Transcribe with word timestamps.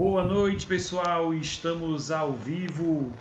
Boa 0.00 0.24
noite, 0.24 0.66
pessoal. 0.66 1.34
Estamos 1.34 2.10
ao 2.10 2.32
vivo 2.32 3.12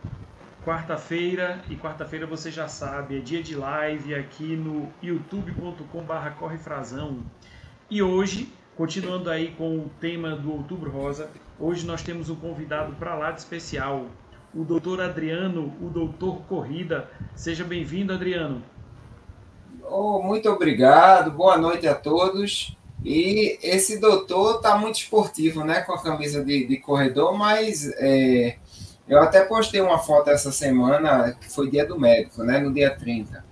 quarta-feira 0.63 1.61
e 1.69 1.75
quarta-feira 1.75 2.25
você 2.25 2.50
já 2.50 2.69
sabe, 2.69 3.17
é 3.17 3.19
dia 3.19 3.43
de 3.43 3.53
live 3.53 4.16
aqui 4.16 4.55
no 4.55 4.87
youtube.com/barra 5.03 6.31
correfrazão. 6.39 7.17
E 7.89 8.02
hoje, 8.02 8.54
continuando 8.77 9.29
aí 9.29 9.54
com 9.57 9.77
o 9.77 9.91
tema 10.00 10.38
do 10.38 10.54
Outubro 10.54 10.89
Rosa, 10.89 11.29
hoje 11.59 11.86
nós 11.86 12.02
temos 12.02 12.29
um 12.29 12.36
convidado 12.38 12.96
para 12.96 13.14
lá 13.14 13.32
de 13.32 13.41
especial, 13.41 14.05
o 14.55 14.64
doutor 14.64 15.02
Adriano, 15.02 15.75
o 15.82 15.89
doutor 15.89 16.43
Corrida. 16.43 17.11
Seja 17.36 17.66
bem-vindo, 17.66 18.14
Adriano. 18.14 18.64
Oh, 19.84 20.21
muito 20.21 20.50
obrigado, 20.50 21.30
boa 21.30 21.57
noite 21.57 21.86
a 21.89 21.93
todos. 21.93 22.79
E 23.04 23.57
esse 23.63 23.97
doutor 23.97 24.57
está 24.57 24.77
muito 24.77 24.95
esportivo, 24.95 25.63
né? 25.63 25.82
Com 25.82 25.93
a 25.93 26.02
camisa 26.02 26.43
de, 26.43 26.65
de 26.65 26.78
corredor, 26.78 27.37
mas 27.37 27.89
é, 27.97 28.57
eu 29.07 29.19
até 29.19 29.43
postei 29.46 29.82
uma 29.82 29.97
foto 29.97 30.29
essa 30.29 30.51
semana, 30.51 31.32
que 31.39 31.50
foi 31.50 31.70
dia 31.70 31.86
do 31.86 32.00
médico, 32.00 32.44
né? 32.44 32.59
No 32.59 32.73
dia 32.73 32.96
30. 32.96 33.44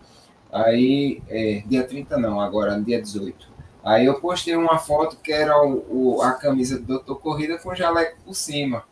Aí, 0.51 1.21
é, 1.29 1.63
dia 1.65 1.83
30 1.83 2.17
não, 2.17 2.41
agora 2.41 2.77
no 2.77 2.83
dia 2.83 3.01
18. 3.01 3.47
Aí 3.83 4.05
eu 4.05 4.19
postei 4.19 4.55
uma 4.55 4.77
foto 4.77 5.17
que 5.17 5.31
era 5.31 5.63
o, 5.63 6.17
o 6.17 6.21
a 6.21 6.33
camisa 6.33 6.77
do 6.77 6.85
doutor 6.85 7.15
Corrida 7.19 7.57
com 7.57 7.73
jaleco 7.73 8.17
por 8.23 8.35
cima. 8.35 8.83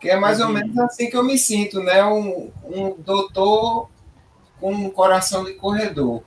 Que 0.00 0.10
é 0.10 0.16
mais 0.16 0.40
ou 0.40 0.48
menos 0.48 0.76
assim 0.78 1.08
que 1.08 1.16
eu 1.16 1.22
me 1.22 1.38
sinto, 1.38 1.80
né? 1.80 2.04
Um, 2.04 2.50
um 2.64 2.94
doutor 2.98 3.88
com 4.60 4.72
um 4.72 4.90
coração 4.90 5.44
de 5.44 5.54
corredor. 5.54 6.22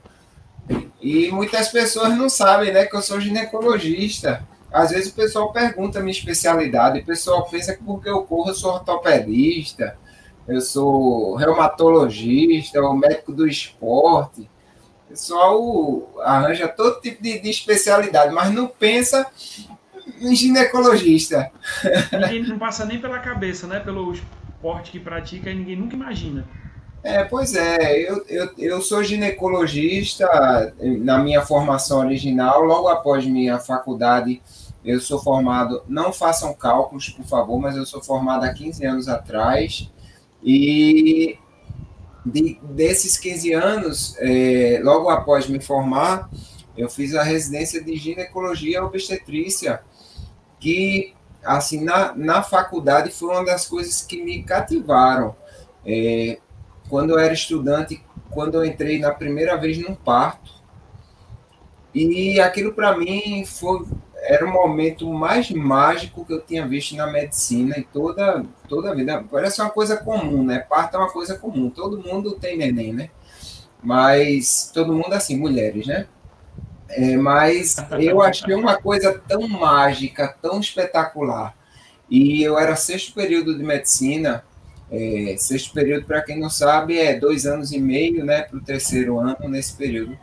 E 1.02 1.32
muitas 1.32 1.70
pessoas 1.70 2.16
não 2.18 2.30
sabem, 2.30 2.72
né, 2.72 2.86
que 2.86 2.96
eu 2.96 3.02
sou 3.02 3.20
ginecologista. 3.20 4.46
Às 4.72 4.92
vezes 4.92 5.12
o 5.12 5.16
pessoal 5.16 5.52
pergunta 5.52 6.00
a 6.00 6.02
minha 6.02 6.12
especialidade, 6.12 7.00
o 7.00 7.06
pessoal 7.06 7.48
pensa 7.50 7.76
que 7.76 7.84
porque 7.84 8.10
eu 8.10 8.24
corro 8.24 8.50
eu 8.50 8.56
sou 8.56 8.74
ortopedista, 8.74 9.98
eu 10.48 10.62
sou 10.62 11.36
reumatologista, 11.36 12.82
o 12.82 12.94
médico 12.94 13.32
do 13.32 13.48
esporte. 13.48 14.42
O 15.06 15.10
pessoal 15.10 16.22
arranja 16.24 16.68
todo 16.68 17.00
tipo 17.00 17.24
de, 17.24 17.40
de 17.40 17.50
especialidade, 17.50 18.34
mas 18.34 18.52
não 18.52 18.68
pensa 18.68 19.26
em 20.20 20.36
ginecologista. 20.36 21.50
Ninguém 22.12 22.44
não 22.44 22.60
passa 22.60 22.86
nem 22.86 23.00
pela 23.00 23.20
cabeça, 23.20 23.68
né? 23.68 23.80
Pelo 23.80 24.14
esporte 24.14 24.92
que 24.92 25.00
pratica, 25.00 25.54
ninguém 25.54 25.76
nunca 25.76 25.96
imagina. 25.96 26.46
É, 27.04 27.24
pois 27.24 27.56
é, 27.56 28.02
eu, 28.02 28.26
eu, 28.28 28.50
eu 28.58 28.82
sou 28.82 29.04
ginecologista 29.04 30.74
na 30.80 31.20
minha 31.20 31.42
formação 31.42 32.00
original, 32.00 32.62
logo 32.62 32.88
após 32.88 33.26
minha 33.26 33.60
faculdade, 33.60 34.42
eu 34.84 35.00
sou 35.00 35.22
formado, 35.22 35.84
não 35.88 36.12
façam 36.12 36.54
cálculos, 36.54 37.10
por 37.10 37.26
favor, 37.26 37.60
mas 37.60 37.76
eu 37.76 37.86
sou 37.86 38.04
formado 38.04 38.44
há 38.44 38.54
15 38.54 38.86
anos 38.86 39.08
atrás, 39.08 39.92
e 40.44 41.38
de, 42.26 42.60
desses 42.64 43.18
15 43.18 43.54
anos, 43.54 44.16
é, 44.20 44.80
logo 44.84 45.10
após 45.10 45.48
me 45.48 45.60
formar, 45.62 46.30
eu 46.78 46.90
fiz 46.90 47.16
a 47.16 47.24
residência 47.24 47.84
de 47.84 47.96
ginecologia 47.96 48.84
obstetrícia, 48.84 49.82
que, 50.60 51.14
assim, 51.44 51.84
na, 51.84 52.14
na 52.16 52.44
faculdade 52.44 53.12
foi 53.12 53.30
uma 53.30 53.46
das 53.46 53.68
coisas 53.68 54.02
que 54.02 54.22
me 54.22 54.44
cativaram. 54.44 55.36
É, 55.86 56.40
quando 56.90 57.12
eu 57.12 57.20
era 57.20 57.34
estudante, 57.34 58.04
quando 58.30 58.56
eu 58.56 58.66
entrei 58.66 59.00
na 59.00 59.12
primeira 59.12 59.56
vez 59.58 59.78
num 59.78 59.96
parto. 59.96 60.56
E 61.94 62.40
aquilo 62.40 62.74
para 62.74 62.96
mim 62.98 63.44
foi 63.46 63.86
era 64.28 64.46
o 64.46 64.52
momento 64.52 65.12
mais 65.12 65.50
mágico 65.52 66.26
que 66.26 66.34
eu 66.34 66.42
tinha 66.42 66.68
visto 66.68 66.96
na 66.96 67.08
medicina 67.08 67.78
e 67.78 67.84
toda 67.84 68.44
toda 68.68 68.92
a 68.92 68.96
vida. 68.96 69.24
Parece 69.32 69.62
uma 69.62 69.70
coisa 69.70 69.96
comum, 69.96 70.44
né? 70.44 70.60
Parto 70.60 70.96
é 70.96 71.00
uma 71.00 71.12
coisa 71.12 71.38
comum. 71.38 71.70
Todo 71.70 72.04
mundo 72.04 72.36
tem 72.36 72.58
neném, 72.58 72.94
né? 72.94 73.10
Mas 73.82 74.70
todo 74.74 74.94
mundo 74.94 75.14
assim, 75.14 75.38
mulheres, 75.38 75.88
né? 75.88 76.08
É, 76.90 77.16
mas 77.18 77.76
eu 78.00 78.22
achei 78.22 78.54
uma 78.54 78.82
coisa 78.82 79.22
tão 79.28 79.48
mágica, 79.48 80.36
tão 80.42 80.60
espetacular. 80.60 81.56
E 82.10 82.42
eu 82.42 82.58
era 82.58 82.76
sexto 82.76 83.14
período 83.14 83.58
de 83.58 83.64
medicina 83.64 84.44
é, 84.92 85.36
sexto 85.38 85.74
período, 85.74 86.06
para 86.06 86.22
quem 86.22 86.40
não 86.40 86.50
sabe, 86.50 86.98
é 86.98 87.20
dois 87.20 87.46
anos 87.46 87.72
e 87.72 87.80
meio 87.80 88.26
né, 88.26 88.44
para 88.44 88.58
o 88.58 88.62
terceiro 88.62 89.20
ano 89.20 89.50
nesse 89.50 89.76
período. 89.76 90.18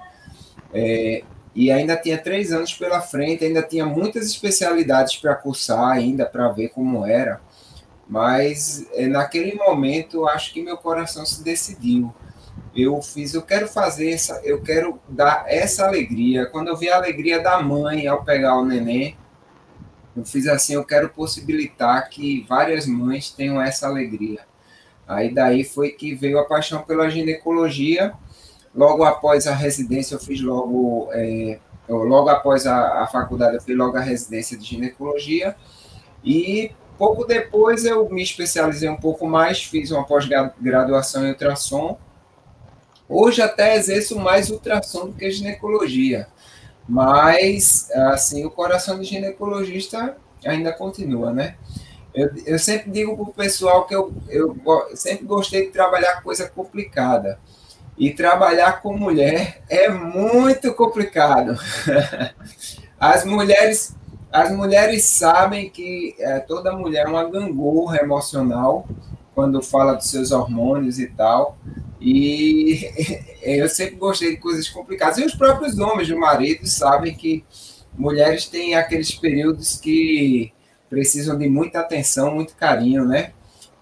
É, 0.72 1.22
e 1.54 1.70
ainda 1.70 1.96
tinha 1.96 2.18
três 2.18 2.52
anos 2.52 2.74
pela 2.74 3.00
frente, 3.00 3.44
ainda 3.44 3.62
tinha 3.62 3.86
muitas 3.86 4.26
especialidades 4.26 5.16
para 5.16 5.34
cursar 5.34 5.90
ainda, 5.90 6.26
para 6.26 6.48
ver 6.48 6.70
como 6.70 7.06
era. 7.06 7.40
Mas 8.08 8.86
é, 8.92 9.06
naquele 9.06 9.54
momento, 9.54 10.26
acho 10.26 10.52
que 10.52 10.62
meu 10.62 10.76
coração 10.76 11.24
se 11.24 11.44
decidiu. 11.44 12.12
Eu 12.74 13.00
fiz, 13.00 13.34
eu 13.34 13.42
quero 13.42 13.68
fazer 13.68 14.10
essa, 14.10 14.40
eu 14.44 14.60
quero 14.62 14.98
dar 15.08 15.44
essa 15.46 15.86
alegria. 15.86 16.46
Quando 16.46 16.68
eu 16.68 16.76
vi 16.76 16.88
a 16.88 16.96
alegria 16.96 17.40
da 17.40 17.62
mãe 17.62 18.06
ao 18.06 18.24
pegar 18.24 18.58
o 18.58 18.64
neném, 18.64 19.16
eu 20.16 20.24
fiz 20.24 20.46
assim, 20.48 20.74
eu 20.74 20.84
quero 20.84 21.08
possibilitar 21.08 22.08
que 22.08 22.44
várias 22.48 22.86
mães 22.86 23.30
tenham 23.30 23.60
essa 23.60 23.86
alegria. 23.86 24.40
Aí 25.06 25.32
daí 25.32 25.64
foi 25.64 25.90
que 25.90 26.14
veio 26.14 26.38
a 26.38 26.44
paixão 26.44 26.82
pela 26.82 27.08
ginecologia. 27.08 28.14
Logo 28.74 29.04
após 29.04 29.46
a 29.46 29.54
residência, 29.54 30.14
eu 30.14 30.20
fiz 30.20 30.40
logo, 30.40 31.08
é, 31.12 31.58
logo 31.88 32.28
após 32.28 32.66
a, 32.66 33.02
a 33.02 33.06
faculdade, 33.06 33.56
eu 33.56 33.62
fiz 33.62 33.76
logo 33.76 33.96
a 33.96 34.00
residência 34.00 34.56
de 34.56 34.64
ginecologia. 34.64 35.54
E 36.24 36.72
pouco 36.98 37.24
depois 37.24 37.84
eu 37.84 38.08
me 38.08 38.22
especializei 38.22 38.88
um 38.88 38.96
pouco 38.96 39.26
mais, 39.26 39.62
fiz 39.62 39.90
uma 39.90 40.04
pós-graduação 40.04 41.24
em 41.24 41.30
ultrassom. 41.30 41.98
Hoje 43.08 43.42
até 43.42 43.76
exerço 43.76 44.18
mais 44.18 44.50
ultrassom 44.50 45.06
do 45.06 45.12
que 45.12 45.30
ginecologia. 45.30 46.26
Mas, 46.88 47.90
assim, 47.92 48.44
o 48.44 48.50
coração 48.50 48.98
de 48.98 49.04
ginecologista 49.04 50.16
ainda 50.44 50.72
continua, 50.72 51.32
né? 51.32 51.56
Eu, 52.14 52.30
eu 52.46 52.58
sempre 52.60 52.92
digo 52.92 53.16
para 53.16 53.24
o 53.24 53.34
pessoal 53.34 53.86
que 53.86 53.94
eu, 53.94 54.14
eu 54.28 54.56
sempre 54.94 55.26
gostei 55.26 55.66
de 55.66 55.72
trabalhar 55.72 56.22
coisa 56.22 56.48
complicada. 56.48 57.38
E 57.98 58.10
trabalhar 58.12 58.82
com 58.82 58.96
mulher 58.96 59.62
é 59.68 59.88
muito 59.88 60.72
complicado. 60.74 61.56
As 62.98 63.24
mulheres, 63.24 63.94
as 64.32 64.50
mulheres 64.50 65.04
sabem 65.04 65.68
que 65.68 66.14
é, 66.18 66.40
toda 66.40 66.72
mulher 66.72 67.06
é 67.06 67.08
uma 67.08 67.28
gangorra 67.28 67.98
emocional 67.98 68.88
quando 69.34 69.60
fala 69.60 69.94
dos 69.94 70.08
seus 70.08 70.32
hormônios 70.32 70.98
e 70.98 71.08
tal. 71.08 71.58
E 72.00 72.90
eu 73.42 73.68
sempre 73.68 73.96
gostei 73.96 74.30
de 74.30 74.36
coisas 74.38 74.68
complicadas. 74.68 75.18
E 75.18 75.24
os 75.24 75.34
próprios 75.34 75.78
homens, 75.78 76.08
o 76.08 76.18
marido, 76.18 76.66
sabem 76.66 77.14
que 77.14 77.44
mulheres 77.96 78.46
têm 78.46 78.74
aqueles 78.74 79.14
períodos 79.14 79.76
que 79.76 80.53
precisam 80.88 81.36
de 81.38 81.48
muita 81.48 81.80
atenção, 81.80 82.34
muito 82.34 82.54
carinho, 82.54 83.04
né? 83.04 83.32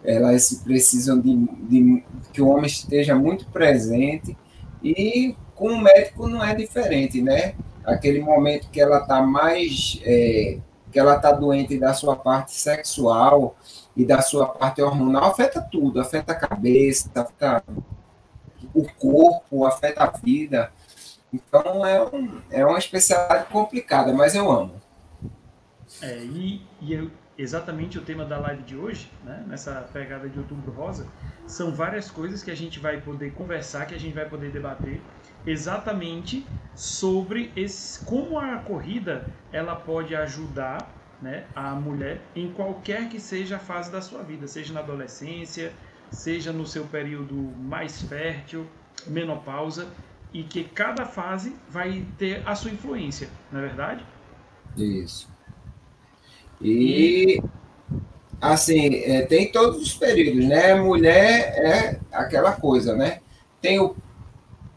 Elas 0.05 0.53
precisam 0.65 1.21
de, 1.21 1.37
de 1.37 2.05
que 2.33 2.43
o 2.43 2.49
homem 2.49 2.67
esteja 2.67 3.15
muito 3.15 3.47
presente 3.47 4.37
e 4.83 5.37
com 5.55 5.69
o 5.69 5.81
médico 5.81 6.27
não 6.27 6.43
é 6.43 6.55
diferente, 6.55 7.23
né? 7.23 7.55
Aquele 7.85 8.21
momento 8.21 8.69
que 8.71 8.81
ela 8.81 8.99
está 8.99 9.23
mais, 9.23 10.01
é, 10.05 10.59
que 10.91 10.99
ela 10.99 11.17
está 11.17 11.33
doente 11.33 11.79
da 11.79 11.95
sua 11.95 12.17
parte 12.17 12.53
sexual 12.53 13.57
e 13.97 14.05
da 14.05 14.23
sua 14.23 14.47
parte 14.47 14.83
hormonal, 14.83 15.25
afeta 15.25 15.61
tudo, 15.61 16.01
afeta 16.01 16.33
a 16.33 16.37
cabeça, 16.37 17.11
afeta 17.15 17.63
o 18.75 18.85
corpo, 18.99 19.67
afeta 19.67 20.05
a 20.05 20.11
vida. 20.11 20.73
Então 21.33 21.85
é, 21.87 22.05
um, 22.05 22.41
é 22.51 22.67
uma 22.67 22.79
especialidade 22.79 23.47
complicada, 23.51 24.13
mas 24.13 24.35
eu 24.35 24.51
amo. 24.51 24.82
É, 26.03 26.19
e, 26.19 26.61
e 26.81 26.93
eu, 26.93 27.09
exatamente 27.39 27.97
o 27.97 28.03
tema 28.03 28.25
da 28.25 28.37
live 28.39 28.65
de 28.65 28.77
hoje, 28.77 29.09
né, 29.25 29.45
nessa 29.47 29.89
pegada 29.93 30.29
de 30.29 30.37
Outubro 30.37 30.73
Rosa, 30.73 31.07
são 31.47 31.73
várias 31.73 32.11
coisas 32.11 32.43
que 32.43 32.51
a 32.51 32.57
gente 32.57 32.81
vai 32.81 33.01
poder 33.01 33.33
conversar, 33.33 33.87
que 33.87 33.95
a 33.95 33.99
gente 33.99 34.13
vai 34.13 34.29
poder 34.29 34.51
debater, 34.51 35.01
exatamente 35.47 36.45
sobre 36.75 37.53
esse, 37.55 38.05
como 38.05 38.39
a 38.39 38.59
corrida 38.59 39.27
ela 39.53 39.77
pode 39.77 40.15
ajudar 40.15 40.93
né, 41.23 41.47
a 41.55 41.73
mulher 41.75 42.21
em 42.35 42.53
qualquer 42.53 43.09
que 43.09 43.21
seja 43.21 43.57
a 43.57 43.61
fase 43.61 43.93
da 43.93 44.03
sua 44.03 44.25
vida, 44.25 44.49
seja 44.49 44.75
na 44.75 44.81
adolescência, 44.81 45.73
seja 46.11 46.53
no 46.53 46.67
seu 46.67 46.85
período 46.85 47.35
mais 47.35 48.03
fértil, 48.03 48.67
menopausa, 49.07 49.89
e 50.33 50.43
que 50.43 50.65
cada 50.65 51.07
fase 51.07 51.55
vai 51.69 52.05
ter 52.19 52.43
a 52.45 52.57
sua 52.57 52.73
influência, 52.73 53.29
não 53.53 53.61
é 53.61 53.63
verdade? 53.63 54.05
Isso. 54.77 55.32
E, 56.63 57.43
assim, 58.41 58.95
é, 59.05 59.23
tem 59.23 59.51
todos 59.51 59.83
os 59.83 59.95
períodos, 59.95 60.45
né? 60.47 60.75
Mulher 60.75 61.55
é 61.57 62.01
aquela 62.13 62.53
coisa, 62.53 62.95
né? 62.95 63.21
Tem 63.61 63.81
o, 63.81 63.97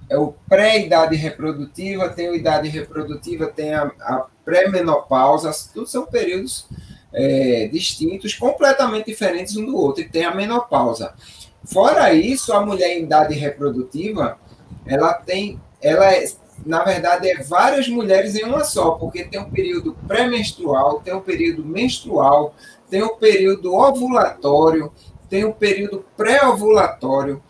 é 0.10 0.18
o 0.18 0.34
pré-idade 0.48 1.16
reprodutiva, 1.16 2.10
tem 2.10 2.30
a 2.30 2.36
idade 2.36 2.70
reprodutiva, 2.70 3.48
tem 3.48 3.74
a, 3.74 3.84
a 4.00 4.26
pré-menopausa, 4.44 5.52
tudo 5.74 5.88
são 5.88 6.06
períodos 6.06 6.68
é, 7.14 7.68
distintos, 7.72 8.34
completamente 8.36 9.06
diferentes 9.08 9.56
um 9.56 9.66
do 9.66 9.78
outro, 9.78 10.04
e 10.04 10.10
tem 10.10 10.26
a 10.26 10.36
menopausa. 10.36 11.14
Fora 11.64 12.14
isso, 12.14 12.54
a 12.54 12.64
mulher 12.64 12.98
em 12.98 13.04
idade 13.04 13.34
reprodutiva, 13.34 14.38
ela 14.86 15.14
tem, 15.14 15.60
ela 15.82 16.14
é, 16.14 16.26
na 16.64 16.84
verdade, 16.84 17.30
é 17.30 17.42
várias 17.44 17.88
mulheres 17.88 18.36
em 18.36 18.44
uma 18.44 18.64
só, 18.64 18.92
porque 18.92 19.24
tem 19.24 19.40
um 19.40 19.50
período 19.50 19.96
pré-menstrual, 20.08 21.00
tem 21.02 21.14
um 21.14 21.22
período 21.22 21.66
menstrual, 21.66 22.54
tem 22.90 23.04
um 23.04 23.16
período 23.18 23.74
ovulatório, 23.74 24.92
tem 25.30 25.46
um 25.46 25.52
período 25.52 26.06
pré-ovulatório. 26.16 27.42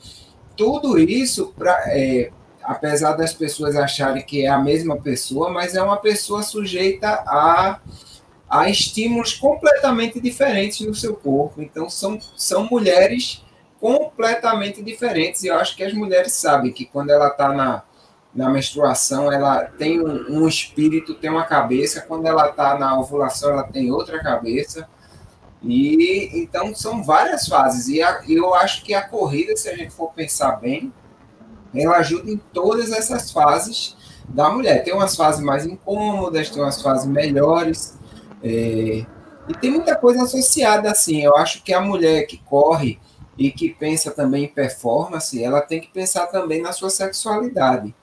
Tudo 0.55 0.97
isso, 0.97 1.53
pra, 1.57 1.83
é, 1.87 2.31
apesar 2.63 3.13
das 3.13 3.33
pessoas 3.33 3.75
acharem 3.75 4.23
que 4.23 4.45
é 4.45 4.47
a 4.47 4.59
mesma 4.59 4.97
pessoa, 4.97 5.49
mas 5.49 5.75
é 5.75 5.81
uma 5.81 5.97
pessoa 5.97 6.41
sujeita 6.41 7.09
a, 7.27 7.79
a 8.49 8.69
estímulos 8.69 9.33
completamente 9.33 10.19
diferentes 10.19 10.85
no 10.85 10.95
seu 10.95 11.15
corpo. 11.15 11.61
Então, 11.61 11.89
são, 11.89 12.19
são 12.35 12.65
mulheres 12.65 13.43
completamente 13.79 14.81
diferentes. 14.81 15.43
E 15.43 15.47
eu 15.47 15.55
acho 15.55 15.75
que 15.75 15.83
as 15.83 15.93
mulheres 15.93 16.33
sabem 16.33 16.71
que 16.71 16.85
quando 16.85 17.11
ela 17.11 17.27
está 17.27 17.53
na, 17.53 17.83
na 18.35 18.49
menstruação, 18.49 19.31
ela 19.31 19.63
tem 19.63 20.01
um, 20.01 20.41
um, 20.41 20.47
espírito, 20.47 21.15
tem 21.15 21.29
uma 21.29 21.45
cabeça. 21.45 22.01
Quando 22.01 22.25
ela 22.25 22.49
está 22.49 22.77
na 22.77 22.99
ovulação, 22.99 23.51
ela 23.51 23.63
tem 23.63 23.91
outra 23.91 24.21
cabeça. 24.21 24.87
E 25.63 26.29
então 26.33 26.75
são 26.75 27.01
várias 27.01 27.47
fases. 27.47 27.87
E 27.87 28.03
a, 28.03 28.21
eu 28.27 28.53
acho 28.53 28.83
que 28.83 28.93
a 28.93 29.07
corrida, 29.07 29.55
se 29.55 29.69
a 29.69 29.75
gente 29.75 29.93
for 29.93 30.11
pensar 30.11 30.57
bem, 30.57 30.93
ela 31.73 31.97
ajuda 31.97 32.29
em 32.29 32.37
todas 32.37 32.91
essas 32.91 33.31
fases 33.31 33.95
da 34.27 34.49
mulher. 34.49 34.83
Tem 34.83 34.93
umas 34.93 35.15
fases 35.15 35.41
mais 35.41 35.65
incômodas, 35.65 36.49
tem 36.49 36.61
umas 36.61 36.81
fases 36.81 37.05
melhores. 37.05 37.97
É, 38.43 39.05
e 39.47 39.53
tem 39.61 39.71
muita 39.71 39.95
coisa 39.95 40.23
associada 40.23 40.91
assim. 40.91 41.23
Eu 41.23 41.37
acho 41.37 41.63
que 41.63 41.73
a 41.73 41.79
mulher 41.79 42.23
que 42.23 42.37
corre 42.37 42.99
e 43.37 43.49
que 43.49 43.69
pensa 43.69 44.11
também 44.11 44.43
em 44.43 44.47
performance, 44.47 45.41
ela 45.41 45.61
tem 45.61 45.79
que 45.79 45.87
pensar 45.87 46.27
também 46.27 46.61
na 46.61 46.73
sua 46.73 46.89
sexualidade. 46.89 47.95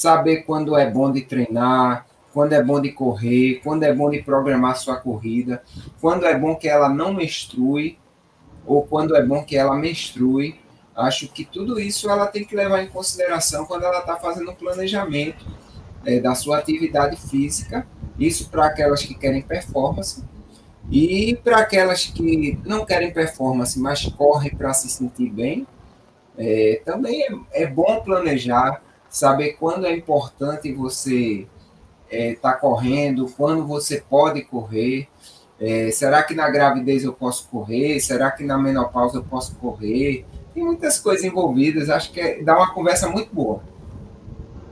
Saber 0.00 0.44
quando 0.44 0.78
é 0.78 0.90
bom 0.90 1.12
de 1.12 1.20
treinar, 1.20 2.06
quando 2.32 2.54
é 2.54 2.62
bom 2.62 2.80
de 2.80 2.90
correr, 2.90 3.60
quando 3.62 3.82
é 3.82 3.92
bom 3.92 4.08
de 4.08 4.22
programar 4.22 4.74
sua 4.78 4.96
corrida, 4.96 5.62
quando 6.00 6.24
é 6.24 6.34
bom 6.38 6.56
que 6.56 6.66
ela 6.66 6.88
não 6.88 7.12
menstrue, 7.12 7.98
ou 8.64 8.82
quando 8.86 9.14
é 9.14 9.22
bom 9.22 9.44
que 9.44 9.58
ela 9.58 9.76
menstrue. 9.76 10.58
Acho 10.96 11.28
que 11.28 11.44
tudo 11.44 11.78
isso 11.78 12.08
ela 12.08 12.26
tem 12.26 12.46
que 12.46 12.56
levar 12.56 12.82
em 12.82 12.88
consideração 12.88 13.66
quando 13.66 13.84
ela 13.84 13.98
está 13.98 14.16
fazendo 14.16 14.50
um 14.50 14.54
planejamento 14.54 15.44
é, 16.06 16.18
da 16.18 16.34
sua 16.34 16.56
atividade 16.56 17.16
física. 17.16 17.86
Isso 18.18 18.48
para 18.48 18.64
aquelas 18.64 19.02
que 19.02 19.14
querem 19.14 19.42
performance 19.42 20.24
e 20.90 21.38
para 21.44 21.58
aquelas 21.58 22.06
que 22.06 22.58
não 22.64 22.86
querem 22.86 23.12
performance, 23.12 23.78
mas 23.78 24.06
correm 24.06 24.56
para 24.56 24.72
se 24.72 24.88
sentir 24.88 25.28
bem, 25.28 25.66
é, 26.38 26.80
também 26.86 27.22
é, 27.22 27.64
é, 27.64 27.66
bom 27.66 28.00
planejar, 28.00 28.80
saber 29.10 29.54
quando 29.54 29.84
é 29.84 29.94
importante 29.94 30.72
você 30.72 31.46
estar 32.10 32.10
é, 32.10 32.34
tá 32.34 32.52
correndo, 32.54 33.26
quando 33.36 33.66
você 33.66 34.00
pode 34.00 34.42
correr. 34.44 35.08
É, 35.60 35.90
será 35.90 36.22
que 36.22 36.34
na 36.34 36.48
gravidez 36.48 37.04
eu 37.04 37.12
posso 37.12 37.46
correr? 37.48 38.00
Será 38.00 38.30
que 38.30 38.44
na 38.44 38.56
menopausa 38.56 39.18
eu 39.18 39.24
posso 39.24 39.54
correr? 39.56 40.24
Tem 40.54 40.64
muitas 40.64 40.98
coisas 40.98 41.24
envolvidas, 41.24 41.90
acho 41.90 42.12
que 42.12 42.20
é, 42.20 42.42
dá 42.42 42.56
uma 42.56 42.72
conversa 42.72 43.08
muito 43.08 43.34
boa. 43.34 43.62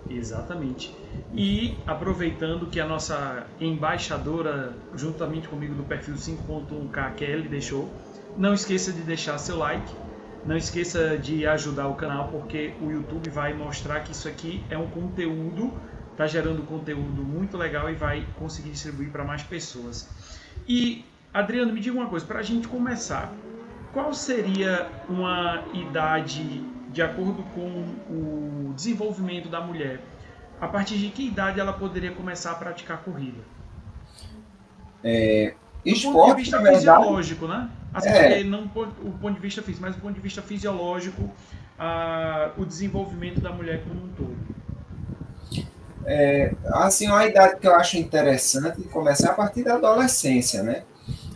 Exatamente. 0.09 0.97
E 1.35 1.77
aproveitando 1.87 2.67
que 2.67 2.81
a 2.81 2.87
nossa 2.87 3.47
embaixadora, 3.61 4.73
juntamente 4.95 5.47
comigo 5.49 5.75
do 5.75 5.83
perfil 5.83 6.15
5.1K, 6.15 7.15
Kelly, 7.15 7.49
deixou, 7.49 7.89
não 8.37 8.55
esqueça 8.55 8.93
de 8.93 9.03
deixar 9.03 9.37
seu 9.37 9.59
like, 9.59 9.93
não 10.49 10.57
esqueça 10.57 11.19
de 11.19 11.47
ajudar 11.47 11.89
o 11.89 11.95
canal, 11.95 12.29
porque 12.29 12.73
o 12.81 12.91
YouTube 12.91 13.29
vai 13.29 13.53
mostrar 13.53 14.01
que 14.01 14.13
isso 14.13 14.27
aqui 14.27 14.65
é 14.71 14.79
um 14.79 14.87
conteúdo, 14.87 15.71
está 16.13 16.27
gerando 16.27 16.63
conteúdo 16.63 17.23
muito 17.23 17.59
legal 17.59 17.91
e 17.91 17.95
vai 17.95 18.27
conseguir 18.39 18.71
distribuir 18.71 19.11
para 19.11 19.23
mais 19.23 19.43
pessoas. 19.43 20.09
E, 20.67 21.05
Adriano, 21.35 21.71
me 21.71 21.81
diga 21.81 21.99
uma 21.99 22.09
coisa, 22.09 22.25
para 22.25 22.39
a 22.39 22.43
gente 22.43 22.67
começar, 22.67 23.31
qual 23.93 24.15
seria 24.15 24.91
uma 25.07 25.65
idade, 25.75 26.65
de 26.95 27.03
acordo 27.03 27.43
com 27.55 27.85
o 28.09 28.73
desenvolvimento 28.75 29.51
da 29.51 29.61
mulher, 29.61 30.01
a 30.59 30.67
partir 30.67 30.97
de 30.97 31.11
que 31.11 31.27
idade 31.27 31.61
ela 31.61 31.75
poderia 31.75 32.13
começar 32.13 32.53
a 32.53 32.55
praticar 32.55 33.03
corrida? 33.03 33.43
É, 35.05 35.55
do 35.85 35.91
esporte, 35.91 36.17
ponto 36.17 36.37
de 36.37 36.41
vista 36.41 36.59
fisiológico, 36.59 37.47
né? 37.47 37.69
Assim, 37.93 38.09
é. 38.09 38.45
Não 38.45 38.65
o 38.65 39.13
ponto 39.13 39.35
de 39.35 39.41
vista 39.41 39.63
físico, 39.63 39.83
mas 39.85 39.95
do 39.95 40.03
ponto 40.03 40.15
de 40.15 40.21
vista 40.21 40.43
fisiológico, 40.43 41.31
a, 41.79 42.51
o 42.57 42.65
desenvolvimento 42.65 43.41
da 43.41 43.53
mulher 43.53 43.83
como 43.85 44.05
um 44.05 44.09
todo. 44.09 44.37
É, 46.05 46.55
assim, 46.67 47.07
uma 47.07 47.27
idade 47.27 47.61
que 47.61 47.67
eu 47.67 47.75
acho 47.75 47.99
interessante 47.99 48.83
começar 48.85 49.31
a 49.31 49.35
partir 49.35 49.63
da 49.63 49.75
adolescência, 49.75 50.63
né? 50.63 50.85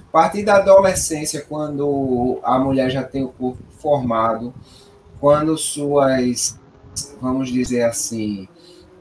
A 0.09 0.13
partir 0.13 0.45
da 0.45 0.57
adolescência, 0.57 1.45
quando 1.47 2.41
a 2.43 2.59
mulher 2.59 2.91
já 2.91 3.03
tem 3.03 3.23
o 3.23 3.29
corpo 3.29 3.63
formado, 3.79 4.55
quando 5.21 5.57
suas, 5.57 6.59
vamos 7.21 7.51
dizer 7.51 7.83
assim, 7.85 8.49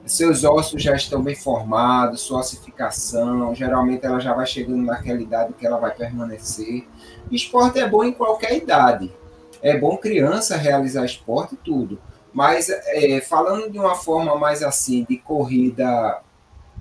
seus 0.06 0.44
ossos 0.44 0.82
já 0.82 0.96
estão 0.96 1.22
bem 1.22 1.36
formados, 1.36 2.22
sua 2.22 2.40
ossificação, 2.40 3.54
geralmente 3.56 4.06
ela 4.06 4.20
já 4.20 4.34
vai 4.34 4.46
chegando 4.46 4.84
naquela 4.84 5.22
idade 5.22 5.54
que 5.54 5.66
ela 5.66 5.78
vai 5.78 5.92
permanecer. 5.92 6.86
Esporte 7.32 7.80
é 7.80 7.88
bom 7.88 8.04
em 8.04 8.12
qualquer 8.12 8.56
idade. 8.58 9.12
É 9.62 9.78
bom 9.78 9.98
criança 9.98 10.58
realizar 10.58 11.06
esporte 11.06 11.56
e 11.56 11.58
tudo. 11.58 12.00
Mas 12.34 12.70
é, 12.70 13.22
falando 13.22 13.72
de 13.72 13.78
uma 13.78 13.96
forma 13.96 14.36
mais 14.36 14.64
assim, 14.64 15.06
de 15.08 15.18
corrida 15.18 16.22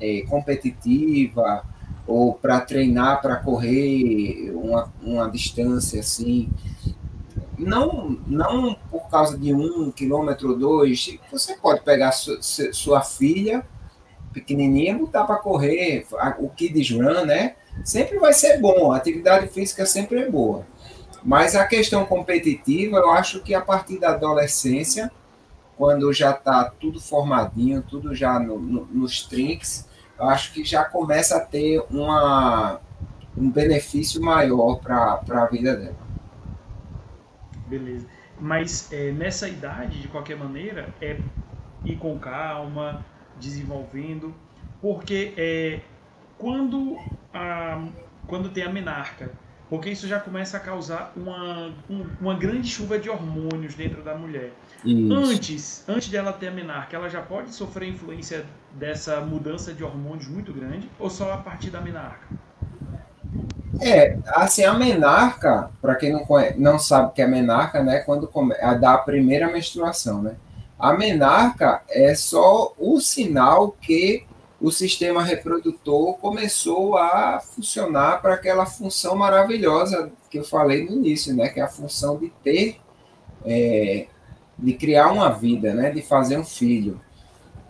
é, 0.01 0.23
competitiva, 0.29 1.65
ou 2.07 2.35
para 2.35 2.61
treinar 2.61 3.21
para 3.21 3.37
correr 3.37 4.51
uma, 4.55 4.93
uma 5.03 5.31
distância 5.31 6.01
assim, 6.01 6.49
não, 7.59 8.19
não 8.27 8.75
por 8.91 9.09
causa 9.09 9.37
de 9.37 9.55
um 9.55 9.91
quilômetro 9.91 10.57
dois, 10.57 11.19
você 11.31 11.55
pode 11.55 11.83
pegar 11.83 12.13
sua, 12.13 12.41
sua 12.43 13.03
filha 13.03 13.65
pequenininha, 14.33 14.97
botar 14.97 15.25
para 15.25 15.37
correr, 15.37 16.07
o 16.39 16.49
kids 16.49 16.91
run, 16.91 17.25
né? 17.25 17.57
Sempre 17.85 18.19
vai 18.19 18.33
ser 18.33 18.59
bom, 18.59 18.93
a 18.93 18.97
atividade 18.97 19.49
física 19.49 19.87
sempre 19.87 20.21
é 20.21 20.31
boa. 20.31 20.67
Mas 21.23 21.55
a 21.55 21.67
questão 21.67 22.05
competitiva, 22.05 22.99
eu 22.99 23.11
acho 23.11 23.41
que 23.41 23.55
a 23.55 23.61
partir 23.61 23.99
da 23.99 24.11
adolescência, 24.11 25.11
quando 25.77 26.13
já 26.13 26.31
está 26.31 26.65
tudo 26.79 27.01
formadinho, 27.01 27.83
tudo 27.83 28.15
já 28.15 28.39
no, 28.39 28.59
no, 28.59 28.85
nos 28.87 29.23
trinks, 29.27 29.89
eu 30.19 30.29
acho 30.29 30.53
que 30.53 30.65
já 30.65 30.85
começa 30.85 31.37
a 31.37 31.41
ter 31.41 31.83
uma, 31.91 32.81
um 33.37 33.51
benefício 33.51 34.21
maior 34.21 34.77
para 34.77 35.23
a 35.29 35.47
vida 35.47 35.77
dela. 35.77 35.97
Beleza. 37.67 38.07
Mas 38.39 38.91
é, 38.93 39.13
nessa 39.13 39.49
idade, 39.49 40.01
de 40.01 40.09
qualquer 40.09 40.37
maneira, 40.37 40.93
é 41.01 41.19
ir 41.85 41.97
com 41.97 42.19
calma, 42.19 43.05
desenvolvendo, 43.39 44.35
porque 44.81 45.33
é, 45.37 45.81
quando, 46.39 46.99
a, 47.33 47.83
quando 48.27 48.49
tem 48.51 48.65
a 48.65 48.69
menarca, 48.69 49.31
porque 49.69 49.89
isso 49.89 50.09
já 50.09 50.19
começa 50.19 50.57
a 50.57 50.61
causar 50.61 51.13
uma, 51.17 51.73
um, 51.89 52.05
uma 52.21 52.35
grande 52.35 52.69
chuva 52.69 52.99
de 52.99 53.09
hormônios 53.09 53.75
dentro 53.75 54.03
da 54.03 54.17
mulher. 54.17 54.53
Isso. 54.85 55.15
Antes, 55.15 55.85
antes 55.89 56.09
dela 56.09 56.33
ter 56.33 56.49
a 56.49 56.51
menarca, 56.51 56.97
ela 56.97 57.09
já 57.09 57.23
pode 57.23 57.55
sofrer 57.55 57.89
influência 57.89 58.45
dessa 58.73 59.21
mudança 59.21 59.73
de 59.73 59.85
hormônios 59.85 60.27
muito 60.27 60.53
grande 60.53 60.91
ou 60.99 61.09
só 61.09 61.33
a 61.33 61.37
partir 61.37 61.71
da 61.71 61.81
menarca? 61.81 62.27
É, 63.81 64.19
assim, 64.27 64.65
a 64.65 64.75
menarca, 64.75 65.71
para 65.81 65.95
quem 65.95 66.13
não, 66.13 66.25
conhece, 66.25 66.59
não 66.59 66.79
sabe 66.79 67.15
que 67.15 67.23
é 67.23 67.27
menarca, 67.27 67.83
né, 67.83 68.01
quando 68.01 68.27
come, 68.27 68.55
a 68.61 68.75
da 68.75 68.99
primeira 68.99 69.51
menstruação, 69.51 70.21
né? 70.21 70.35
A 70.79 70.95
menarca 70.95 71.83
é 71.89 72.15
só 72.15 72.75
o 72.79 73.01
sinal 73.01 73.73
que 73.81 74.27
o 74.61 74.71
sistema 74.71 75.23
reprodutor 75.23 76.19
começou 76.19 76.97
a 76.97 77.41
funcionar 77.41 78.21
para 78.21 78.35
aquela 78.35 78.67
função 78.67 79.17
maravilhosa 79.17 80.13
que 80.31 80.39
eu 80.39 80.45
falei 80.45 80.85
no 80.85 80.93
início, 80.93 81.35
né, 81.35 81.49
que 81.49 81.61
é 81.61 81.63
a 81.63 81.69
função 81.69 82.19
de 82.19 82.31
ter, 82.45 82.79
é, 83.45 84.07
de 84.59 84.75
criar 84.75 85.11
uma 85.11 85.31
vida, 85.31 85.73
né, 85.73 85.91
de 85.91 86.03
fazer 86.03 86.39
um 86.39 86.45
filho. 86.45 87.01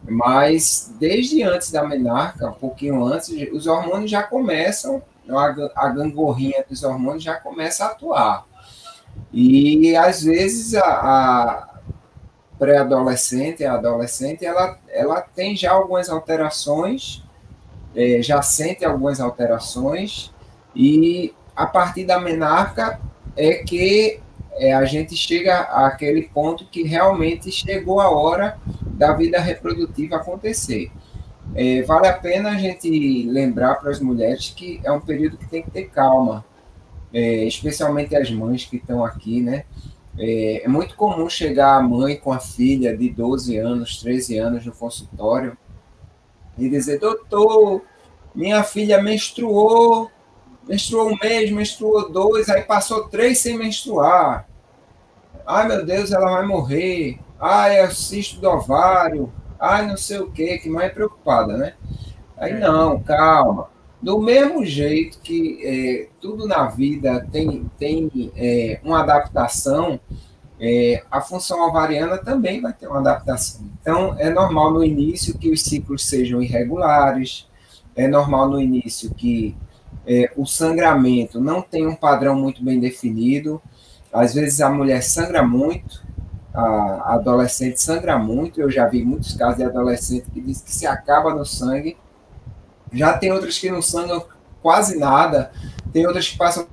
Mas 0.02 0.92
desde 0.98 1.42
antes 1.42 1.70
da 1.70 1.86
menarca, 1.86 2.48
um 2.48 2.54
pouquinho 2.54 3.04
antes, 3.04 3.28
os 3.52 3.66
hormônios 3.66 4.10
já 4.10 4.22
começam 4.22 5.02
a, 5.28 5.54
a 5.76 5.88
gangorrinha 5.88 6.64
dos 6.68 6.82
hormônios 6.82 7.22
já 7.22 7.34
começa 7.36 7.84
a 7.84 7.88
atuar. 7.88 8.46
E 9.32 9.94
às 9.96 10.22
vezes 10.22 10.74
a, 10.74 10.82
a 10.84 11.69
pré-adolescente, 12.60 13.64
a 13.64 13.72
adolescente, 13.72 14.44
ela, 14.44 14.78
ela 14.90 15.22
tem 15.22 15.56
já 15.56 15.72
algumas 15.72 16.10
alterações, 16.10 17.24
é, 17.96 18.22
já 18.22 18.42
sente 18.42 18.84
algumas 18.84 19.18
alterações, 19.18 20.30
e 20.76 21.34
a 21.56 21.64
partir 21.64 22.04
da 22.04 22.20
menarca 22.20 23.00
é 23.34 23.54
que 23.64 24.20
é, 24.52 24.74
a 24.74 24.84
gente 24.84 25.16
chega 25.16 25.60
àquele 25.60 26.22
ponto 26.22 26.66
que 26.66 26.82
realmente 26.82 27.50
chegou 27.50 27.98
a 27.98 28.10
hora 28.10 28.58
da 28.84 29.14
vida 29.14 29.40
reprodutiva 29.40 30.16
acontecer. 30.16 30.92
É, 31.54 31.80
vale 31.82 32.08
a 32.08 32.12
pena 32.12 32.50
a 32.50 32.58
gente 32.58 33.24
lembrar 33.24 33.76
para 33.76 33.90
as 33.90 34.00
mulheres 34.00 34.52
que 34.54 34.80
é 34.84 34.92
um 34.92 35.00
período 35.00 35.38
que 35.38 35.48
tem 35.48 35.62
que 35.62 35.70
ter 35.70 35.88
calma, 35.88 36.44
é, 37.12 37.44
especialmente 37.44 38.14
as 38.14 38.30
mães 38.30 38.66
que 38.66 38.76
estão 38.76 39.02
aqui, 39.02 39.40
né? 39.40 39.64
É, 40.18 40.64
é, 40.64 40.68
muito 40.68 40.96
comum 40.96 41.28
chegar 41.28 41.76
a 41.76 41.82
mãe 41.82 42.16
com 42.16 42.32
a 42.32 42.40
filha 42.40 42.96
de 42.96 43.08
12 43.08 43.56
anos, 43.56 44.00
13 44.00 44.38
anos 44.38 44.66
no 44.66 44.72
consultório 44.72 45.56
e 46.58 46.68
dizer: 46.68 46.98
Doutor, 46.98 47.82
minha 48.34 48.62
filha 48.62 49.02
menstruou, 49.02 50.10
menstruou 50.68 51.10
um 51.10 51.16
mês, 51.22 51.50
menstruou 51.50 52.10
dois, 52.10 52.48
aí 52.48 52.62
passou 52.62 53.08
três 53.08 53.38
sem 53.38 53.56
menstruar. 53.56 54.48
Ai 55.46 55.66
meu 55.66 55.84
Deus, 55.84 56.12
ela 56.12 56.30
vai 56.30 56.46
morrer. 56.46 57.18
Ai, 57.38 57.78
é 57.78 57.86
o 57.86 57.90
cisto 57.90 58.40
do 58.40 58.48
ovário 58.48 59.32
ai, 59.60 59.86
não 59.86 59.96
sei 59.96 60.18
o 60.18 60.30
quê, 60.30 60.58
que 60.58 60.70
mais 60.70 60.92
preocupada, 60.92 61.56
né? 61.58 61.74
Aí, 62.36 62.52
é. 62.52 62.58
não, 62.58 62.98
calma. 63.00 63.68
Do 64.02 64.18
mesmo 64.18 64.64
jeito 64.64 65.18
que 65.20 65.60
é, 65.62 66.08
tudo 66.20 66.46
na 66.46 66.66
vida 66.66 67.26
tem, 67.30 67.70
tem 67.78 68.32
é, 68.34 68.80
uma 68.82 69.00
adaptação, 69.00 70.00
é, 70.58 71.02
a 71.10 71.20
função 71.20 71.66
ovariana 71.68 72.18
também 72.18 72.60
vai 72.60 72.72
ter 72.72 72.86
uma 72.86 73.00
adaptação. 73.00 73.62
Então, 73.80 74.14
é 74.18 74.30
normal 74.30 74.72
no 74.72 74.84
início 74.84 75.36
que 75.36 75.50
os 75.50 75.62
ciclos 75.62 76.06
sejam 76.06 76.42
irregulares, 76.42 77.46
é 77.94 78.08
normal 78.08 78.48
no 78.48 78.60
início 78.60 79.12
que 79.14 79.56
é, 80.06 80.32
o 80.36 80.46
sangramento 80.46 81.40
não 81.40 81.60
tenha 81.60 81.88
um 81.88 81.94
padrão 81.94 82.34
muito 82.34 82.64
bem 82.64 82.80
definido. 82.80 83.60
Às 84.12 84.34
vezes 84.34 84.60
a 84.60 84.70
mulher 84.70 85.02
sangra 85.02 85.42
muito, 85.42 86.02
a 86.52 87.14
adolescente 87.14 87.80
sangra 87.80 88.18
muito. 88.18 88.60
Eu 88.60 88.70
já 88.70 88.86
vi 88.86 89.04
muitos 89.04 89.34
casos 89.34 89.58
de 89.58 89.64
adolescente 89.64 90.30
que 90.32 90.40
diz 90.40 90.60
que 90.60 90.72
se 90.72 90.86
acaba 90.86 91.34
no 91.34 91.44
sangue. 91.44 91.96
Já 92.92 93.16
tem 93.16 93.32
outras 93.32 93.58
que 93.58 93.70
não 93.70 93.82
sangram 93.82 94.24
quase 94.62 94.98
nada. 94.98 95.52
Tem 95.92 96.06
outras 96.06 96.28
que 96.28 96.36
passam 96.36 96.66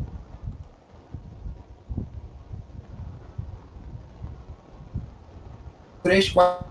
três, 6.04 6.30
quatro, 6.30 6.66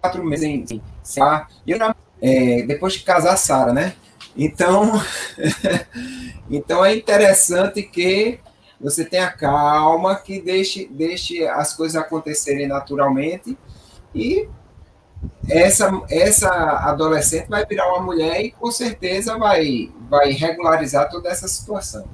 quatro 0.00 0.24
meses 0.24 0.44
em, 0.44 0.64
em 0.70 0.82
e 1.66 1.70
eu, 1.70 1.78
é, 2.20 2.62
depois 2.62 2.92
de 2.94 3.00
casar 3.00 3.36
Sara, 3.36 3.72
né? 3.72 3.94
Então, 4.36 5.00
então 6.50 6.84
é 6.84 6.94
interessante 6.94 7.82
que 7.82 8.38
você 8.80 9.04
tenha 9.04 9.30
calma, 9.30 10.16
que 10.16 10.40
deixe, 10.40 10.86
deixe 10.86 11.46
as 11.46 11.72
coisas 11.74 11.96
acontecerem 11.96 12.66
naturalmente 12.66 13.56
e 14.14 14.48
essa, 15.48 15.90
essa 16.10 16.50
adolescente 16.88 17.48
vai 17.48 17.66
virar 17.66 17.88
uma 17.92 18.02
mulher 18.02 18.40
e 18.40 18.50
com 18.52 18.70
certeza 18.70 19.36
vai, 19.36 19.90
vai 20.08 20.30
regularizar 20.30 21.10
toda 21.10 21.28
essa 21.28 21.48
situação. 21.48 22.06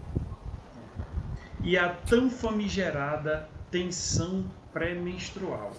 E 1.63 1.77
a 1.77 1.89
tão 1.89 2.31
famigerada 2.31 3.49
tensão 3.71 4.45
pré-menstrual. 4.73 5.73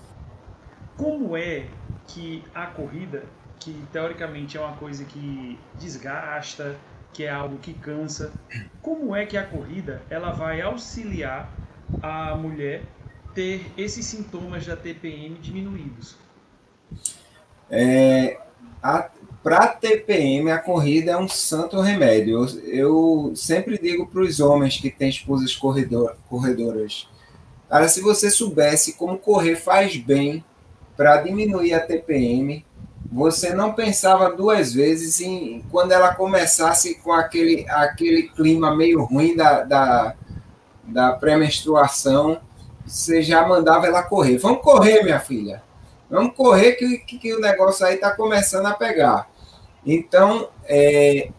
Como 0.95 1.35
é 1.35 1.67
que 2.07 2.43
a 2.53 2.65
corrida, 2.67 3.23
que 3.59 3.73
teoricamente 3.91 4.57
é 4.57 4.61
uma 4.61 4.75
coisa 4.75 5.05
que 5.05 5.57
desgasta, 5.75 6.75
que 7.13 7.23
é 7.23 7.29
algo 7.29 7.57
que 7.57 7.73
cansa. 7.73 8.31
Como 8.81 9.15
é 9.15 9.25
que 9.25 9.37
a 9.37 9.45
corrida 9.45 10.01
ela 10.09 10.31
vai 10.31 10.61
auxiliar 10.61 11.51
a 12.01 12.35
mulher 12.35 12.83
ter 13.33 13.71
esses 13.77 14.05
sintomas 14.05 14.65
da 14.65 14.75
TPM 14.75 15.35
diminuídos? 15.39 16.17
É, 17.69 18.37
para 19.43 19.67
TPM, 19.67 20.51
a 20.51 20.59
corrida 20.59 21.11
é 21.11 21.17
um 21.17 21.27
santo 21.27 21.79
remédio. 21.79 22.45
Eu, 22.63 22.63
eu 22.65 23.35
sempre 23.35 23.77
digo 23.77 24.07
para 24.07 24.21
os 24.21 24.39
homens 24.39 24.77
que 24.77 24.89
têm 24.89 25.09
esposas 25.09 25.55
corredor, 25.55 26.15
corredoras: 26.29 27.07
cara, 27.69 27.87
se 27.87 28.01
você 28.01 28.29
soubesse 28.29 28.93
como 28.93 29.17
correr 29.17 29.55
faz 29.55 29.95
bem 29.97 30.43
para 30.97 31.21
diminuir 31.21 31.73
a 31.73 31.79
TPM, 31.79 32.65
você 33.11 33.53
não 33.53 33.73
pensava 33.73 34.29
duas 34.35 34.73
vezes 34.73 35.19
em 35.21 35.63
quando 35.71 35.93
ela 35.93 36.13
começasse 36.13 36.95
com 36.95 37.11
aquele, 37.11 37.65
aquele 37.69 38.23
clima 38.23 38.75
meio 38.75 39.03
ruim 39.03 39.35
da, 39.35 39.63
da, 39.63 40.15
da 40.83 41.11
pré-menstruação, 41.13 42.39
você 42.85 43.21
já 43.23 43.47
mandava 43.47 43.87
ela 43.87 44.03
correr. 44.03 44.37
Vamos 44.37 44.61
correr, 44.61 45.03
minha 45.03 45.19
filha. 45.19 45.63
Vamos 46.09 46.35
correr 46.35 46.73
que, 46.73 46.97
que, 46.99 47.17
que 47.17 47.33
o 47.33 47.39
negócio 47.39 47.85
aí 47.85 47.95
está 47.95 48.11
começando 48.11 48.65
a 48.65 48.73
pegar. 48.73 49.29
Então, 49.85 50.49
é, 50.65 51.29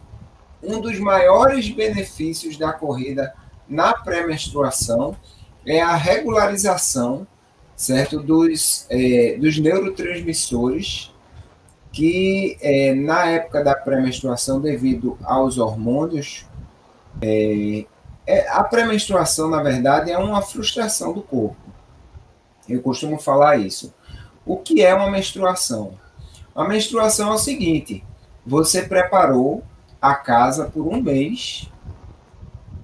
um 0.63 0.79
dos 0.79 0.99
maiores 0.99 1.69
benefícios 1.69 2.57
da 2.57 2.71
corrida 2.71 3.33
na 3.67 3.93
pré-menstruação 3.93 5.15
é 5.65 5.81
a 5.81 5.95
regularização 5.95 7.27
certo 7.75 8.19
dos, 8.19 8.85
é, 8.89 9.37
dos 9.37 9.57
neurotransmissores 9.57 11.11
que 11.91 12.57
é, 12.61 12.93
na 12.93 13.25
época 13.25 13.63
da 13.63 13.75
pré-menstruação, 13.75 14.61
devido 14.61 15.17
aos 15.23 15.57
hormônios, 15.57 16.45
é, 17.21 17.85
é, 18.25 18.47
a 18.49 18.63
pré-menstruação, 18.63 19.49
na 19.49 19.61
verdade, 19.61 20.09
é 20.09 20.17
uma 20.17 20.41
frustração 20.41 21.11
do 21.11 21.21
corpo. 21.21 21.57
Eu 22.69 22.81
costumo 22.81 23.19
falar 23.19 23.57
isso. 23.57 23.93
O 24.45 24.57
que 24.57 24.81
é 24.81 24.93
uma 24.93 25.09
menstruação? 25.09 25.99
A 26.55 26.67
menstruação 26.67 27.31
é 27.31 27.35
o 27.35 27.39
seguinte: 27.39 28.03
você 28.45 28.83
preparou 28.83 29.63
a 30.01 30.15
casa 30.15 30.65
por 30.65 30.87
um 30.87 31.01
mês 31.01 31.69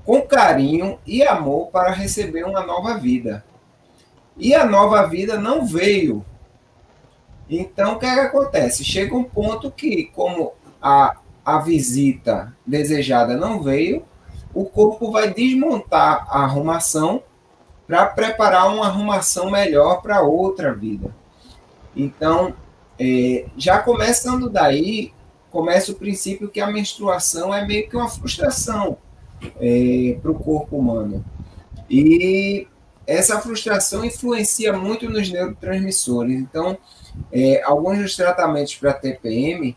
com 0.06 0.22
carinho 0.22 1.00
e 1.06 1.24
amor 1.24 1.68
para 1.68 1.92
receber 1.92 2.46
uma 2.46 2.62
nova 2.62 2.98
vida. 2.98 3.44
E 4.38 4.54
a 4.54 4.66
nova 4.66 5.06
vida 5.08 5.40
não 5.40 5.66
veio 5.66 6.24
então, 7.50 7.94
o 7.94 8.00
que, 8.00 8.06
é 8.06 8.14
que 8.14 8.20
acontece? 8.20 8.84
Chega 8.84 9.16
um 9.16 9.24
ponto 9.24 9.72
que, 9.72 10.06
como 10.14 10.54
a, 10.82 11.16
a 11.46 11.60
visita 11.60 12.54
desejada 12.66 13.38
não 13.38 13.62
veio, 13.62 14.04
o 14.54 14.66
corpo 14.66 15.12
vai 15.12 15.34
desmontar 15.34 16.28
a 16.30 16.44
arrumação 16.44 17.24
para 17.88 18.06
preparar 18.08 18.74
uma 18.74 18.88
arrumação 18.88 19.50
melhor 19.50 20.02
para 20.02 20.22
outra 20.22 20.74
vida. 20.74 21.16
Então, 21.98 22.54
é, 23.00 23.46
já 23.58 23.80
começando 23.80 24.50
daí, 24.50 25.12
começa 25.50 25.92
o 25.92 25.96
princípio 25.96 26.50
que 26.50 26.62
a 26.62 26.68
menstruação 26.68 27.54
é 27.54 27.66
meio 27.66 27.90
que 27.90 27.96
uma 27.96 28.08
frustração 28.08 28.98
é, 29.60 30.18
para 30.22 30.32
o 30.32 30.36
corpo 30.36 30.78
humano. 30.78 31.26
E 31.90 32.68
essa 33.06 33.40
frustração 33.40 34.06
influencia 34.06 34.74
muito 34.74 35.10
nos 35.10 35.32
neurotransmissores. 35.32 36.38
Então, 36.40 36.78
é, 37.32 37.62
alguns 37.64 37.98
dos 37.98 38.16
tratamentos 38.16 38.76
para 38.76 38.94
TPM 38.94 39.76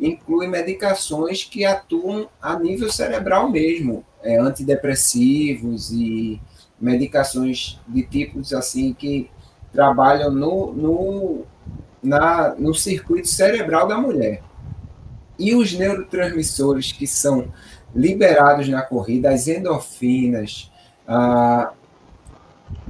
incluem 0.00 0.48
medicações 0.48 1.42
que 1.42 1.64
atuam 1.64 2.28
a 2.40 2.56
nível 2.58 2.90
cerebral 2.90 3.50
mesmo, 3.50 4.04
é, 4.22 4.38
antidepressivos 4.38 5.90
e 5.90 6.40
medicações 6.80 7.80
de 7.88 8.04
tipos 8.04 8.52
assim 8.52 8.94
que 8.94 9.28
trabalham 9.72 10.30
no, 10.30 10.72
no, 10.72 11.44
na, 12.08 12.54
no 12.56 12.74
circuito 12.74 13.28
cerebral 13.28 13.86
da 13.86 13.98
mulher. 13.98 14.42
E 15.38 15.54
os 15.54 15.72
neurotransmissores 15.72 16.90
que 16.90 17.06
são 17.06 17.52
liberados 17.94 18.68
na 18.68 18.82
corrida, 18.82 19.30
as 19.30 19.46
endorfinas, 19.46 20.72
ah, 21.06 21.72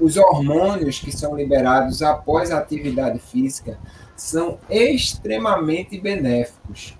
os 0.00 0.16
hormônios 0.16 0.98
que 0.98 1.12
são 1.12 1.36
liberados 1.36 2.02
após 2.02 2.50
a 2.50 2.58
atividade 2.58 3.18
física 3.18 3.78
são 4.16 4.58
extremamente 4.70 6.00
benéficos. 6.00 6.96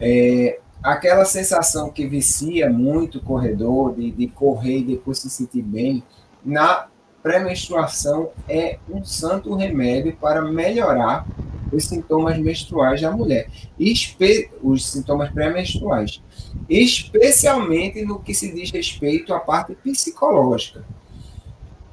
É, 0.00 0.58
aquela 0.82 1.24
sensação 1.24 1.90
que 1.90 2.06
vicia 2.06 2.70
muito 2.70 3.18
o 3.18 3.22
corredor, 3.22 3.94
de, 3.94 4.10
de 4.10 4.28
correr 4.28 4.78
e 4.78 4.84
depois 4.84 5.18
se 5.18 5.30
sentir 5.30 5.62
bem, 5.62 6.02
na 6.44 6.86
pré-menstruação 7.22 8.30
é 8.48 8.78
um 8.88 9.04
santo 9.04 9.54
remédio 9.54 10.16
para 10.20 10.42
melhorar 10.42 11.26
os 11.72 11.86
sintomas 11.86 12.38
menstruais 12.38 13.00
da 13.00 13.10
mulher, 13.10 13.48
Espe 13.78 14.50
os 14.62 14.86
sintomas 14.86 15.30
pré-menstruais, 15.30 16.22
especialmente 16.68 18.04
no 18.04 18.18
que 18.18 18.34
se 18.34 18.52
diz 18.52 18.70
respeito 18.70 19.32
à 19.32 19.40
parte 19.40 19.74
psicológica 19.74 20.84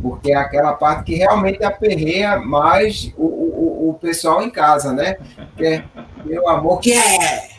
porque 0.01 0.31
é 0.31 0.35
aquela 0.35 0.73
parte 0.73 1.03
que 1.03 1.15
realmente 1.15 1.63
aperreia 1.63 2.37
mais 2.37 3.13
o, 3.17 3.25
o, 3.25 3.89
o 3.89 3.93
pessoal 3.95 4.41
em 4.41 4.49
casa, 4.49 4.93
né? 4.93 5.17
Que 5.57 5.65
é, 5.65 5.83
meu 6.23 6.47
amor, 6.47 6.79
que 6.79 6.93
é? 6.93 7.49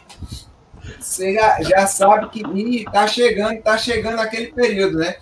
você 0.98 1.34
já, 1.34 1.62
já 1.62 1.86
sabe 1.86 2.28
que 2.30 2.42
está 2.80 3.06
chegando, 3.06 3.54
está 3.54 3.76
chegando 3.76 4.20
aquele 4.20 4.52
período, 4.52 4.98
né? 4.98 5.16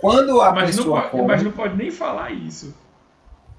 Quando 0.00 0.40
a 0.40 0.52
mas 0.52 0.76
pessoa. 0.76 1.02
Não 1.02 1.08
pode, 1.08 1.26
mas 1.26 1.42
não 1.42 1.50
pode 1.52 1.76
nem 1.76 1.90
falar 1.90 2.30
isso. 2.30 2.74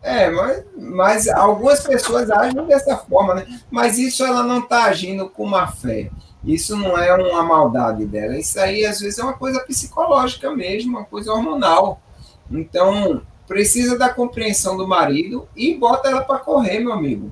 É, 0.01 0.29
mas, 0.29 0.63
mas 0.77 1.27
algumas 1.27 1.81
pessoas 1.81 2.31
agem 2.31 2.65
dessa 2.65 2.95
forma, 2.97 3.35
né? 3.35 3.61
Mas 3.69 3.97
isso 3.97 4.23
ela 4.23 4.43
não 4.43 4.59
está 4.59 4.85
agindo 4.85 5.29
com 5.29 5.45
má 5.45 5.67
fé. 5.67 6.09
Isso 6.43 6.75
não 6.77 6.97
é 6.97 7.13
uma 7.13 7.43
maldade 7.43 8.05
dela. 8.05 8.37
Isso 8.37 8.59
aí, 8.59 8.85
às 8.85 9.01
vezes, 9.01 9.19
é 9.19 9.23
uma 9.23 9.33
coisa 9.33 9.59
psicológica 9.59 10.49
mesmo, 10.55 10.97
uma 10.97 11.05
coisa 11.05 11.33
hormonal. 11.33 12.01
Então, 12.49 13.21
precisa 13.45 13.97
da 13.97 14.09
compreensão 14.09 14.77
do 14.77 14.87
marido 14.87 15.47
e 15.55 15.75
bota 15.75 16.09
ela 16.09 16.21
para 16.21 16.39
correr, 16.39 16.79
meu 16.79 16.93
amigo. 16.93 17.31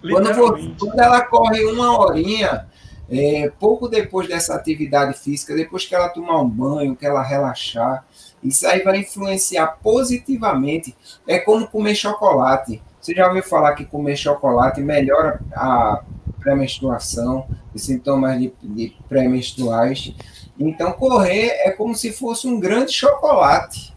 Quando, 0.00 0.76
quando, 0.78 0.98
ela 0.98 1.20
corre 1.22 1.64
uma 1.64 1.98
horinha, 1.98 2.66
é, 3.08 3.50
pouco 3.60 3.88
depois 3.88 4.28
dessa 4.28 4.54
atividade 4.54 5.18
física, 5.18 5.54
depois 5.54 5.84
que 5.84 5.94
ela 5.94 6.08
tomar 6.08 6.40
um 6.40 6.48
banho, 6.48 6.96
que 6.96 7.06
ela 7.06 7.22
relaxar, 7.22 8.04
isso 8.42 8.66
aí 8.66 8.82
vai 8.82 8.98
influenciar 8.98 9.78
positivamente. 9.82 10.96
É 11.26 11.38
como 11.38 11.66
comer 11.66 11.94
chocolate. 11.94 12.82
Você 13.00 13.14
já 13.14 13.28
ouviu 13.28 13.42
falar 13.42 13.74
que 13.74 13.84
comer 13.84 14.16
chocolate 14.16 14.80
melhora 14.80 15.40
a 15.54 16.02
pré-menstruação, 16.40 17.46
os 17.74 17.82
sintomas 17.82 18.38
de, 18.38 18.52
de 18.62 18.96
pré-menstruais? 19.08 20.12
Então, 20.58 20.92
correr 20.92 21.50
é 21.64 21.70
como 21.70 21.94
se 21.94 22.12
fosse 22.12 22.46
um 22.46 22.58
grande 22.58 22.92
chocolate. 22.92 23.94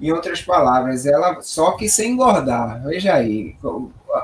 Em 0.00 0.12
outras 0.12 0.40
palavras, 0.40 1.06
ela 1.06 1.40
só 1.42 1.72
que 1.72 1.88
sem 1.88 2.12
engordar. 2.12 2.82
Veja 2.84 3.14
aí 3.14 3.56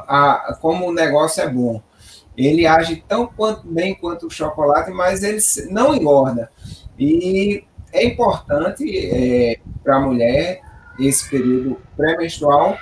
a, 0.07 0.51
a, 0.51 0.55
como 0.61 0.89
o 0.89 0.93
negócio 0.93 1.43
é 1.43 1.49
bom. 1.49 1.83
Ele 2.37 2.67
age 2.67 3.05
tão 3.09 3.27
quanto, 3.27 3.67
bem 3.67 3.95
quanto 3.95 4.27
o 4.27 4.31
chocolate, 4.31 4.91
mas 4.91 5.23
ele 5.23 5.39
não 5.71 5.95
engorda. 5.95 6.51
E 6.99 7.65
é 7.93 8.05
importante 8.05 8.85
é, 9.09 9.59
para 9.83 9.97
a 9.97 10.01
mulher, 10.01 10.61
esse 10.99 11.29
período 11.31 11.81
pré-menstrual, 11.97 12.77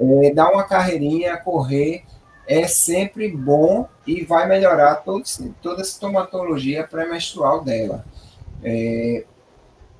é, 0.00 0.32
dar 0.32 0.50
uma 0.50 0.64
carreirinha, 0.64 1.36
correr, 1.36 2.04
é 2.46 2.66
sempre 2.66 3.28
bom 3.28 3.88
e 4.06 4.24
vai 4.24 4.48
melhorar 4.48 4.96
todo, 4.96 5.22
toda 5.60 5.82
a 5.82 5.84
sintomatologia 5.84 6.82
pré-menstrual 6.84 7.62
dela. 7.62 8.04
É, 8.64 9.24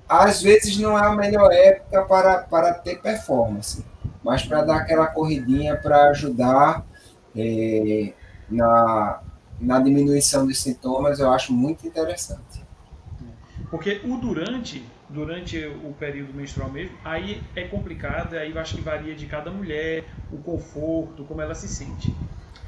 às 0.08 0.42
vezes 0.42 0.78
não 0.78 0.98
é 0.98 1.06
a 1.06 1.14
melhor 1.14 1.52
época 1.52 2.02
para, 2.06 2.38
para 2.38 2.74
ter 2.74 3.00
performance, 3.00 3.84
mas 4.24 4.42
para 4.42 4.62
dar 4.62 4.76
aquela 4.78 5.06
corridinha 5.06 5.76
para 5.76 6.08
ajudar 6.08 6.86
é, 7.36 8.12
na, 8.50 9.20
na 9.60 9.80
diminuição 9.80 10.46
dos 10.46 10.60
sintomas, 10.60 11.20
eu 11.20 11.30
acho 11.30 11.52
muito 11.52 11.86
interessante. 11.86 12.62
Porque 13.70 14.00
o 14.04 14.16
durante, 14.16 14.82
durante 15.08 15.58
o 15.66 15.92
período 15.98 16.32
menstrual 16.32 16.70
mesmo, 16.70 16.96
aí 17.04 17.42
é 17.54 17.64
complicado, 17.64 18.34
aí 18.34 18.50
eu 18.50 18.58
acho 18.58 18.76
que 18.76 18.80
varia 18.80 19.14
de 19.14 19.26
cada 19.26 19.50
mulher, 19.50 20.04
o 20.32 20.38
conforto, 20.38 21.24
como 21.24 21.42
ela 21.42 21.54
se 21.54 21.68
sente. 21.68 22.14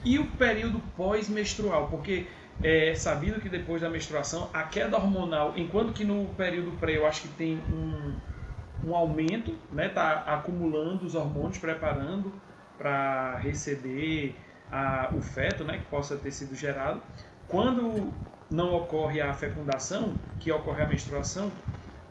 E 0.05 0.19
o 0.19 0.27
período 0.27 0.81
pós-menstrual, 0.97 1.89
porque 1.89 2.27
é 2.63 2.95
sabido 2.95 3.41
que 3.41 3.49
depois 3.49 3.81
da 3.81 3.89
menstruação, 3.89 4.51
a 4.53 4.63
queda 4.63 4.97
hormonal, 4.97 5.55
enquanto 5.57 5.93
que 5.93 6.05
no 6.05 6.27
período 6.37 6.73
pré 6.79 6.99
eu 6.99 7.07
acho 7.07 7.23
que 7.23 7.29
tem 7.29 7.59
um, 7.73 8.89
um 8.89 8.95
aumento, 8.95 9.55
né, 9.73 9.89
tá 9.89 10.25
acumulando 10.27 11.07
os 11.07 11.15
hormônios, 11.15 11.59
preparando 11.59 12.33
para 12.77 13.37
receber 13.39 14.35
a, 14.71 15.11
o 15.15 15.21
feto, 15.21 15.65
né, 15.65 15.79
que 15.79 15.85
possa 15.87 16.17
ter 16.17 16.31
sido 16.31 16.55
gerado. 16.55 17.01
Quando 17.49 18.13
não 18.51 18.75
ocorre 18.75 19.21
a 19.21 19.33
fecundação, 19.33 20.15
que 20.39 20.51
ocorre 20.51 20.83
a 20.83 20.89
menstruação, 20.89 21.51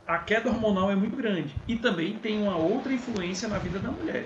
a 0.08 0.18
queda 0.18 0.50
hormonal 0.50 0.90
é 0.92 0.96
muito 0.96 1.16
grande 1.16 1.56
e 1.68 1.76
também 1.76 2.18
tem 2.18 2.42
uma 2.42 2.58
outra 2.58 2.92
influência 2.92 3.48
na 3.48 3.58
vida 3.60 3.80
da 3.80 3.92
mulher. 3.92 4.26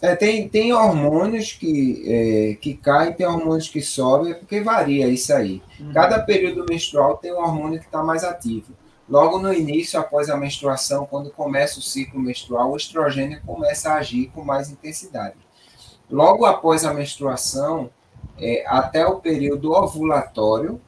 É, 0.00 0.14
tem, 0.14 0.48
tem 0.48 0.72
hormônios 0.72 1.52
que, 1.52 2.04
é, 2.06 2.54
que 2.54 2.74
caem, 2.74 3.12
tem 3.12 3.26
hormônios 3.26 3.68
que 3.68 3.80
sobem, 3.80 4.34
porque 4.34 4.60
varia 4.60 5.08
isso 5.08 5.34
aí. 5.34 5.60
Uhum. 5.80 5.92
Cada 5.92 6.20
período 6.20 6.64
menstrual 6.68 7.16
tem 7.16 7.32
um 7.32 7.38
hormônio 7.38 7.80
que 7.80 7.86
está 7.86 8.02
mais 8.02 8.22
ativo. 8.22 8.72
Logo 9.08 9.38
no 9.38 9.52
início, 9.52 9.98
após 9.98 10.28
a 10.28 10.36
menstruação, 10.36 11.06
quando 11.06 11.30
começa 11.30 11.80
o 11.80 11.82
ciclo 11.82 12.20
menstrual, 12.20 12.70
o 12.70 12.76
estrogênio 12.76 13.40
começa 13.44 13.90
a 13.90 13.96
agir 13.96 14.30
com 14.34 14.44
mais 14.44 14.70
intensidade. 14.70 15.36
Logo 16.10 16.44
após 16.44 16.84
a 16.84 16.94
menstruação, 16.94 17.90
é, 18.38 18.64
até 18.66 19.06
o 19.06 19.16
período 19.16 19.72
ovulatório, 19.72 20.80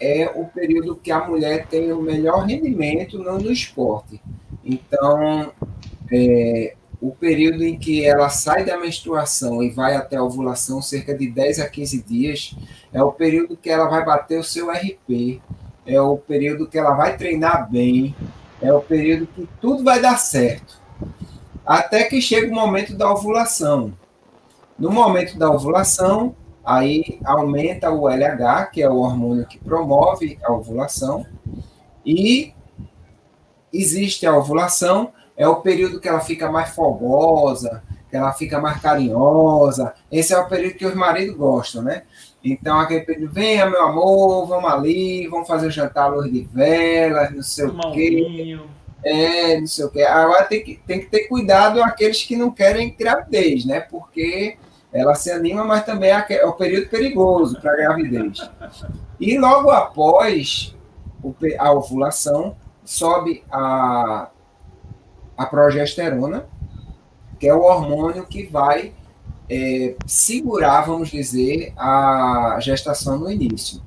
é 0.00 0.30
o 0.34 0.44
período 0.46 0.96
que 0.96 1.12
a 1.12 1.24
mulher 1.26 1.66
tem 1.66 1.92
o 1.92 2.02
melhor 2.02 2.44
rendimento 2.44 3.18
no, 3.18 3.38
no 3.38 3.52
esporte. 3.52 4.20
Então, 4.64 5.52
é, 6.10 6.74
o 7.00 7.12
período 7.12 7.62
em 7.62 7.78
que 7.78 8.04
ela 8.04 8.28
sai 8.28 8.64
da 8.64 8.78
menstruação 8.78 9.62
e 9.62 9.70
vai 9.70 9.94
até 9.94 10.16
a 10.16 10.22
ovulação, 10.22 10.80
cerca 10.80 11.16
de 11.16 11.28
10 11.28 11.60
a 11.60 11.68
15 11.68 12.02
dias, 12.02 12.56
é 12.92 13.02
o 13.02 13.12
período 13.12 13.56
que 13.56 13.68
ela 13.68 13.86
vai 13.88 14.04
bater 14.04 14.38
o 14.38 14.44
seu 14.44 14.70
RP, 14.70 15.40
é 15.86 16.00
o 16.00 16.16
período 16.16 16.66
que 16.66 16.78
ela 16.78 16.94
vai 16.94 17.16
treinar 17.16 17.70
bem, 17.70 18.14
é 18.60 18.72
o 18.72 18.80
período 18.80 19.26
que 19.26 19.46
tudo 19.60 19.84
vai 19.84 20.00
dar 20.00 20.16
certo. 20.16 20.80
Até 21.66 22.04
que 22.04 22.20
chega 22.20 22.50
o 22.50 22.54
momento 22.54 22.94
da 22.96 23.10
ovulação. 23.10 23.92
No 24.78 24.90
momento 24.90 25.38
da 25.38 25.50
ovulação, 25.50 26.34
aí 26.64 27.20
aumenta 27.24 27.90
o 27.90 28.08
LH, 28.08 28.66
que 28.72 28.82
é 28.82 28.88
o 28.88 28.96
hormônio 28.96 29.46
que 29.46 29.58
promove 29.58 30.38
a 30.42 30.52
ovulação, 30.52 31.24
e 32.04 32.52
existe 33.72 34.26
a 34.26 34.36
ovulação, 34.36 35.12
é 35.36 35.46
o 35.46 35.56
período 35.56 36.00
que 36.00 36.08
ela 36.08 36.20
fica 36.20 36.50
mais 36.50 36.70
fogosa, 36.70 37.82
que 38.08 38.16
ela 38.16 38.32
fica 38.32 38.60
mais 38.60 38.80
carinhosa. 38.80 39.94
Esse 40.10 40.32
é 40.32 40.38
o 40.38 40.48
período 40.48 40.76
que 40.76 40.86
os 40.86 40.94
maridos 40.94 41.36
gostam, 41.36 41.82
né? 41.82 42.02
Então, 42.44 42.78
aquele 42.78 43.00
período, 43.00 43.32
venha, 43.32 43.68
meu 43.68 43.82
amor, 43.82 44.46
vamos 44.46 44.70
ali, 44.70 45.26
vamos 45.28 45.48
fazer 45.48 45.70
jantar 45.70 46.04
à 46.04 46.08
luz 46.08 46.30
de 46.30 46.42
velas, 46.42 47.34
não 47.34 47.42
sei 47.42 47.66
o 47.66 47.92
quê. 47.92 48.58
É, 49.04 49.60
não 49.60 49.66
sei 49.66 49.84
o 49.84 49.90
quê. 49.90 50.02
Agora 50.02 50.44
tem 50.44 50.64
que, 50.64 50.80
tem 50.86 51.00
que 51.00 51.06
ter 51.06 51.28
cuidado 51.28 51.82
aqueles 51.82 52.22
que 52.22 52.36
não 52.36 52.50
querem 52.50 52.94
gravidez, 52.98 53.64
né? 53.64 53.80
Porque 53.80 54.56
ela 54.92 55.14
se 55.14 55.30
anima, 55.30 55.64
mas 55.64 55.84
também 55.84 56.10
é, 56.10 56.26
é 56.30 56.46
o 56.46 56.52
período 56.52 56.88
perigoso 56.88 57.60
para 57.60 57.72
a 57.72 57.76
gravidez. 57.76 58.48
E 59.20 59.38
logo 59.38 59.70
após 59.70 60.74
a 61.58 61.72
ovulação, 61.72 62.56
sobe 62.84 63.42
a, 63.50 64.28
a 65.36 65.46
progesterona, 65.46 66.46
que 67.38 67.48
é 67.48 67.54
o 67.54 67.62
hormônio 67.62 68.26
que 68.26 68.44
vai 68.46 68.92
é, 69.50 69.94
segurar, 70.06 70.82
vamos 70.82 71.10
dizer, 71.10 71.72
a 71.76 72.58
gestação 72.60 73.18
no 73.18 73.30
início. 73.30 73.82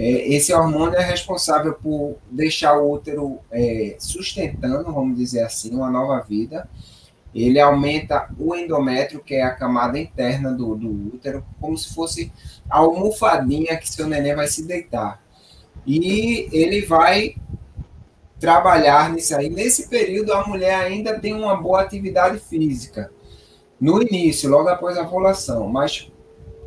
É, 0.00 0.32
esse 0.32 0.54
hormônio 0.54 0.96
é 0.96 1.02
responsável 1.02 1.74
por 1.74 2.18
deixar 2.30 2.78
o 2.78 2.88
útero 2.88 3.40
é, 3.50 3.96
sustentando, 3.98 4.92
vamos 4.92 5.18
dizer 5.18 5.40
assim, 5.40 5.74
uma 5.74 5.90
nova 5.90 6.20
vida. 6.20 6.70
Ele 7.34 7.58
aumenta 7.58 8.30
o 8.38 8.54
endométrio, 8.54 9.20
que 9.20 9.34
é 9.34 9.42
a 9.42 9.56
camada 9.56 9.98
interna 9.98 10.52
do, 10.52 10.76
do 10.76 10.88
útero, 11.12 11.44
como 11.60 11.76
se 11.76 11.92
fosse 11.92 12.32
a 12.70 12.78
almofadinha 12.78 13.76
que 13.76 13.92
seu 13.92 14.06
neném 14.06 14.36
vai 14.36 14.46
se 14.46 14.64
deitar. 14.64 15.20
E 15.84 16.48
ele 16.52 16.86
vai 16.86 17.34
trabalhar 18.38 19.10
nisso 19.10 19.34
aí. 19.34 19.50
Nesse 19.50 19.88
período, 19.88 20.32
a 20.32 20.46
mulher 20.46 20.76
ainda 20.76 21.18
tem 21.18 21.34
uma 21.34 21.56
boa 21.56 21.82
atividade 21.82 22.38
física. 22.38 23.10
No 23.80 24.00
início, 24.00 24.48
logo 24.48 24.68
após 24.68 24.96
a 24.96 25.02
ovulação. 25.02 25.68
Mas 25.68 26.08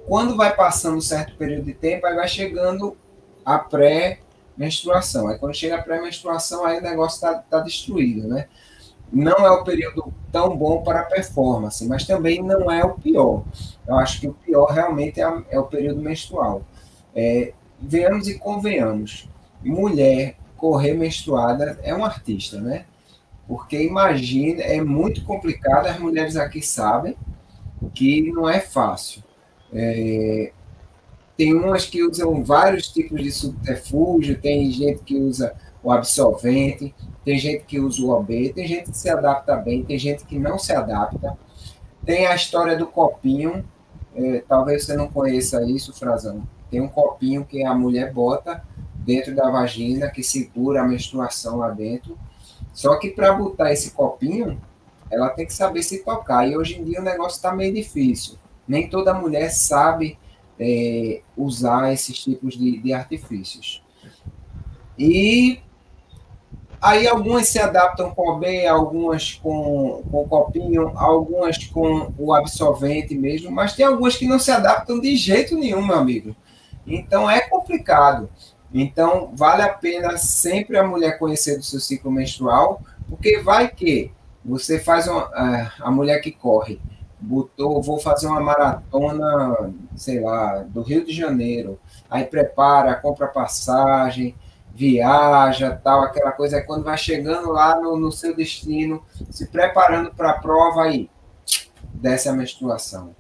quando 0.05 0.35
vai 0.35 0.53
passando 0.53 0.97
um 0.97 1.01
certo 1.01 1.33
período 1.37 1.63
de 1.63 1.73
tempo, 1.73 2.05
aí 2.05 2.15
vai 2.15 2.27
chegando 2.27 2.97
a 3.45 3.60
pré-menstruação. 3.60 5.27
Aí 5.27 5.38
quando 5.38 5.56
chega 5.56 5.75
a 5.77 5.82
pré-menstruação, 5.82 6.65
aí 6.65 6.80
o 6.80 6.84
negócio 6.84 7.15
está 7.15 7.36
tá 7.36 7.60
destruído, 7.60 8.27
né? 8.27 8.47
Não 9.12 9.45
é 9.45 9.51
o 9.51 9.63
período 9.63 10.13
tão 10.32 10.56
bom 10.56 10.84
para 10.84 11.01
a 11.01 11.06
performance, 11.06 11.86
mas 11.86 12.06
também 12.06 12.41
não 12.41 12.71
é 12.71 12.84
o 12.84 12.93
pior. 12.93 13.43
Eu 13.86 13.95
acho 13.95 14.21
que 14.21 14.27
o 14.27 14.34
pior 14.34 14.71
realmente 14.71 15.19
é, 15.19 15.43
é 15.49 15.60
o 15.60 15.65
período 15.65 16.01
menstrual. 16.01 16.63
É, 17.13 17.54
venhamos 17.80 18.27
e 18.30 18.39
convenhamos. 18.39 19.27
Mulher 19.62 20.38
correr 20.56 20.93
menstruada 20.93 21.80
é 21.84 21.93
um 21.93 22.06
artista, 22.06 22.62
né? 22.62 22.86
Porque 23.47 23.84
imagina, 23.84 24.62
é 24.62 24.80
muito 24.82 25.25
complicado, 25.25 25.88
as 25.88 25.99
mulheres 25.99 26.38
aqui 26.38 26.62
sabem 26.62 27.17
que 27.93 28.32
não 28.32 28.47
é 28.47 28.60
fácil. 28.60 29.23
É, 29.73 30.54
tem 31.37 31.53
umas 31.53 31.85
que 31.85 32.03
usam 32.03 32.43
vários 32.43 32.87
tipos 32.87 33.21
de 33.21 33.31
subterfúgio, 33.31 34.39
tem 34.39 34.69
gente 34.71 35.03
que 35.03 35.17
usa 35.17 35.53
o 35.83 35.91
absorvente, 35.91 36.93
tem 37.25 37.37
gente 37.37 37.63
que 37.65 37.79
usa 37.79 38.01
o 38.01 38.09
OB, 38.09 38.53
tem 38.53 38.67
gente 38.67 38.91
que 38.91 38.97
se 38.97 39.09
adapta 39.09 39.55
bem, 39.55 39.83
tem 39.83 39.97
gente 39.97 40.25
que 40.25 40.37
não 40.37 40.59
se 40.59 40.73
adapta. 40.73 41.37
Tem 42.05 42.27
a 42.27 42.35
história 42.35 42.77
do 42.77 42.87
copinho, 42.87 43.63
é, 44.15 44.43
talvez 44.47 44.85
você 44.85 44.95
não 44.95 45.07
conheça 45.07 45.63
isso, 45.63 45.93
Frazão. 45.93 46.43
tem 46.69 46.81
um 46.81 46.87
copinho 46.87 47.45
que 47.45 47.63
a 47.63 47.73
mulher 47.73 48.13
bota 48.13 48.63
dentro 48.95 49.35
da 49.35 49.49
vagina 49.49 50.09
que 50.09 50.23
segura 50.23 50.81
a 50.81 50.87
menstruação 50.87 51.57
lá 51.57 51.69
dentro. 51.69 52.17
Só 52.73 52.97
que 52.97 53.09
para 53.09 53.33
botar 53.33 53.71
esse 53.71 53.91
copinho, 53.91 54.61
ela 55.09 55.29
tem 55.29 55.45
que 55.45 55.53
saber 55.53 55.83
se 55.83 56.03
tocar. 56.03 56.47
E 56.47 56.55
hoje 56.55 56.79
em 56.79 56.83
dia 56.83 57.01
o 57.01 57.03
negócio 57.03 57.35
está 57.35 57.53
meio 57.53 57.73
difícil. 57.73 58.35
Nem 58.67 58.89
toda 58.89 59.13
mulher 59.13 59.49
sabe 59.49 60.17
é, 60.63 61.21
usar 61.36 61.91
esses 61.91 62.19
tipos 62.19 62.56
de, 62.56 62.78
de 62.78 62.93
artifícios. 62.93 63.84
E 64.97 65.60
aí 66.80 67.08
algumas 67.08 67.47
se 67.47 67.58
adaptam 67.58 68.12
com 68.12 68.30
o 68.30 68.38
B, 68.38 68.67
algumas 68.67 69.34
com, 69.34 70.04
com 70.12 70.28
copinho, 70.28 70.91
algumas 70.95 71.58
com 71.65 72.13
o 72.15 72.32
absorvente 72.32 73.15
mesmo, 73.15 73.52
mas 73.52 73.74
tem 73.74 73.88
algumas 73.88 74.15
que 74.15 74.28
não 74.28 74.38
se 74.38 74.52
adaptam 74.52 75.00
de 75.00 75.15
jeito 75.15 75.58
nenhum, 75.58 75.84
meu 75.84 75.97
amigo. 75.97 76.36
Então 76.86 77.28
é 77.28 77.41
complicado. 77.41 78.30
Então 78.71 79.32
vale 79.34 79.63
a 79.63 79.74
pena 79.74 80.15
sempre 80.15 80.78
a 80.78 80.88
mulher 80.88 81.17
conhecer 81.17 81.58
do 81.58 81.63
seu 81.63 81.80
ciclo 81.80 82.12
menstrual, 82.12 82.84
porque 83.10 83.39
vai 83.39 83.67
que 83.67 84.12
você 84.45 84.80
faz 84.80 85.08
uma, 85.08 85.28
a 85.80 85.89
mulher 85.89 86.19
que 86.19 86.32
corre, 86.32 86.80
botou, 87.21 87.81
vou 87.81 87.99
fazer 87.99 88.27
uma 88.27 88.41
maratona, 88.41 89.71
sei 89.95 90.19
lá, 90.19 90.65
do 90.67 90.81
Rio 90.81 91.05
de 91.05 91.13
Janeiro, 91.13 91.79
aí 92.10 92.25
prepara, 92.25 92.95
compra 92.95 93.27
passagem, 93.27 94.36
viaja, 94.73 95.79
tal, 95.84 96.01
aquela 96.01 96.31
coisa, 96.31 96.57
aí 96.57 96.63
quando 96.63 96.84
vai 96.84 96.97
chegando 96.97 97.51
lá 97.51 97.79
no, 97.79 97.97
no 97.97 98.12
seu 98.12 98.36
destino, 98.36 99.03
se 99.29 99.47
preparando 99.47 100.13
para 100.13 100.31
a 100.31 100.39
prova, 100.39 100.84
aí 100.84 101.10
desce 101.93 102.27
a 102.27 102.34
menstruação. 102.34 103.15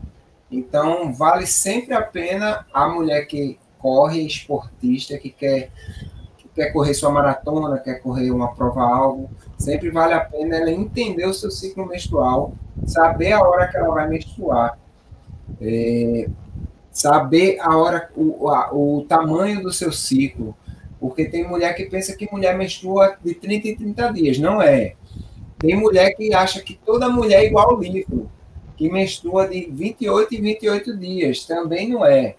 Então, 0.49 1.13
vale 1.13 1.45
sempre 1.45 1.93
a 1.93 2.01
pena 2.01 2.65
a 2.73 2.89
mulher 2.89 3.25
que 3.25 3.59
corre, 3.77 4.25
esportista, 4.25 5.17
que 5.17 5.29
quer, 5.29 5.71
que 6.37 6.47
quer 6.49 6.71
correr 6.71 6.93
sua 6.93 7.11
maratona, 7.11 7.77
quer 7.77 8.01
correr 8.01 8.31
uma 8.31 8.53
prova 8.53 8.81
algo, 8.81 9.29
sempre 9.57 9.89
vale 9.89 10.13
a 10.13 10.19
pena 10.19 10.57
ela 10.57 10.71
entender 10.71 11.25
o 11.25 11.33
seu 11.33 11.51
ciclo 11.51 11.85
menstrual, 11.85 12.53
saber 12.85 13.33
a 13.33 13.41
hora 13.41 13.67
que 13.67 13.77
ela 13.77 13.93
vai 13.93 14.07
menstruar, 14.07 14.77
é, 15.61 16.27
saber 16.91 17.59
a 17.59 17.77
hora, 17.77 18.09
o, 18.15 18.49
a, 18.49 18.73
o 18.73 19.05
tamanho 19.07 19.61
do 19.61 19.71
seu 19.71 19.91
ciclo, 19.91 20.55
porque 20.99 21.25
tem 21.25 21.47
mulher 21.47 21.73
que 21.73 21.85
pensa 21.85 22.15
que 22.15 22.29
mulher 22.31 22.55
menstrua 22.55 23.17
de 23.23 23.33
30 23.33 23.67
em 23.69 23.75
30 23.75 24.13
dias. 24.13 24.37
Não 24.37 24.61
é. 24.61 24.93
Tem 25.57 25.75
mulher 25.75 26.15
que 26.15 26.33
acha 26.33 26.61
que 26.61 26.79
toda 26.85 27.09
mulher 27.09 27.43
é 27.43 27.47
igual 27.47 27.71
ao 27.71 27.79
livro, 27.79 28.29
que 28.77 28.89
menstrua 28.89 29.47
de 29.47 29.67
28 29.71 30.35
em 30.35 30.41
28 30.41 30.97
dias. 30.97 31.45
Também 31.45 31.89
não 31.89 32.05
é. 32.05 32.35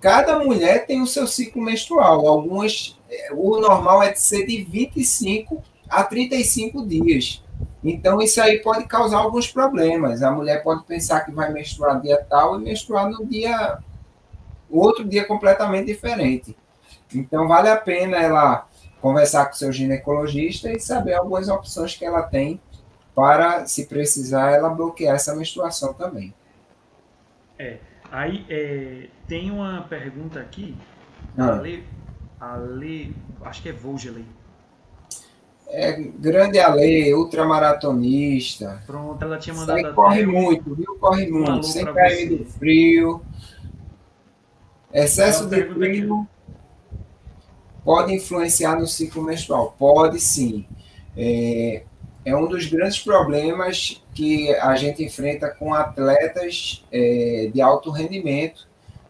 Cada 0.00 0.38
mulher 0.38 0.86
tem 0.86 1.02
o 1.02 1.06
seu 1.06 1.26
ciclo 1.26 1.62
menstrual. 1.62 2.26
Algumas, 2.26 2.98
o 3.32 3.60
normal 3.60 4.02
é 4.02 4.12
de 4.12 4.20
ser 4.20 4.46
de 4.46 4.62
25 4.62 5.62
a 5.88 6.02
35 6.02 6.86
dias. 6.86 7.42
Então, 7.82 8.20
isso 8.20 8.40
aí 8.40 8.58
pode 8.58 8.84
causar 8.84 9.18
alguns 9.18 9.50
problemas. 9.50 10.22
A 10.22 10.30
mulher 10.30 10.62
pode 10.62 10.84
pensar 10.84 11.20
que 11.20 11.32
vai 11.32 11.50
menstruar 11.50 12.00
dia 12.00 12.24
tal 12.28 12.60
e 12.60 12.64
menstruar 12.64 13.08
no 13.08 13.24
dia. 13.24 13.78
outro 14.68 15.04
dia 15.04 15.24
completamente 15.24 15.86
diferente. 15.86 16.56
Então, 17.14 17.48
vale 17.48 17.68
a 17.68 17.76
pena 17.76 18.16
ela 18.18 18.68
conversar 19.00 19.46
com 19.46 19.54
seu 19.54 19.72
ginecologista 19.72 20.70
e 20.70 20.78
saber 20.78 21.14
algumas 21.14 21.48
opções 21.48 21.96
que 21.96 22.04
ela 22.04 22.22
tem 22.22 22.60
para, 23.14 23.66
se 23.66 23.86
precisar, 23.86 24.52
ela 24.52 24.68
bloquear 24.68 25.16
essa 25.16 25.34
menstruação 25.34 25.94
também. 25.94 26.34
É. 27.58 27.78
Aí 28.10 28.44
é, 28.48 29.08
tem 29.26 29.50
uma 29.50 29.82
pergunta 29.82 30.40
aqui. 30.40 30.76
Ah. 31.36 31.54
Ale, 31.54 31.84
Ale, 32.40 33.14
acho 33.42 33.62
que 33.62 33.68
é 33.68 33.72
Vogeley. 33.72 34.24
É 35.72 35.92
grande 35.92 36.58
Ale, 36.58 37.14
ultramaratonista. 37.14 38.82
Pronto, 38.86 39.22
ela 39.22 39.38
tinha 39.38 39.54
mandado. 39.54 39.80
Sai, 39.80 39.92
corre 39.92 40.26
muito, 40.26 40.74
viu? 40.74 40.96
Corre 40.98 41.28
muito. 41.28 41.64
Sem 41.64 41.84
cair 41.86 42.28
de 42.28 42.44
frio. 42.44 43.22
Excesso 44.92 45.46
de 45.46 45.64
frio. 45.72 46.26
Pode 47.84 48.12
influenciar 48.12 48.78
no 48.78 48.86
ciclo 48.86 49.22
menstrual? 49.22 49.74
Pode 49.78 50.20
sim. 50.20 50.66
É, 51.16 51.84
é 52.24 52.36
um 52.36 52.46
dos 52.46 52.66
grandes 52.66 52.98
problemas 52.98 54.02
que 54.14 54.54
a 54.56 54.74
gente 54.74 55.04
enfrenta 55.04 55.48
com 55.48 55.72
atletas 55.72 56.84
é, 56.92 57.50
de 57.52 57.60
alto 57.62 57.90
rendimento, 57.90 58.68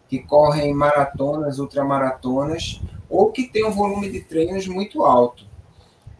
que 0.09 0.19
correm 0.19 0.75
maratonas, 0.75 1.59
ultramaratonas, 1.59 2.81
ou 3.09 3.33
que 3.33 3.49
têm 3.49 3.65
um 3.65 3.73
volume 3.73 4.11
de 4.11 4.21
treinos 4.21 4.67
muito 4.69 5.05
alto. 5.05 5.50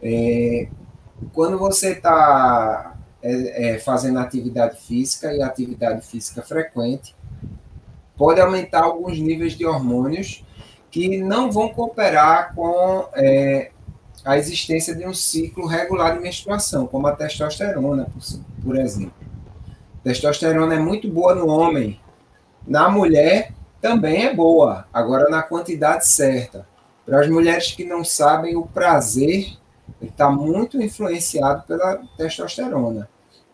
É, 0.01 0.67
quando 1.33 1.57
você 1.57 1.91
está 1.91 2.95
é, 3.21 3.73
é, 3.73 3.79
fazendo 3.79 4.19
atividade 4.19 4.79
física 4.81 5.33
e 5.33 5.41
atividade 5.41 6.05
física 6.05 6.41
frequente, 6.41 7.15
pode 8.17 8.41
aumentar 8.41 8.83
alguns 8.83 9.19
níveis 9.19 9.53
de 9.53 9.65
hormônios 9.65 10.43
que 10.89 11.17
não 11.17 11.51
vão 11.51 11.69
cooperar 11.69 12.53
com 12.53 13.07
é, 13.13 13.71
a 14.25 14.37
existência 14.37 14.95
de 14.95 15.05
um 15.07 15.13
ciclo 15.13 15.65
regular 15.65 16.15
de 16.15 16.19
menstruação, 16.19 16.85
como 16.85 17.07
a 17.07 17.15
testosterona, 17.15 18.05
por, 18.05 18.21
por 18.63 18.77
exemplo. 18.77 19.13
Testosterona 20.03 20.75
é 20.75 20.79
muito 20.79 21.07
boa 21.07 21.33
no 21.35 21.47
homem, 21.47 21.99
na 22.67 22.89
mulher 22.89 23.53
também 23.79 24.25
é 24.25 24.33
boa, 24.33 24.85
agora 24.93 25.29
na 25.29 25.41
quantidade 25.41 26.07
certa. 26.07 26.67
Para 27.05 27.21
as 27.21 27.29
mulheres 27.29 27.71
que 27.71 27.83
não 27.83 28.03
sabem, 28.03 28.55
o 28.55 28.65
prazer 28.67 29.57
está 30.01 30.29
muito 30.29 30.81
influenciado 30.81 31.63
pela 31.63 31.97
testosterona. 32.17 33.09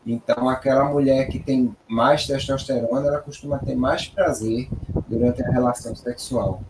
Então, 0.06 0.48
aquela 0.48 0.86
mulher 0.86 1.28
que 1.28 1.38
tem 1.38 1.76
mais 1.88 2.26
testosterona, 2.26 3.08
ela 3.08 3.20
costuma 3.20 3.60
ter 3.60 3.76
mais 3.76 4.08
prazer 4.08 4.70
durante 5.08 5.44
a 5.44 5.52
relação 5.52 5.94
sexual. 5.96 6.62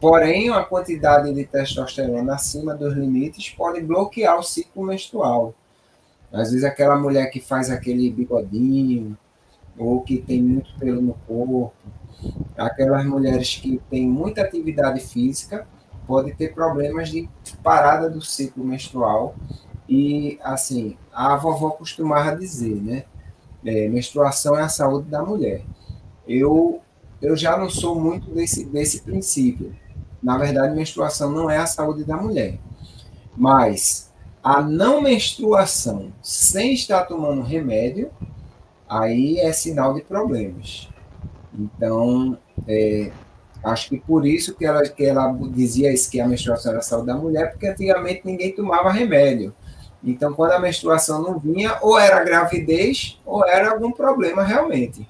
Porém, 0.00 0.48
a 0.50 0.64
quantidade 0.64 1.32
de 1.34 1.44
testosterona 1.44 2.34
acima 2.34 2.74
dos 2.74 2.94
limites 2.94 3.50
pode 3.50 3.82
bloquear 3.82 4.38
o 4.38 4.42
ciclo 4.42 4.84
menstrual. 4.84 5.54
Às 6.32 6.50
vezes, 6.50 6.64
aquela 6.64 6.96
mulher 6.96 7.26
que 7.30 7.40
faz 7.40 7.70
aquele 7.70 8.10
bigodinho, 8.10 9.18
ou 9.76 10.00
que 10.00 10.18
tem 10.18 10.42
muito 10.42 10.74
pelo 10.78 11.00
no 11.00 11.14
corpo, 11.26 11.72
aquelas 12.56 13.04
mulheres 13.04 13.56
que 13.56 13.80
têm 13.90 14.06
muita 14.06 14.42
atividade 14.42 15.00
física, 15.00 15.66
pode 16.08 16.34
ter 16.34 16.52
problemas 16.52 17.10
de 17.10 17.30
parada 17.62 18.10
do 18.10 18.20
ciclo 18.20 18.64
menstrual. 18.64 19.36
E, 19.88 20.38
assim, 20.42 20.96
a 21.12 21.36
vovó 21.36 21.70
costumava 21.70 22.34
dizer, 22.34 22.74
né? 22.82 23.04
É, 23.64 23.88
menstruação 23.88 24.58
é 24.58 24.62
a 24.62 24.68
saúde 24.68 25.08
da 25.08 25.22
mulher. 25.22 25.62
Eu, 26.26 26.80
eu 27.22 27.36
já 27.36 27.56
não 27.56 27.70
sou 27.70 27.94
muito 28.00 28.30
desse, 28.30 28.64
desse 28.64 29.02
princípio 29.02 29.74
na 30.22 30.36
verdade, 30.36 30.74
menstruação 30.74 31.30
não 31.30 31.50
é 31.50 31.58
a 31.58 31.66
saúde 31.66 32.04
da 32.04 32.16
mulher. 32.16 32.58
Mas 33.36 34.12
a 34.42 34.60
não 34.60 35.00
menstruação 35.00 36.12
sem 36.22 36.74
estar 36.74 37.04
tomando 37.04 37.42
remédio, 37.42 38.10
aí 38.88 39.38
é 39.38 39.52
sinal 39.52 39.94
de 39.94 40.02
problemas. 40.02 40.88
Então, 41.56 42.36
é, 42.66 43.12
acho 43.62 43.88
que 43.88 43.98
por 43.98 44.26
isso 44.26 44.54
que 44.54 44.64
ela, 44.64 44.82
que 44.82 45.04
ela 45.04 45.32
dizia 45.50 45.92
isso, 45.92 46.10
que 46.10 46.20
a 46.20 46.28
menstruação 46.28 46.72
era 46.72 46.80
a 46.80 46.82
saúde 46.82 47.06
da 47.06 47.14
mulher, 47.14 47.50
porque 47.50 47.66
antigamente 47.66 48.22
ninguém 48.24 48.54
tomava 48.54 48.90
remédio. 48.90 49.54
Então, 50.02 50.32
quando 50.32 50.52
a 50.52 50.60
menstruação 50.60 51.20
não 51.20 51.38
vinha, 51.38 51.76
ou 51.82 51.98
era 51.98 52.22
gravidez, 52.22 53.20
ou 53.26 53.44
era 53.44 53.70
algum 53.70 53.90
problema 53.90 54.42
realmente. 54.42 55.08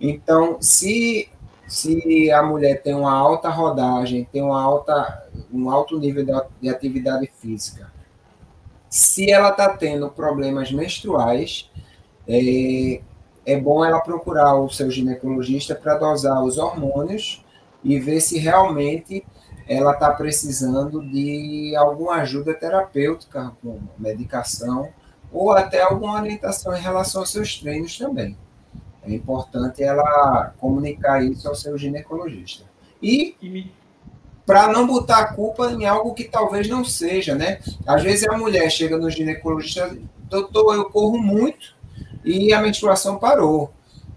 Então, 0.00 0.58
se 0.60 1.28
se 1.66 2.30
a 2.30 2.42
mulher 2.42 2.82
tem 2.82 2.94
uma 2.94 3.12
alta 3.12 3.48
rodagem, 3.48 4.28
tem 4.30 4.42
uma 4.42 4.62
alta, 4.62 5.26
um 5.52 5.70
alto 5.70 5.98
nível 5.98 6.24
de, 6.24 6.32
de 6.60 6.68
atividade 6.68 7.30
física, 7.40 7.90
se 8.88 9.30
ela 9.30 9.50
está 9.50 9.70
tendo 9.70 10.08
problemas 10.08 10.70
menstruais, 10.70 11.70
é, 12.28 13.00
é 13.44 13.58
bom 13.58 13.84
ela 13.84 14.00
procurar 14.00 14.54
o 14.54 14.70
seu 14.70 14.90
ginecologista 14.90 15.74
para 15.74 15.96
dosar 15.96 16.42
os 16.44 16.58
hormônios 16.58 17.43
e 17.84 18.00
ver 18.00 18.20
se 18.20 18.38
realmente 18.38 19.24
ela 19.68 19.92
está 19.92 20.10
precisando 20.10 21.02
de 21.02 21.74
alguma 21.76 22.16
ajuda 22.16 22.54
terapêutica, 22.54 23.52
como 23.62 23.88
medicação, 23.98 24.88
ou 25.32 25.52
até 25.52 25.82
alguma 25.82 26.20
orientação 26.20 26.76
em 26.76 26.80
relação 26.80 27.22
aos 27.22 27.30
seus 27.30 27.58
treinos 27.58 27.96
também. 27.98 28.36
É 29.02 29.12
importante 29.12 29.82
ela 29.82 30.54
comunicar 30.58 31.22
isso 31.22 31.46
ao 31.48 31.54
seu 31.54 31.76
ginecologista. 31.76 32.64
E 33.02 33.70
para 34.46 34.68
não 34.68 34.86
botar 34.86 35.18
a 35.18 35.34
culpa 35.34 35.70
em 35.72 35.86
algo 35.86 36.14
que 36.14 36.24
talvez 36.24 36.68
não 36.68 36.84
seja, 36.84 37.34
né? 37.34 37.60
Às 37.86 38.02
vezes 38.02 38.28
a 38.28 38.36
mulher 38.36 38.70
chega 38.70 38.96
no 38.96 39.10
ginecologista, 39.10 39.96
doutor, 40.28 40.74
eu 40.74 40.84
corro 40.90 41.18
muito 41.18 41.74
e 42.24 42.52
a 42.52 42.60
menstruação 42.60 43.18
parou. 43.18 43.72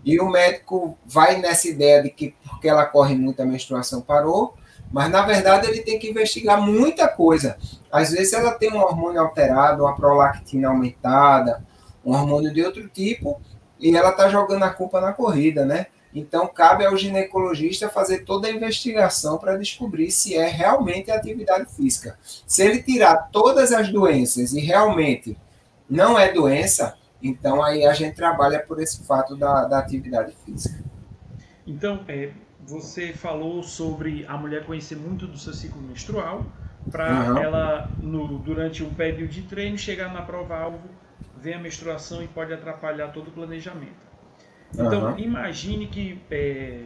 E 0.07 0.21
o 0.21 0.29
médico 0.29 0.97
vai 1.05 1.35
nessa 1.35 1.67
ideia 1.67 2.01
de 2.01 2.09
que 2.09 2.33
porque 2.47 2.69
ela 2.69 2.85
corre 2.85 3.13
muito 3.13 3.41
a 3.41 3.45
menstruação 3.45 3.99
parou, 3.99 4.55
mas 4.89 5.11
na 5.11 5.21
verdade 5.23 5.67
ele 5.67 5.81
tem 5.81 5.99
que 5.99 6.09
investigar 6.09 6.61
muita 6.61 7.09
coisa. 7.09 7.57
Às 7.91 8.11
vezes 8.11 8.31
ela 8.31 8.53
tem 8.53 8.71
um 8.71 8.79
hormônio 8.79 9.19
alterado, 9.19 9.83
uma 9.83 9.97
prolactina 9.97 10.69
aumentada, 10.69 11.61
um 12.05 12.13
hormônio 12.13 12.53
de 12.53 12.63
outro 12.63 12.87
tipo, 12.87 13.41
e 13.77 13.97
ela 13.97 14.11
está 14.11 14.29
jogando 14.29 14.63
a 14.63 14.69
culpa 14.69 15.01
na 15.01 15.11
corrida, 15.11 15.65
né? 15.65 15.87
Então, 16.15 16.47
cabe 16.47 16.85
ao 16.85 16.95
ginecologista 16.95 17.89
fazer 17.89 18.19
toda 18.19 18.47
a 18.47 18.51
investigação 18.51 19.37
para 19.37 19.57
descobrir 19.57 20.09
se 20.09 20.37
é 20.37 20.47
realmente 20.47 21.11
atividade 21.11 21.69
física. 21.75 22.17
Se 22.47 22.63
ele 22.63 22.81
tirar 22.81 23.29
todas 23.29 23.73
as 23.73 23.89
doenças 23.89 24.53
e 24.53 24.61
realmente 24.61 25.37
não 25.89 26.17
é 26.17 26.31
doença, 26.31 26.95
então 27.21 27.63
aí 27.63 27.85
a 27.85 27.93
gente 27.93 28.15
trabalha 28.15 28.59
por 28.59 28.79
esse 28.79 29.03
fato 29.05 29.35
da, 29.35 29.65
da 29.65 29.79
atividade 29.79 30.33
física. 30.45 30.83
Então, 31.65 32.03
é, 32.07 32.31
você 32.61 33.13
falou 33.13 33.61
sobre 33.61 34.25
a 34.27 34.37
mulher 34.37 34.65
conhecer 34.65 34.95
muito 34.95 35.27
do 35.27 35.37
seu 35.37 35.53
ciclo 35.53 35.81
menstrual, 35.81 36.45
para 36.89 37.31
uhum. 37.31 37.37
ela, 37.37 37.89
no, 38.01 38.39
durante 38.39 38.83
um 38.83 38.93
período 38.93 39.29
de 39.29 39.41
treino, 39.43 39.77
chegar 39.77 40.13
na 40.13 40.21
prova-alvo, 40.21 40.79
ver 41.37 41.53
a 41.53 41.59
menstruação 41.59 42.23
e 42.23 42.27
pode 42.27 42.53
atrapalhar 42.53 43.09
todo 43.09 43.27
o 43.27 43.31
planejamento. 43.31 44.07
Então, 44.73 45.11
uhum. 45.11 45.19
imagine 45.19 45.87
que 45.87 46.21
é, 46.31 46.83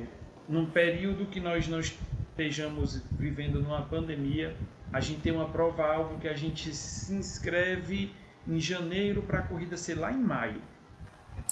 num 0.48 0.66
período 0.66 1.26
que 1.26 1.40
nós 1.40 1.68
não 1.68 1.80
estejamos 1.80 3.02
vivendo 3.12 3.62
numa 3.62 3.82
pandemia, 3.82 4.56
a 4.92 5.00
gente 5.00 5.22
tem 5.22 5.32
uma 5.32 5.48
prova-alvo 5.50 6.18
que 6.20 6.28
a 6.28 6.34
gente 6.34 6.74
se 6.74 7.14
inscreve 7.14 8.12
em 8.48 8.60
janeiro 8.60 9.22
para 9.22 9.40
a 9.40 9.42
corrida 9.44 9.78
ser 9.78 9.96
lá 9.96 10.12
em 10.12 10.18
maio. 10.18 10.62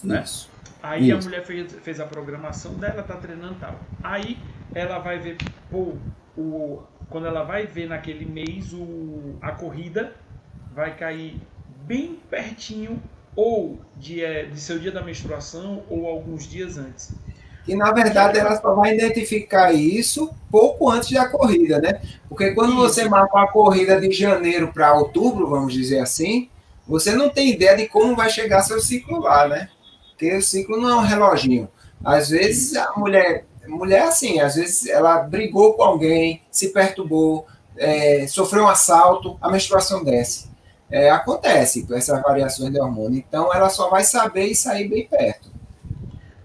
Né? 0.04 0.22
Isso. 0.24 0.50
Aí 0.82 1.10
Isso. 1.10 1.18
a 1.18 1.30
mulher 1.30 1.46
fez, 1.46 1.72
fez 1.82 2.00
a 2.00 2.06
programação 2.06 2.74
dela, 2.76 3.04
tá 3.04 3.16
treinando 3.16 3.56
tal. 3.60 3.80
Aí 4.04 4.38
ela 4.74 5.00
vai 5.00 5.20
ver, 5.20 5.38
pô, 5.70 5.96
o, 6.38 6.82
quando 7.10 7.28
ela 7.28 7.44
vai 7.44 7.66
ver 7.68 7.88
naquele 7.88 8.26
mês 8.26 8.72
o, 8.74 9.36
a 9.42 9.52
corrida, 9.52 10.14
vai 10.74 10.96
cair 10.96 11.42
bem 11.86 12.20
pertinho 12.30 13.02
ou 13.36 13.80
de, 13.98 14.24
é, 14.24 14.46
de 14.46 14.60
seu 14.60 14.80
dia 14.80 14.92
da 14.92 15.02
menstruação 15.02 15.84
ou 15.90 16.08
alguns 16.08 16.48
dias 16.48 16.78
antes. 16.78 17.14
E 17.68 17.76
na 17.76 17.92
verdade 17.92 18.40
ela 18.40 18.56
só 18.60 18.74
vai 18.74 18.96
identificar 18.96 19.72
isso 19.72 20.34
pouco 20.50 20.90
antes 20.90 21.12
da 21.12 21.28
corrida, 21.30 21.80
né? 21.80 22.02
Porque 22.28 22.52
quando 22.52 22.72
isso. 22.72 22.80
você 22.80 23.08
marca 23.08 23.38
uma 23.38 23.48
corrida 23.48 24.00
de 24.00 24.12
janeiro 24.12 24.72
para 24.74 24.94
outubro, 24.94 25.48
vamos 25.48 25.74
dizer 25.74 26.00
assim, 26.00 26.50
você 26.90 27.14
não 27.14 27.30
tem 27.30 27.52
ideia 27.52 27.78
de 27.78 27.88
como 27.88 28.16
vai 28.16 28.30
chegar 28.30 28.64
seu 28.64 28.82
ciclo 28.82 29.20
lá, 29.20 29.48
né? 29.48 29.70
Porque 30.10 30.36
o 30.36 30.42
ciclo 30.42 30.80
não 30.80 30.90
é 30.90 30.96
um 30.96 31.06
reloginho. 31.06 31.70
Às 32.04 32.30
vezes 32.30 32.76
a 32.76 32.94
mulher, 32.98 33.46
mulher 33.68 34.04
assim, 34.04 34.40
às 34.40 34.56
vezes 34.56 34.88
ela 34.88 35.20
brigou 35.20 35.74
com 35.74 35.84
alguém, 35.84 36.42
se 36.52 36.74
perturbou, 36.74 37.48
é, 37.78 38.28
sofreu 38.28 38.64
um 38.64 38.68
assalto, 38.68 39.38
a 39.42 39.50
menstruação 39.50 40.04
desce 40.04 40.50
é, 40.92 41.10
acontece 41.10 41.86
com 41.86 41.94
essas 41.94 42.22
variações 42.22 42.72
de 42.72 42.80
hormônio. 42.80 43.20
Então, 43.20 43.54
ela 43.54 43.70
só 43.70 43.90
vai 43.90 44.04
saber 44.04 44.46
e 44.46 44.56
sair 44.56 44.88
bem 44.88 45.08
perto. 45.08 45.52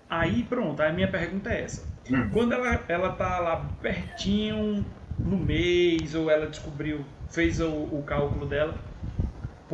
Aí, 0.09 0.43
pronto. 0.45 0.81
A 0.83 0.93
minha 0.93 1.11
pergunta 1.11 1.51
é 1.51 1.63
essa. 1.63 1.83
Hum. 2.11 2.29
Quando 2.33 2.53
ela, 2.53 2.85
ela 2.87 3.13
tá 3.13 3.39
lá 3.41 3.69
pertinho 3.81 4.85
no 5.19 5.37
mês, 5.37 6.15
ou 6.15 6.31
ela 6.31 6.47
descobriu, 6.47 7.05
fez 7.31 7.61
o, 7.61 7.69
o 7.69 8.03
cálculo 8.07 8.47
dela, 8.47 8.75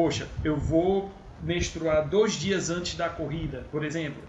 poxa, 0.01 0.27
eu 0.43 0.57
vou 0.57 1.11
menstruar 1.43 2.09
dois 2.09 2.33
dias 2.33 2.71
antes 2.71 2.95
da 2.95 3.11
corrida, 3.11 3.67
por 3.71 3.85
exemplo. 3.85 4.23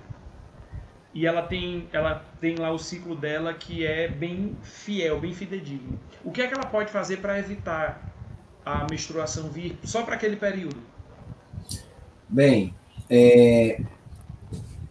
E 1.13 1.25
ela 1.25 1.43
tem, 1.43 1.88
ela 1.93 2.25
tem 2.41 2.57
lá 2.57 2.71
o 2.73 2.77
ciclo 2.77 3.15
dela 3.15 3.53
que 3.53 3.86
é 3.86 4.10
bem 4.10 4.57
fiel, 4.62 5.21
bem 5.21 5.34
fidedigno. 5.34 5.97
O 6.25 6.31
que 6.31 6.41
é 6.41 6.47
que 6.47 6.53
ela 6.53 6.65
pode 6.65 6.91
fazer 6.91 7.17
para 7.17 7.39
evitar 7.39 8.13
a 8.65 8.86
menstruação 8.91 9.47
vir 9.47 9.77
só 9.86 10.03
para 10.03 10.15
aquele 10.15 10.36
período? 10.36 10.75
Bem, 12.27 12.75
é, 13.10 13.79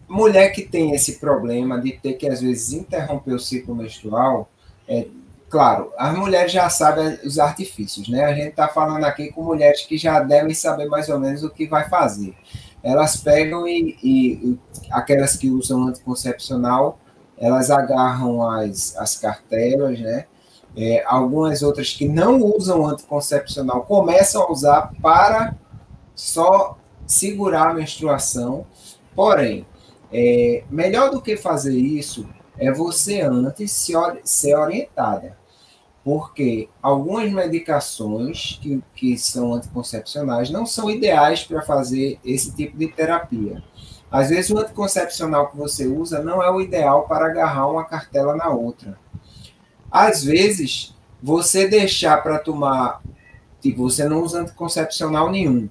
mulher 0.07 0.49
que 0.49 0.63
tem 0.63 0.95
esse 0.95 1.19
problema 1.19 1.79
de 1.79 1.91
ter 1.91 2.13
que 2.13 2.27
às 2.27 2.41
vezes 2.41 2.73
interromper 2.73 3.33
o 3.33 3.39
ciclo 3.39 3.75
menstrual, 3.75 4.51
é, 4.87 5.05
claro, 5.51 5.91
as 5.97 6.17
mulheres 6.17 6.51
já 6.51 6.69
sabem 6.69 7.19
os 7.25 7.37
artifícios, 7.37 8.07
né? 8.07 8.23
A 8.23 8.33
gente 8.33 8.49
está 8.49 8.69
falando 8.69 9.03
aqui 9.03 9.31
com 9.31 9.43
mulheres 9.43 9.81
que 9.81 9.97
já 9.97 10.21
devem 10.21 10.53
saber 10.53 10.85
mais 10.85 11.09
ou 11.09 11.19
menos 11.19 11.43
o 11.43 11.49
que 11.49 11.67
vai 11.67 11.89
fazer. 11.89 12.33
Elas 12.81 13.17
pegam 13.17 13.67
e, 13.67 13.97
e, 14.01 14.59
aquelas 14.89 15.35
que 15.35 15.49
usam 15.49 15.87
anticoncepcional, 15.87 16.97
elas 17.37 17.69
agarram 17.69 18.49
as, 18.49 18.95
as 18.97 19.17
cartelas, 19.17 19.99
né? 19.99 20.25
É, 20.75 21.03
algumas 21.05 21.61
outras 21.61 21.93
que 21.93 22.07
não 22.07 22.41
usam 22.41 22.87
anticoncepcional 22.87 23.83
começam 23.83 24.43
a 24.43 24.51
usar 24.51 24.93
para 25.01 25.53
só 26.15 26.77
segurar 27.05 27.71
a 27.71 27.73
menstruação. 27.73 28.65
Porém, 29.13 29.65
é, 30.13 30.63
melhor 30.71 31.11
do 31.11 31.21
que 31.21 31.35
fazer 31.35 31.75
isso 31.75 32.25
é 32.57 32.71
você 32.71 33.19
antes 33.19 33.69
se, 33.71 33.93
ser 34.23 34.55
orientada. 34.55 35.40
Porque 36.03 36.67
algumas 36.81 37.31
medicações 37.31 38.59
que, 38.61 38.83
que 38.95 39.17
são 39.17 39.53
anticoncepcionais 39.53 40.49
não 40.49 40.65
são 40.65 40.89
ideais 40.89 41.43
para 41.43 41.61
fazer 41.61 42.19
esse 42.25 42.55
tipo 42.55 42.77
de 42.77 42.87
terapia. 42.87 43.63
Às 44.11 44.29
vezes, 44.29 44.51
o 44.51 44.57
anticoncepcional 44.57 45.49
que 45.49 45.57
você 45.57 45.87
usa 45.87 46.21
não 46.21 46.43
é 46.43 46.51
o 46.51 46.59
ideal 46.59 47.07
para 47.07 47.27
agarrar 47.27 47.67
uma 47.67 47.85
cartela 47.85 48.35
na 48.35 48.49
outra. 48.49 48.97
Às 49.89 50.23
vezes, 50.23 50.95
você 51.21 51.67
deixar 51.67 52.21
para 52.21 52.39
tomar, 52.39 53.01
tipo, 53.61 53.83
você 53.83 54.05
não 54.05 54.21
usa 54.21 54.41
anticoncepcional 54.41 55.31
nenhum, 55.31 55.69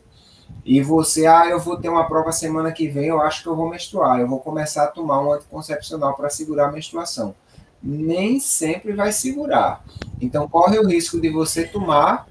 e 0.65 0.81
você, 0.83 1.27
ah, 1.27 1.47
eu 1.49 1.59
vou 1.59 1.77
ter 1.77 1.89
uma 1.89 2.07
prova 2.07 2.33
semana 2.33 2.73
que 2.73 2.89
vem, 2.89 3.07
eu 3.07 3.21
acho 3.21 3.43
que 3.43 3.49
eu 3.49 3.57
vou 3.57 3.69
menstruar, 3.69 4.21
eu 4.21 4.29
vou 4.29 4.41
começar 4.41 4.85
a 4.85 4.89
tomar 4.89 5.21
um 5.21 5.33
anticoncepcional 5.33 6.15
para 6.15 6.29
segurar 6.29 6.69
a 6.69 6.73
menstruação. 6.73 7.35
Nem 7.83 8.39
sempre 8.41 8.93
vai 8.93 9.13
segurar. 9.13 9.85
Então, 10.21 10.49
corre 10.49 10.79
o 10.79 10.87
risco 10.87 11.21
de 11.21 11.31
você 11.31 11.67
tomar 11.67 12.29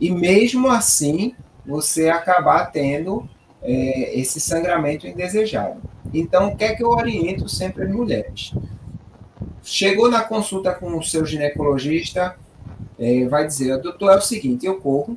e, 0.00 0.10
mesmo 0.10 0.68
assim, 0.68 1.34
você 1.64 2.08
acabar 2.08 2.66
tendo 2.66 3.28
é, 3.62 4.18
esse 4.18 4.40
sangramento 4.40 5.06
indesejado. 5.06 5.80
Então, 6.12 6.48
o 6.48 6.56
que 6.56 6.64
é 6.64 6.74
que 6.74 6.82
eu 6.82 6.88
oriento 6.88 7.48
sempre 7.48 7.84
as 7.84 7.90
mulheres? 7.90 8.52
Chegou 9.62 10.10
na 10.10 10.22
consulta 10.22 10.72
com 10.72 10.96
o 10.96 11.02
seu 11.02 11.24
ginecologista, 11.24 12.36
é, 12.98 13.26
vai 13.28 13.46
dizer, 13.46 13.78
doutor, 13.78 14.12
é 14.12 14.16
o 14.16 14.20
seguinte, 14.20 14.66
eu 14.66 14.80
corro, 14.80 15.16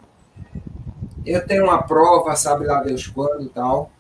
eu 1.26 1.46
tenho 1.46 1.64
uma 1.64 1.82
prova, 1.82 2.36
sabe 2.36 2.66
lá 2.66 2.84
Deus 2.84 3.08
quando 3.08 3.44
e 3.44 3.50
tal, 3.50 3.92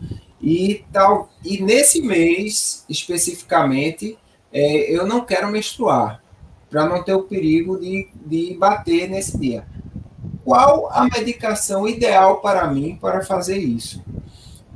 e 0.41 0.85
tal, 0.91 1.29
e 1.43 1.61
nesse 1.63 2.01
mês, 2.01 2.85
especificamente, 2.89 4.17
é, 4.53 4.95
eu 4.95 5.05
não 5.07 5.25
quero 5.25 5.49
menstruar, 5.49 6.21
para 6.69 6.85
não 6.85 7.03
ter 7.03 7.13
o 7.13 7.23
perigo 7.23 7.79
de, 7.79 8.07
de 8.25 8.55
bater 8.57 9.09
nesse 9.09 9.37
dia. 9.37 9.65
Qual 10.45 10.89
a 10.91 11.05
medicação 11.05 11.87
ideal 11.87 12.39
para 12.39 12.67
mim 12.67 12.97
para 13.01 13.23
fazer 13.23 13.57
isso? 13.57 14.03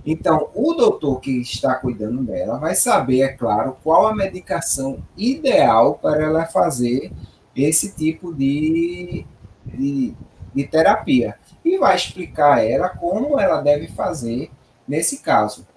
Então, 0.05 0.49
o 0.55 0.73
doutor 0.73 1.19
que 1.19 1.41
está 1.41 1.75
cuidando 1.75 2.23
dela 2.23 2.57
vai 2.57 2.73
saber, 2.75 3.21
é 3.21 3.27
claro, 3.27 3.75
qual 3.83 4.07
a 4.07 4.15
medicação 4.15 5.03
ideal 5.17 5.95
para 5.95 6.23
ela 6.23 6.45
fazer 6.45 7.11
esse 7.53 7.93
tipo 7.93 8.33
de, 8.33 9.25
de, 9.65 10.13
de 10.53 10.67
terapia. 10.67 11.35
E 11.65 11.77
vai 11.77 11.95
explicar 11.95 12.55
a 12.55 12.63
ela 12.63 12.89
como 12.89 13.37
ela 13.37 13.59
deve 13.59 13.87
fazer 13.89 14.49
nesse 14.87 15.17
caso. 15.17 15.67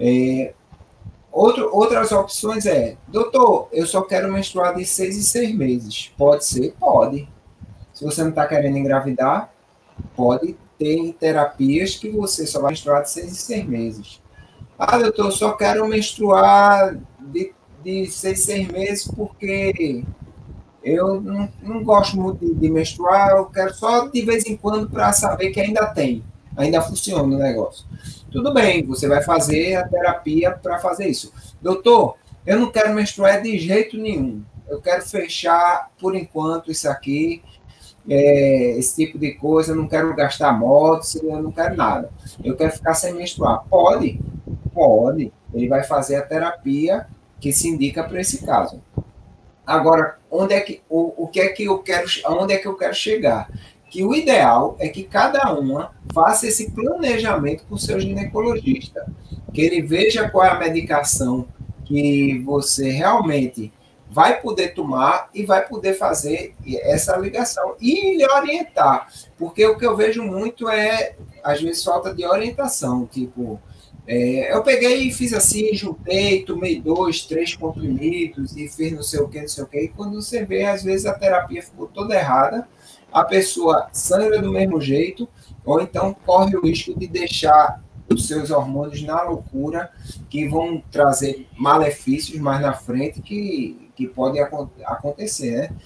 É, 0.00 0.54
outro, 1.32 1.68
outras 1.72 2.12
opções 2.12 2.66
é, 2.66 2.96
doutor, 3.08 3.68
eu 3.72 3.86
só 3.86 4.02
quero 4.02 4.32
menstruar 4.32 4.74
de 4.74 4.84
seis 4.84 5.16
em 5.16 5.22
seis 5.22 5.54
meses. 5.54 6.12
Pode 6.16 6.44
ser? 6.44 6.74
Pode. 6.78 7.28
Se 7.92 8.04
você 8.04 8.22
não 8.22 8.30
está 8.30 8.46
querendo 8.46 8.78
engravidar, 8.78 9.52
pode 10.14 10.56
tem 10.78 11.12
terapias 11.12 11.96
que 11.96 12.08
você 12.08 12.46
só 12.46 12.60
vai 12.60 12.70
menstruar 12.70 13.02
de 13.02 13.10
seis 13.10 13.32
em 13.32 13.34
seis 13.34 13.66
meses. 13.66 14.22
Ah, 14.78 14.96
doutor, 14.96 15.26
eu 15.26 15.32
só 15.32 15.52
quero 15.52 15.86
menstruar 15.88 16.96
de, 17.18 17.52
de 17.82 18.06
seis 18.06 18.40
em 18.40 18.42
seis 18.42 18.68
meses 18.68 19.08
porque 19.08 20.04
eu 20.82 21.20
não, 21.20 21.48
não 21.60 21.82
gosto 21.82 22.16
muito 22.16 22.46
de, 22.46 22.54
de, 22.54 22.70
menstruar, 22.70 23.30
eu 23.30 23.46
quero 23.46 23.74
só 23.74 24.06
de 24.06 24.22
vez 24.22 24.46
em 24.46 24.56
quando 24.56 24.88
para 24.88 25.12
saber 25.12 25.50
que 25.50 25.60
ainda 25.60 25.86
tem, 25.86 26.22
ainda 26.56 26.80
funciona 26.80 27.24
o 27.24 27.38
negócio. 27.38 27.84
Tudo 28.30 28.52
bem, 28.52 28.84
você 28.84 29.08
vai 29.08 29.22
fazer 29.22 29.76
a 29.76 29.88
terapia 29.88 30.50
para 30.50 30.78
fazer 30.78 31.08
isso. 31.08 31.32
Doutor, 31.60 32.16
eu 32.46 32.58
não 32.58 32.70
quero 32.70 32.94
menstruar 32.94 33.42
de 33.42 33.58
jeito 33.58 33.96
nenhum. 33.96 34.42
Eu 34.68 34.80
quero 34.80 35.02
fechar 35.02 35.90
por 35.98 36.14
enquanto 36.14 36.70
isso 36.70 36.88
aqui 36.88 37.42
é, 38.08 38.78
esse 38.78 38.96
tipo 38.96 39.18
de 39.18 39.32
coisa, 39.34 39.72
eu 39.72 39.76
não 39.76 39.86
quero 39.86 40.14
gastar 40.14 40.52
motos, 40.52 41.14
eu 41.16 41.42
não 41.42 41.52
quero 41.52 41.76
nada. 41.76 42.10
Eu 42.42 42.56
quero 42.56 42.72
ficar 42.72 42.94
sem 42.94 43.12
menstruar. 43.12 43.64
Pode? 43.68 44.18
Pode. 44.72 45.32
Ele 45.52 45.68
vai 45.68 45.84
fazer 45.84 46.16
a 46.16 46.22
terapia 46.22 47.06
que 47.38 47.52
se 47.52 47.68
indica 47.68 48.02
para 48.02 48.20
esse 48.20 48.44
caso. 48.44 48.82
Agora, 49.66 50.18
onde 50.30 50.54
é 50.54 50.60
que 50.60 50.80
o, 50.88 51.24
o 51.24 51.28
que 51.28 51.40
é 51.40 51.48
que 51.48 51.64
eu 51.64 51.78
quero, 51.78 52.06
aonde 52.24 52.54
é 52.54 52.58
que 52.58 52.66
eu 52.66 52.76
quero 52.76 52.94
chegar? 52.94 53.50
Que 53.90 54.04
o 54.04 54.14
ideal 54.14 54.76
é 54.78 54.88
que 54.88 55.02
cada 55.02 55.52
uma 55.52 55.92
faça 56.12 56.46
esse 56.46 56.70
planejamento 56.70 57.64
com 57.68 57.74
o 57.74 57.78
seu 57.78 57.98
ginecologista, 58.00 59.06
que 59.52 59.60
ele 59.60 59.82
veja 59.82 60.28
qual 60.28 60.44
é 60.44 60.50
a 60.50 60.58
medicação 60.58 61.48
que 61.84 62.38
você 62.44 62.90
realmente 62.90 63.72
vai 64.10 64.40
poder 64.40 64.74
tomar 64.74 65.28
e 65.34 65.44
vai 65.44 65.66
poder 65.66 65.94
fazer 65.94 66.54
essa 66.82 67.16
ligação 67.16 67.76
e 67.80 68.16
lhe 68.16 68.26
orientar, 68.26 69.08
porque 69.38 69.66
o 69.66 69.76
que 69.76 69.86
eu 69.86 69.96
vejo 69.96 70.22
muito 70.22 70.68
é 70.68 71.14
às 71.42 71.60
vezes 71.60 71.84
falta 71.84 72.14
de 72.14 72.24
orientação, 72.24 73.06
tipo 73.06 73.60
é, 74.10 74.54
eu 74.54 74.62
peguei 74.62 75.08
e 75.08 75.12
fiz 75.12 75.34
assim, 75.34 75.74
juntei, 75.74 76.42
tomei 76.42 76.80
dois, 76.80 77.26
três 77.26 77.54
comprimidos 77.54 78.56
e 78.56 78.66
fiz 78.66 78.92
não 78.92 79.02
sei 79.02 79.20
o 79.20 79.28
que, 79.28 79.38
não 79.38 79.48
sei 79.48 79.64
o 79.64 79.66
que. 79.66 79.80
E 79.80 79.88
quando 79.88 80.14
você 80.14 80.46
vê, 80.46 80.64
às 80.64 80.82
vezes 80.82 81.04
a 81.04 81.12
terapia 81.12 81.62
ficou 81.62 81.86
toda 81.86 82.16
errada, 82.16 82.66
a 83.12 83.24
pessoa 83.24 83.88
sangra 83.92 84.40
do 84.40 84.52
mesmo 84.52 84.80
jeito, 84.80 85.28
ou 85.64 85.80
então 85.80 86.14
corre 86.26 86.56
o 86.56 86.62
risco 86.62 86.98
de 86.98 87.06
deixar 87.06 87.82
os 88.10 88.26
seus 88.26 88.50
hormônios 88.50 89.02
na 89.02 89.22
loucura, 89.22 89.90
que 90.30 90.48
vão 90.48 90.82
trazer 90.90 91.46
malefícios 91.56 92.40
mais 92.40 92.60
na 92.60 92.72
frente 92.72 93.20
que, 93.20 93.90
que 93.94 94.06
podem 94.06 94.42
acontecer, 94.84 95.56
né? 95.56 95.76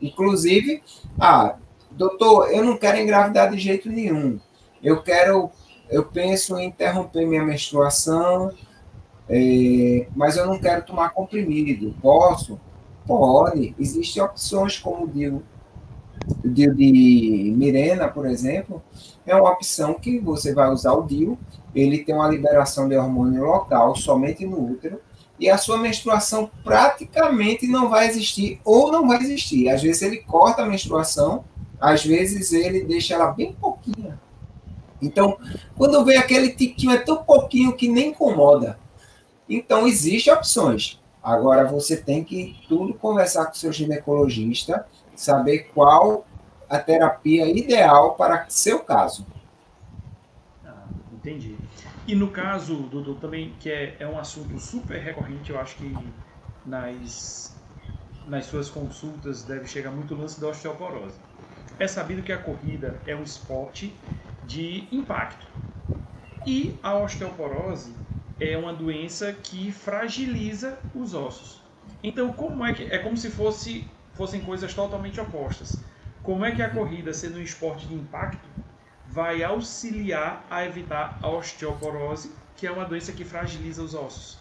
Inclusive, 0.00 0.82
ah, 1.18 1.56
doutor, 1.90 2.50
eu 2.50 2.64
não 2.64 2.76
quero 2.76 2.98
engravidar 2.98 3.50
de 3.50 3.58
jeito 3.58 3.88
nenhum. 3.88 4.40
Eu 4.82 5.02
quero 5.02 5.50
eu 5.90 6.04
penso 6.04 6.56
em 6.56 6.68
interromper 6.68 7.26
minha 7.26 7.44
menstruação, 7.44 8.52
é, 9.28 10.06
mas 10.14 10.36
eu 10.36 10.46
não 10.46 10.58
quero 10.58 10.84
tomar 10.84 11.10
comprimido. 11.10 11.94
Posso? 12.00 12.60
Pode. 13.04 13.74
Existem 13.78 14.22
opções 14.22 14.78
como 14.78 15.04
o 15.04 15.08
DIU 16.44 16.74
de 16.74 17.54
Mirena, 17.56 18.08
por 18.08 18.26
exemplo, 18.26 18.82
é 19.26 19.34
uma 19.34 19.50
opção 19.50 19.94
que 19.94 20.18
você 20.18 20.54
vai 20.54 20.70
usar 20.70 20.92
o 20.92 21.06
DIU, 21.06 21.38
ele 21.74 22.04
tem 22.04 22.14
uma 22.14 22.28
liberação 22.28 22.88
de 22.88 22.96
hormônio 22.96 23.44
local 23.44 23.94
somente 23.96 24.44
no 24.46 24.72
útero, 24.72 25.00
e 25.38 25.48
a 25.48 25.56
sua 25.56 25.78
menstruação 25.78 26.50
praticamente 26.62 27.66
não 27.66 27.88
vai 27.88 28.06
existir 28.06 28.60
ou 28.64 28.92
não 28.92 29.08
vai 29.08 29.18
existir. 29.18 29.70
Às 29.70 29.82
vezes 29.82 30.02
ele 30.02 30.18
corta 30.18 30.62
a 30.62 30.66
menstruação, 30.66 31.44
às 31.80 32.04
vezes 32.04 32.52
ele 32.52 32.84
deixa 32.84 33.14
ela 33.14 33.32
bem 33.32 33.54
pouquinha 33.58 34.18
então, 35.02 35.38
quando 35.76 36.04
vem 36.04 36.18
aquele 36.18 36.50
tiquinho, 36.50 36.92
é 36.92 36.98
tão 36.98 37.24
pouquinho 37.24 37.74
que 37.74 37.88
nem 37.88 38.08
incomoda. 38.08 38.78
Então, 39.48 39.86
existem 39.86 40.32
opções. 40.32 41.00
Agora, 41.22 41.64
você 41.64 41.96
tem 41.96 42.22
que 42.22 42.56
tudo 42.68 42.94
conversar 42.94 43.46
com 43.46 43.54
seu 43.54 43.72
ginecologista, 43.72 44.86
saber 45.20 45.70
qual 45.74 46.26
a 46.66 46.78
terapia 46.78 47.46
ideal 47.46 48.14
para 48.14 48.46
seu 48.48 48.80
caso. 48.80 49.26
Ah, 50.64 50.86
entendi. 51.12 51.58
E 52.06 52.14
no 52.14 52.30
caso, 52.30 52.74
Dudu, 52.74 53.16
também, 53.16 53.54
que 53.60 53.70
é, 53.70 53.96
é 54.00 54.06
um 54.06 54.18
assunto 54.18 54.58
super 54.58 54.98
recorrente, 54.98 55.50
eu 55.50 55.60
acho 55.60 55.76
que 55.76 55.94
nas, 56.64 57.54
nas 58.26 58.46
suas 58.46 58.70
consultas 58.70 59.42
deve 59.42 59.66
chegar 59.66 59.90
muito 59.90 60.14
o 60.14 60.18
lance 60.18 60.40
da 60.40 60.48
osteoporose. 60.48 61.18
É 61.78 61.86
sabido 61.86 62.22
que 62.22 62.32
a 62.32 62.38
corrida 62.38 62.98
é 63.06 63.14
um 63.14 63.22
esporte 63.22 63.94
de 64.46 64.88
impacto. 64.90 65.46
E 66.46 66.78
a 66.82 66.96
osteoporose 66.96 67.94
é 68.40 68.56
uma 68.56 68.72
doença 68.72 69.34
que 69.34 69.70
fragiliza 69.70 70.78
os 70.94 71.12
ossos. 71.12 71.60
Então, 72.02 72.32
como 72.32 72.64
é 72.64 72.72
que 72.72 72.84
é 72.84 72.98
como 72.98 73.18
se 73.18 73.30
fosse 73.30 73.86
fossem 74.20 74.42
coisas 74.42 74.74
totalmente 74.74 75.18
opostas? 75.18 75.76
Como 76.22 76.44
é 76.44 76.54
que 76.54 76.60
a 76.60 76.68
corrida, 76.68 77.14
sendo 77.14 77.38
um 77.38 77.42
esporte 77.42 77.86
de 77.86 77.94
impacto, 77.94 78.46
vai 79.08 79.42
auxiliar 79.42 80.44
a 80.50 80.62
evitar 80.62 81.18
a 81.22 81.30
osteoporose, 81.30 82.30
que 82.54 82.66
é 82.66 82.70
uma 82.70 82.84
doença 82.84 83.12
que 83.12 83.24
fragiliza 83.24 83.82
os 83.82 83.94
ossos? 83.94 84.38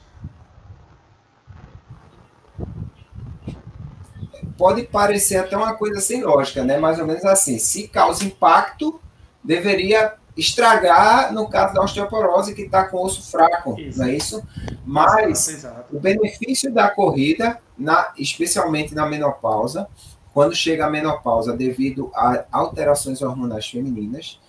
Pode 4.57 4.83
parecer 4.83 5.37
até 5.37 5.55
uma 5.55 5.73
coisa 5.73 6.01
sem 6.01 6.25
lógica, 6.25 6.61
né? 6.61 6.77
Mais 6.77 6.99
ou 6.99 7.07
menos 7.07 7.23
assim, 7.23 7.57
se 7.57 7.87
causa 7.87 8.25
impacto, 8.25 8.99
deveria 9.41 10.18
estragar, 10.39 11.33
no 11.33 11.47
caso 11.49 11.73
da 11.73 11.81
osteoporose, 11.81 12.55
que 12.55 12.63
está 12.63 12.85
com 12.85 13.03
osso 13.03 13.29
fraco, 13.29 13.75
não 13.95 14.05
é 14.05 14.15
isso? 14.15 14.41
Mas 14.85 15.47
exato, 15.47 15.75
exato. 15.75 15.97
o 15.97 15.99
benefício 15.99 16.73
da 16.73 16.89
corrida, 16.89 17.59
na, 17.77 18.13
especialmente 18.17 18.95
na 18.95 19.05
menopausa, 19.05 19.87
quando 20.33 20.55
chega 20.55 20.85
a 20.85 20.89
menopausa 20.89 21.55
devido 21.55 22.11
a 22.15 22.45
alterações 22.51 23.21
hormonais 23.21 23.67
femininas, 23.67 24.39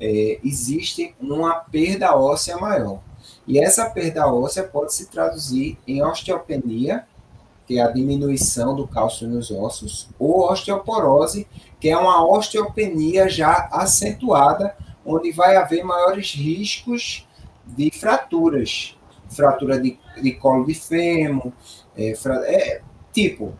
é, 0.00 0.38
existe 0.44 1.14
uma 1.20 1.54
perda 1.54 2.16
óssea 2.16 2.56
maior. 2.56 3.00
E 3.46 3.58
essa 3.58 3.88
perda 3.90 4.32
óssea 4.32 4.62
pode 4.62 4.94
se 4.94 5.06
traduzir 5.06 5.78
em 5.86 6.02
osteopenia, 6.02 7.04
que 7.66 7.78
é 7.78 7.82
a 7.82 7.90
diminuição 7.90 8.74
do 8.74 8.86
cálcio 8.86 9.28
nos 9.28 9.50
ossos, 9.50 10.08
ou 10.18 10.50
osteoporose, 10.50 11.46
que 11.80 11.88
é 11.88 11.96
uma 11.96 12.24
osteopenia 12.26 13.28
já 13.28 13.68
acentuada, 13.72 14.76
onde 15.04 15.32
vai 15.32 15.56
haver 15.56 15.84
maiores 15.84 16.34
riscos 16.34 17.26
de 17.66 17.90
fraturas, 17.90 18.96
fratura 19.28 19.80
de, 19.80 19.98
de 20.20 20.32
colo 20.32 20.66
de 20.66 20.74
fêmur, 20.74 21.52
é, 21.96 22.12
é, 22.46 22.80
tipo, 23.12 23.54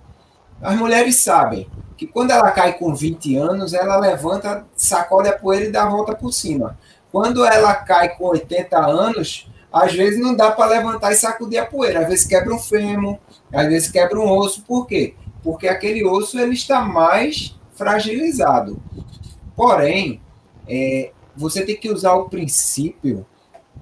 as 0.60 0.76
mulheres 0.76 1.16
sabem 1.16 1.68
que 1.96 2.06
quando 2.06 2.30
ela 2.30 2.50
cai 2.50 2.78
com 2.78 2.94
20 2.94 3.36
anos, 3.36 3.72
ela 3.72 3.96
levanta, 3.96 4.66
sacode 4.74 5.28
a 5.28 5.36
poeira 5.36 5.66
e 5.66 5.72
dá 5.72 5.84
a 5.84 5.88
volta 5.88 6.14
por 6.14 6.32
cima. 6.32 6.78
Quando 7.12 7.44
ela 7.44 7.74
cai 7.74 8.16
com 8.16 8.26
80 8.26 8.78
anos, 8.78 9.50
às 9.72 9.92
vezes 9.94 10.20
não 10.20 10.34
dá 10.34 10.50
para 10.50 10.70
levantar 10.70 11.12
e 11.12 11.16
sacudir 11.16 11.58
a 11.58 11.66
poeira. 11.66 12.00
Às 12.00 12.08
vezes 12.08 12.26
quebra 12.26 12.54
um 12.54 12.58
fêmur, 12.58 13.18
às 13.52 13.66
vezes 13.66 13.90
quebra 13.90 14.18
um 14.18 14.30
osso. 14.30 14.62
Por 14.62 14.86
quê? 14.86 15.14
Porque 15.42 15.68
aquele 15.68 16.04
osso 16.04 16.38
ele 16.38 16.54
está 16.54 16.80
mais 16.80 17.56
fragilizado. 17.74 18.80
Porém, 19.56 20.20
é, 20.68 21.12
você 21.40 21.64
tem 21.64 21.74
que 21.74 21.90
usar 21.90 22.12
o 22.14 22.28
princípio 22.28 23.24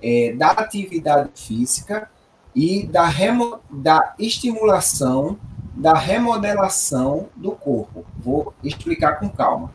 é, 0.01 0.33
da 0.33 0.51
atividade 0.51 1.31
física 1.35 2.09
e 2.55 2.87
da, 2.87 3.05
remo, 3.07 3.59
da 3.69 4.15
estimulação, 4.17 5.37
da 5.75 5.93
remodelação 5.95 7.29
do 7.35 7.51
corpo. 7.51 8.07
Vou 8.17 8.55
explicar 8.63 9.19
com 9.19 9.29
calma. 9.29 9.75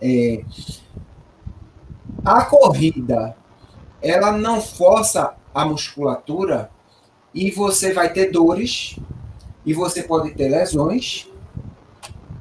É, 0.00 0.44
a 2.22 2.44
corrida, 2.44 3.34
ela 4.02 4.32
não 4.32 4.60
força 4.60 5.34
a 5.54 5.64
musculatura 5.64 6.70
e 7.34 7.50
você 7.50 7.94
vai 7.94 8.12
ter 8.12 8.30
dores 8.30 8.98
e 9.64 9.72
você 9.72 10.02
pode 10.02 10.32
ter 10.32 10.50
lesões 10.50 11.29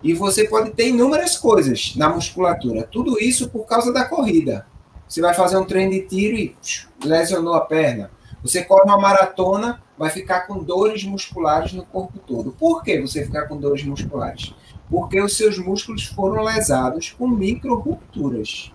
e 0.02 0.14
você 0.14 0.48
pode 0.48 0.72
ter 0.72 0.90
inúmeras 0.90 1.38
coisas 1.38 1.94
na 1.96 2.10
musculatura. 2.10 2.84
Tudo 2.84 3.20
isso 3.20 3.50
por 3.50 3.66
causa 3.66 3.92
da 3.92 4.06
corrida. 4.06 4.66
Você 5.08 5.22
vai 5.22 5.34
fazer 5.34 5.58
um 5.58 5.66
treino 5.66 5.92
de 5.92 6.02
tiro 6.02 6.38
e 6.38 6.56
lesionou 7.04 7.54
a 7.54 7.62
perna. 7.62 8.12
Você 8.42 8.64
corre 8.64 8.84
uma 8.84 8.98
maratona, 8.98 9.82
vai 9.98 10.10
ficar 10.10 10.42
com 10.42 10.64
dores 10.64 11.04
musculares 11.04 11.74
no 11.74 11.84
corpo 11.84 12.20
todo. 12.20 12.52
Por 12.52 12.84
que 12.84 13.02
você 13.02 13.26
ficar 13.26 13.48
com 13.48 13.58
dores 13.58 13.84
musculares? 13.84 14.54
Porque 14.90 15.20
os 15.20 15.36
seus 15.36 15.58
músculos 15.58 16.06
foram 16.06 16.44
lesados 16.44 17.14
com 17.18 17.28
micro 17.28 17.76
rupturas. 17.76 18.72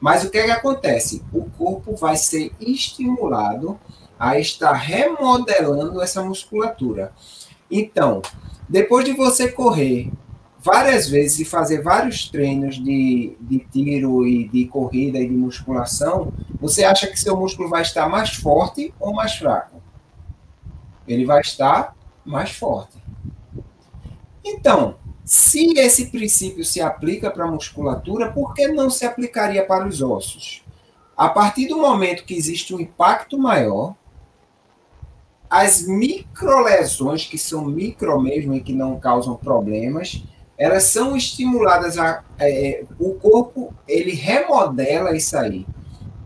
Mas 0.00 0.24
o 0.24 0.30
que, 0.30 0.38
é 0.38 0.44
que 0.44 0.50
acontece? 0.50 1.22
O 1.32 1.44
corpo 1.50 1.94
vai 1.96 2.16
ser 2.16 2.52
estimulado 2.60 3.78
a 4.18 4.38
estar 4.38 4.72
remodelando 4.72 6.02
essa 6.02 6.22
musculatura. 6.22 7.12
Então, 7.70 8.22
depois 8.68 9.04
de 9.04 9.12
você 9.12 9.48
correr 9.50 10.10
várias 10.68 11.08
vezes 11.08 11.40
e 11.40 11.44
fazer 11.46 11.80
vários 11.80 12.28
treinos 12.28 12.76
de, 12.76 13.34
de 13.40 13.58
tiro 13.72 14.26
e 14.26 14.46
de 14.46 14.66
corrida 14.66 15.18
e 15.18 15.26
de 15.26 15.34
musculação, 15.34 16.30
você 16.60 16.84
acha 16.84 17.06
que 17.06 17.18
seu 17.18 17.34
músculo 17.34 17.70
vai 17.70 17.80
estar 17.80 18.06
mais 18.06 18.34
forte 18.34 18.92
ou 19.00 19.14
mais 19.14 19.34
fraco? 19.34 19.80
Ele 21.06 21.24
vai 21.24 21.40
estar 21.40 21.96
mais 22.22 22.50
forte. 22.50 23.02
Então, 24.44 24.96
se 25.24 25.72
esse 25.78 26.10
princípio 26.10 26.62
se 26.62 26.82
aplica 26.82 27.30
para 27.30 27.46
a 27.46 27.50
musculatura, 27.50 28.30
por 28.30 28.52
que 28.52 28.68
não 28.68 28.90
se 28.90 29.06
aplicaria 29.06 29.64
para 29.64 29.88
os 29.88 30.02
ossos? 30.02 30.62
A 31.16 31.30
partir 31.30 31.66
do 31.66 31.78
momento 31.78 32.26
que 32.26 32.34
existe 32.34 32.74
um 32.74 32.80
impacto 32.80 33.38
maior, 33.38 33.94
as 35.48 35.80
microlesões, 35.86 37.24
que 37.24 37.38
são 37.38 37.64
micro 37.64 38.20
mesmo 38.20 38.52
e 38.52 38.60
que 38.60 38.74
não 38.74 39.00
causam 39.00 39.34
problemas, 39.34 40.22
elas 40.58 40.84
são 40.84 41.16
estimuladas 41.16 41.96
a 41.96 42.22
é, 42.38 42.84
o 42.98 43.14
corpo 43.14 43.72
ele 43.86 44.12
remodela 44.12 45.16
isso 45.16 45.36
aí 45.36 45.64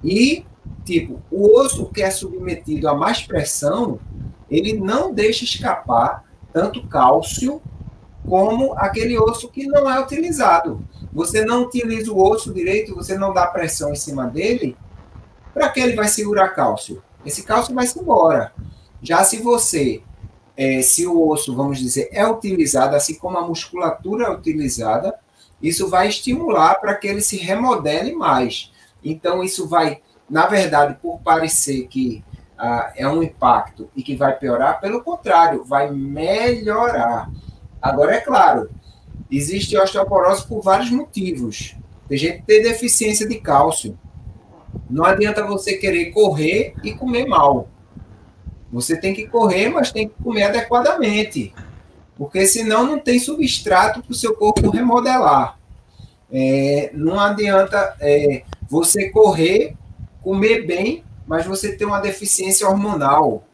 e 0.02 0.44
tipo 0.84 1.20
o 1.30 1.58
osso 1.60 1.86
que 1.86 2.02
é 2.02 2.10
submetido 2.10 2.88
a 2.88 2.94
mais 2.94 3.22
pressão 3.22 4.00
ele 4.50 4.72
não 4.74 5.12
deixa 5.12 5.44
escapar 5.44 6.24
tanto 6.52 6.86
cálcio 6.86 7.60
como 8.28 8.74
aquele 8.74 9.18
osso 9.18 9.48
que 9.48 9.66
não 9.66 9.90
é 9.90 10.00
utilizado. 10.00 10.84
Você 11.12 11.44
não 11.44 11.62
utiliza 11.62 12.12
o 12.12 12.22
osso 12.22 12.52
direito, 12.52 12.94
você 12.94 13.18
não 13.18 13.32
dá 13.32 13.46
pressão 13.46 13.92
em 13.92 13.96
cima 13.96 14.26
dele, 14.26 14.76
para 15.52 15.68
que 15.68 15.80
ele 15.80 15.96
vai 15.96 16.08
segurar 16.08 16.50
cálcio? 16.50 17.02
Esse 17.24 17.42
cálcio 17.42 17.74
vai 17.74 17.86
se 17.86 17.98
embora. 17.98 18.52
Já 19.02 19.24
se 19.24 19.38
você, 19.38 20.02
é, 20.56 20.82
se 20.82 21.06
o 21.06 21.28
osso, 21.28 21.54
vamos 21.54 21.78
dizer, 21.78 22.08
é 22.12 22.26
utilizado, 22.26 22.94
assim 22.94 23.14
como 23.14 23.38
a 23.38 23.46
musculatura 23.46 24.26
é 24.26 24.30
utilizada, 24.30 25.14
isso 25.62 25.88
vai 25.88 26.08
estimular 26.08 26.74
para 26.76 26.94
que 26.94 27.06
ele 27.06 27.20
se 27.20 27.36
remodele 27.36 28.12
mais. 28.12 28.72
Então, 29.02 29.42
isso 29.42 29.68
vai, 29.68 30.00
na 30.28 30.46
verdade, 30.46 30.96
por 31.00 31.20
parecer 31.20 31.86
que 31.86 32.24
ah, 32.58 32.92
é 32.96 33.08
um 33.08 33.22
impacto 33.22 33.88
e 33.96 34.02
que 34.02 34.14
vai 34.14 34.36
piorar, 34.36 34.80
pelo 34.80 35.02
contrário, 35.02 35.64
vai 35.64 35.90
melhorar. 35.90 37.30
Agora, 37.80 38.14
é 38.14 38.20
claro, 38.20 38.70
existe 39.30 39.76
osteoporose 39.76 40.46
por 40.46 40.62
vários 40.62 40.90
motivos. 40.90 41.76
Tem 42.08 42.18
gente 42.18 42.38
que 42.38 42.46
tem 42.46 42.62
deficiência 42.62 43.26
de 43.26 43.40
cálcio. 43.40 43.98
Não 44.88 45.04
adianta 45.04 45.44
você 45.44 45.74
querer 45.74 46.10
correr 46.12 46.74
e 46.84 46.92
comer 46.92 47.26
mal. 47.26 47.68
Você 48.72 48.96
tem 48.96 49.14
que 49.14 49.26
correr, 49.26 49.68
mas 49.68 49.92
tem 49.92 50.08
que 50.08 50.14
comer 50.22 50.44
adequadamente. 50.44 51.54
Porque 52.16 52.46
senão 52.46 52.86
não 52.86 52.98
tem 52.98 53.18
substrato 53.18 54.02
para 54.02 54.10
o 54.10 54.14
seu 54.14 54.34
corpo 54.34 54.70
remodelar. 54.70 55.58
É, 56.30 56.90
não 56.94 57.20
adianta 57.20 57.94
é, 58.00 58.44
você 58.68 59.10
correr, 59.10 59.76
comer 60.22 60.66
bem, 60.66 61.04
mas 61.26 61.44
você 61.44 61.76
ter 61.76 61.84
uma 61.84 62.00
deficiência 62.00 62.66
hormonal, 62.66 63.44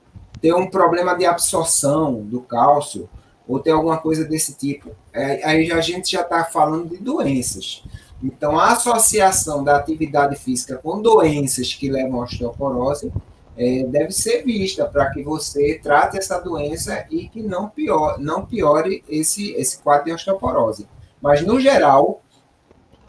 ter 0.41 0.55
um 0.55 0.71
problema 0.71 1.14
de 1.14 1.27
absorção 1.27 2.23
do 2.23 2.41
cálcio, 2.41 3.09
ou 3.49 3.59
ter 3.59 3.71
alguma 3.71 3.97
coisa 3.97 4.25
desse 4.25 4.55
tipo. 4.55 4.91
É, 5.12 5.45
aí 5.45 5.73
a 5.73 5.81
gente 5.81 6.12
já 6.12 6.21
está 6.21 6.45
falando 6.45 6.91
de 6.91 6.99
doenças. 6.99 7.83
Então, 8.23 8.59
a 8.59 8.73
associação 8.73 9.64
da 9.64 9.77
atividade 9.77 10.37
física 10.37 10.77
com 10.77 11.01
doenças 11.01 11.73
que 11.73 11.89
levam 11.89 12.21
à 12.21 12.25
osteoporose 12.25 13.11
é, 13.59 13.85
deve 13.85 14.13
ser 14.13 14.45
vista 14.45 14.87
para 14.87 15.11
que 15.11 15.23
você 15.23 15.79
trate 15.83 16.17
essa 16.17 16.39
doença 16.39 17.05
e 17.11 17.29
que 17.29 17.43
não 17.43 17.69
piore, 17.69 18.23
não 18.23 18.47
piore 18.47 19.05
esse, 19.09 19.53
esse 19.55 19.83
quadro 19.83 20.07
de 20.07 20.13
osteoporose. 20.13 20.89
Mas, 21.21 21.45
no 21.45 21.59
geral, 21.61 22.23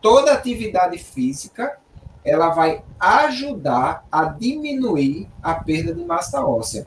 toda 0.02 0.34
atividade 0.34 0.98
física 0.98 1.78
ela 2.26 2.50
vai 2.50 2.84
ajudar 3.00 4.06
a 4.12 4.26
diminuir 4.26 5.30
a 5.42 5.54
perda 5.54 5.94
de 5.94 6.04
massa 6.04 6.46
óssea 6.46 6.86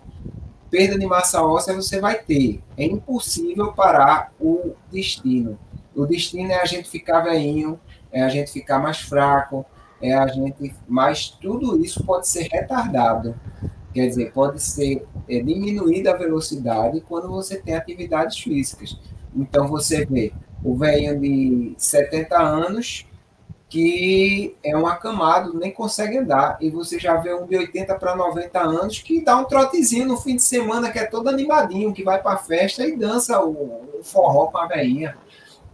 perda 0.72 0.98
de 0.98 1.06
massa 1.06 1.44
óssea 1.44 1.74
você 1.74 2.00
vai 2.00 2.18
ter. 2.18 2.62
É 2.78 2.84
impossível 2.86 3.74
parar 3.74 4.32
o 4.40 4.74
destino. 4.90 5.58
O 5.94 6.06
destino 6.06 6.50
é 6.50 6.62
a 6.62 6.64
gente 6.64 6.88
ficar 6.88 7.20
veinho, 7.20 7.78
é 8.10 8.22
a 8.22 8.28
gente 8.30 8.50
ficar 8.50 8.78
mais 8.78 8.98
fraco, 8.98 9.66
é 10.02 10.12
a 10.12 10.26
gente. 10.26 10.74
Mas 10.88 11.28
tudo 11.28 11.82
isso 11.82 12.04
pode 12.04 12.28
ser 12.28 12.48
retardado. 12.50 13.34
Quer 13.94 14.08
dizer, 14.08 14.32
pode 14.32 14.62
ser 14.62 15.06
é, 15.28 15.40
diminuída 15.40 16.12
a 16.12 16.16
velocidade 16.16 17.00
quando 17.02 17.28
você 17.28 17.56
tem 17.56 17.74
atividades 17.74 18.38
físicas. 18.38 18.98
Então 19.34 19.68
você 19.68 20.04
vê 20.04 20.32
o 20.64 20.76
velho 20.76 21.18
de 21.20 21.74
70 21.76 22.38
anos 22.38 23.06
que 23.72 24.54
é 24.62 24.76
um 24.76 24.86
acamado, 24.86 25.58
nem 25.58 25.72
consegue 25.72 26.18
andar. 26.18 26.58
E 26.60 26.68
você 26.68 26.98
já 26.98 27.16
vê 27.16 27.32
um 27.32 27.46
de 27.46 27.56
80 27.56 27.94
para 27.94 28.14
90 28.14 28.60
anos 28.60 28.98
que 28.98 29.24
dá 29.24 29.34
um 29.38 29.44
trotezinho 29.44 30.06
no 30.06 30.18
fim 30.18 30.36
de 30.36 30.42
semana, 30.42 30.90
que 30.90 30.98
é 30.98 31.06
todo 31.06 31.30
animadinho, 31.30 31.90
que 31.90 32.04
vai 32.04 32.20
para 32.20 32.36
festa 32.36 32.86
e 32.86 32.94
dança 32.94 33.40
o, 33.42 33.98
o 33.98 34.04
forró 34.04 34.48
com 34.48 34.58
a 34.58 34.66
veinha. 34.66 35.16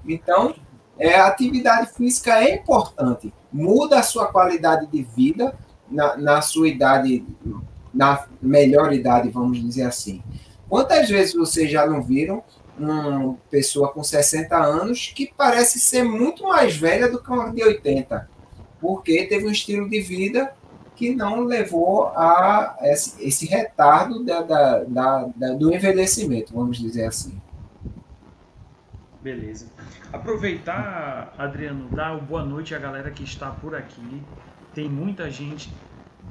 Então, 0.06 0.54
é, 0.96 1.16
a 1.16 1.26
atividade 1.26 1.92
física 1.92 2.38
é 2.40 2.54
importante. 2.54 3.34
Muda 3.52 3.98
a 3.98 4.02
sua 4.02 4.26
qualidade 4.26 4.86
de 4.86 5.02
vida 5.02 5.56
na, 5.90 6.16
na 6.16 6.40
sua 6.42 6.68
idade, 6.68 7.24
na 7.92 8.26
melhor 8.40 8.92
idade, 8.92 9.30
vamos 9.30 9.60
dizer 9.60 9.84
assim. 9.84 10.22
Quantas 10.68 11.08
vezes 11.08 11.34
vocês 11.34 11.70
já 11.70 11.86
não 11.86 12.02
viram 12.02 12.42
uma 12.78 13.36
pessoa 13.50 13.90
com 13.92 14.04
60 14.04 14.56
anos 14.56 15.12
que 15.14 15.32
parece 15.36 15.80
ser 15.80 16.04
muito 16.04 16.44
mais 16.44 16.76
velha 16.76 17.10
do 17.10 17.22
que 17.22 17.30
uma 17.30 17.50
de 17.50 17.62
80, 17.62 18.28
porque 18.80 19.26
teve 19.26 19.46
um 19.46 19.50
estilo 19.50 19.88
de 19.88 20.00
vida 20.00 20.52
que 20.94 21.14
não 21.14 21.44
levou 21.44 22.08
a 22.08 22.76
esse, 22.82 23.24
esse 23.24 23.46
retardo 23.46 24.24
da, 24.24 24.42
da, 24.42 24.84
da, 24.84 25.24
do 25.54 25.72
envelhecimento, 25.72 26.52
vamos 26.52 26.78
dizer 26.78 27.06
assim. 27.06 27.40
Beleza. 29.22 29.66
Aproveitar, 30.10 31.34
Adriano, 31.36 31.88
dar 31.90 32.12
uma 32.12 32.20
boa 32.20 32.42
noite 32.42 32.74
à 32.74 32.78
galera 32.78 33.10
que 33.10 33.22
está 33.22 33.50
por 33.50 33.74
aqui. 33.74 34.22
Tem 34.74 34.88
muita 34.88 35.30
gente 35.30 35.70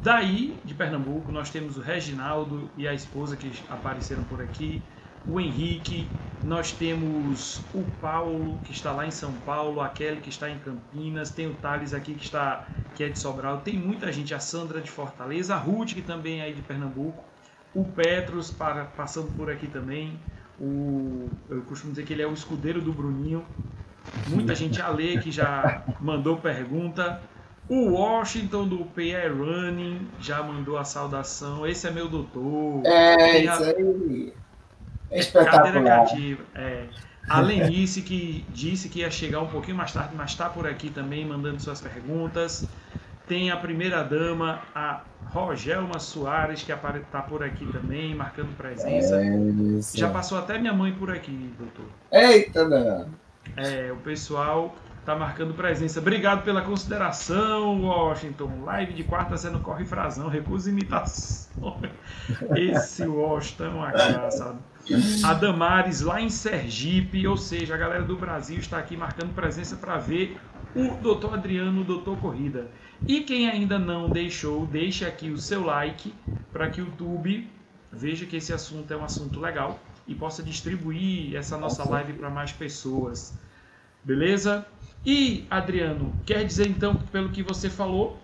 daí 0.02 0.60
de 0.66 0.74
Pernambuco. 0.74 1.32
Nós 1.32 1.52
temos 1.52 1.78
o 1.78 1.82
Reginaldo 1.82 2.72
e 2.76 2.88
a 2.88 2.94
esposa 2.94 3.38
que 3.38 3.52
apareceram 3.70 4.24
por 4.24 4.42
aqui. 4.42 4.82
O 5.28 5.40
Henrique, 5.40 6.08
nós 6.44 6.72
temos 6.72 7.62
o 7.72 7.84
Paulo, 8.02 8.58
que 8.64 8.72
está 8.72 8.92
lá 8.92 9.06
em 9.06 9.12
São 9.12 9.32
Paulo, 9.46 9.80
a 9.80 9.90
Kelly, 9.90 10.22
que 10.22 10.30
está 10.30 10.50
em 10.50 10.58
Campinas, 10.58 11.30
tem 11.30 11.48
o 11.48 11.54
Thales 11.54 11.94
aqui, 11.94 12.16
que, 12.16 12.24
está, 12.24 12.66
que 12.96 13.04
é 13.04 13.10
de 13.10 13.20
Sobral, 13.20 13.60
tem 13.60 13.78
muita 13.78 14.12
gente, 14.12 14.34
a 14.34 14.40
Sandra 14.40 14.80
de 14.80 14.90
Fortaleza, 14.90 15.54
a 15.54 15.58
Ruth, 15.58 15.90
que 15.90 16.02
também 16.02 16.40
é 16.40 16.50
de 16.52 16.62
Pernambuco, 16.62 17.22
o 17.76 17.84
Petros 17.84 18.50
para, 18.50 18.86
passando 18.86 19.36
por 19.36 19.52
aqui 19.52 19.68
também, 19.68 20.18
o, 20.60 21.30
eu 21.50 21.62
costumo 21.64 21.92
dizer 21.92 22.06
que 22.06 22.14
ele 22.14 22.22
é 22.22 22.28
o 22.28 22.34
escudeiro 22.34 22.82
do 22.82 22.92
Bruninho, 22.92 23.46
muita 24.28 24.56
gente 24.56 24.82
a 24.82 24.90
ler 24.90 25.22
que 25.22 25.32
já 25.32 25.84
mandou 26.00 26.38
pergunta, 26.38 27.22
o 27.70 27.92
Washington 27.92 28.68
do 28.68 28.86
PR 28.86 29.34
Running 29.38 30.08
já 30.20 30.42
mandou 30.42 30.78
a 30.78 30.86
saudação. 30.86 31.68
Esse 31.68 31.88
é 31.88 31.92
meu 31.92 32.08
doutor. 32.08 32.86
É, 32.86 33.40
isso 33.40 33.64
aí. 33.64 34.34
É 35.12 35.20
espetacular. 35.20 36.06
É. 36.56 36.86
A 37.30 37.42
Lenice, 37.42 38.02
que 38.02 38.46
disse 38.54 38.88
que 38.88 39.00
ia 39.00 39.12
chegar 39.12 39.42
um 39.42 39.48
pouquinho 39.48 39.76
mais 39.76 39.92
tarde, 39.92 40.14
mas 40.16 40.32
está 40.32 40.50
por 40.50 40.66
aqui 40.66 40.90
também, 40.90 41.26
mandando 41.26 41.62
suas 41.62 41.82
perguntas. 41.82 42.66
Tem 43.28 43.52
a 43.52 43.58
primeira 43.58 44.04
dama, 44.04 44.62
a 44.74 45.02
Rogelma 45.26 46.00
Soares, 46.00 46.64
que 46.64 46.72
está 46.72 47.22
por 47.22 47.44
aqui 47.44 47.66
também, 47.72 48.16
marcando 48.16 48.56
presença. 48.56 49.22
É 49.22 49.30
Já 49.94 50.10
passou 50.10 50.38
até 50.38 50.58
minha 50.58 50.74
mãe 50.74 50.94
por 50.94 51.12
aqui, 51.12 51.54
doutor. 51.60 51.86
Eita, 52.12 52.68
não. 52.68 53.10
É, 53.58 53.92
o 53.92 53.98
pessoal 53.98 54.74
está 55.08 55.16
marcando 55.16 55.54
presença. 55.54 56.00
Obrigado 56.00 56.44
pela 56.44 56.62
consideração, 56.62 57.82
Washington. 57.82 58.64
Live 58.66 58.94
de 58.94 59.04
quarta 59.06 59.38
sendo 59.38 59.60
corre 59.60 59.86
frasão, 59.86 60.28
recusa 60.28 60.70
imitação. 60.70 61.80
Esse 62.56 63.08
Washington 63.08 63.64
é 63.64 63.70
uma 63.70 63.92
graça. 63.92 64.56
A 65.24 65.34
Damares 65.34 66.02
lá 66.02 66.22
em 66.22 66.30
Sergipe, 66.30 67.28
ou 67.28 67.36
seja, 67.36 67.76
a 67.76 67.78
galera 67.78 68.04
do 68.04 68.16
Brasil 68.16 68.58
está 68.58 68.78
aqui 68.78 68.96
marcando 68.96 69.34
presença 69.34 69.76
para 69.76 69.98
ver 69.98 70.38
o 70.74 70.96
Doutor 71.02 71.34
Adriano, 71.34 71.82
o 71.82 71.84
Doutor 71.84 72.18
Corrida. 72.18 72.70
E 73.06 73.22
quem 73.22 73.50
ainda 73.50 73.78
não 73.78 74.10
deixou, 74.10 74.66
deixe 74.66 75.06
aqui 75.06 75.30
o 75.30 75.38
seu 75.38 75.66
like 75.66 76.14
para 76.54 76.70
que 76.70 76.82
o 76.82 76.86
YouTube 76.86 77.50
veja 77.92 78.26
que 78.26 78.38
esse 78.38 78.54
assunto 78.54 78.92
é 78.94 78.96
um 78.96 79.04
assunto 79.04 79.40
legal 79.40 79.80
e 80.08 80.16
possa 80.16 80.42
distribuir 80.42 81.36
essa 81.36 81.58
nossa 81.58 81.88
live 81.90 82.14
para 82.14 82.30
mais 82.30 82.54
pessoas. 82.54 83.38
Beleza? 84.04 84.66
E 85.06 85.46
Adriano, 85.50 86.14
quer 86.26 86.46
dizer 86.46 86.68
então, 86.68 86.96
pelo 87.12 87.30
que 87.30 87.44
você 87.44 87.70
falou, 87.70 88.18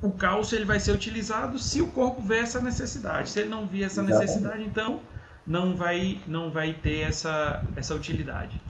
o 0.00 0.10
cálcio 0.10 0.56
ele 0.56 0.64
vai 0.64 0.80
ser 0.80 0.90
utilizado 0.90 1.58
se 1.58 1.80
o 1.80 1.86
corpo 1.88 2.20
vê 2.20 2.38
essa 2.38 2.60
necessidade. 2.60 3.30
Se 3.30 3.40
ele 3.40 3.48
não 3.48 3.66
vê 3.66 3.82
essa 3.84 4.02
necessidade, 4.02 4.64
então 4.64 5.00
não 5.46 5.76
vai, 5.76 6.20
não 6.26 6.50
vai 6.50 6.72
ter 6.72 7.00
essa, 7.00 7.62
essa 7.76 7.94
utilidade. 7.94 8.60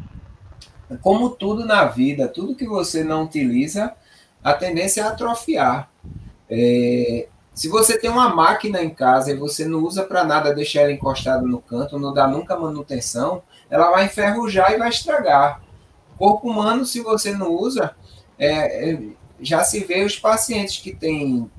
Como 1.01 1.31
tudo 1.31 1.65
na 1.65 1.85
vida, 1.85 2.29
tudo 2.29 2.55
que 2.55 2.67
você 2.67 3.03
não 3.03 3.25
utiliza, 3.25 3.95
a 4.43 4.53
tendência 4.53 5.03
é 5.03 5.05
atrofiar. 5.05 5.91
É, 6.51 7.29
se 7.55 7.69
você 7.69 7.99
tem 7.99 8.11
uma 8.11 8.35
máquina 8.35 8.83
em 8.83 8.91
casa 8.91 9.31
e 9.31 9.37
você 9.37 9.67
não 9.67 9.81
usa 9.81 10.05
para 10.05 10.25
nada, 10.25 10.55
deixa 10.55 10.81
ela 10.81 10.93
encostada 10.93 11.43
no 11.43 11.61
canto, 11.61 11.99
não 11.99 12.13
dá 12.13 12.27
nunca 12.27 12.59
manutenção, 12.59 13.43
ela 13.71 13.91
vai 13.91 14.07
enferrujar 14.07 14.73
e 14.73 14.79
vai 14.79 14.89
estragar. 14.89 15.63
Corpo 16.19 16.49
humano, 16.49 16.85
se 16.85 17.01
você 17.01 17.33
não 17.33 17.53
usa, 17.53 17.95
é, 18.39 18.91
é, 18.91 19.03
já 19.41 19.65
se 19.65 19.81
vê 19.81 20.05
os 20.05 20.19
pacientes 20.19 20.79
que 20.79 20.95
têm 20.95 21.51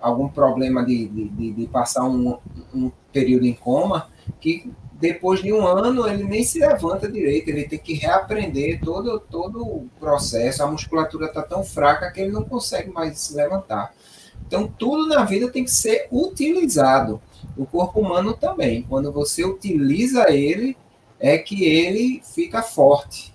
algum 0.00 0.28
problema 0.28 0.84
de, 0.84 1.08
de, 1.08 1.52
de 1.52 1.66
passar 1.66 2.04
um, 2.04 2.38
um 2.74 2.90
período 3.12 3.46
em 3.46 3.54
coma, 3.54 4.08
que 4.40 4.72
depois 4.92 5.40
de 5.40 5.52
um 5.52 5.64
ano 5.66 6.08
ele 6.08 6.24
nem 6.24 6.42
se 6.42 6.58
levanta 6.58 7.10
direito, 7.10 7.48
ele 7.48 7.68
tem 7.68 7.78
que 7.78 7.94
reaprender 7.94 8.80
todo, 8.80 9.20
todo 9.20 9.62
o 9.62 9.88
processo, 10.00 10.62
a 10.62 10.70
musculatura 10.70 11.26
está 11.26 11.42
tão 11.42 11.62
fraca 11.62 12.10
que 12.10 12.20
ele 12.20 12.32
não 12.32 12.44
consegue 12.44 12.90
mais 12.90 13.18
se 13.18 13.34
levantar. 13.34 13.92
Então, 14.46 14.66
tudo 14.66 15.06
na 15.06 15.24
vida 15.24 15.50
tem 15.50 15.62
que 15.64 15.70
ser 15.70 16.08
utilizado. 16.10 17.20
O 17.56 17.66
corpo 17.66 18.00
humano 18.00 18.32
também. 18.32 18.82
Quando 18.82 19.12
você 19.12 19.44
utiliza 19.44 20.30
ele, 20.30 20.76
é 21.20 21.36
que 21.36 21.64
ele 21.64 22.22
fica 22.24 22.62
forte. 22.62 23.34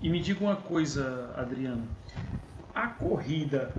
E 0.00 0.08
me 0.08 0.20
diga 0.20 0.42
uma 0.42 0.56
coisa, 0.56 1.30
Adriano. 1.36 1.86
A 2.74 2.88
corrida, 2.88 3.74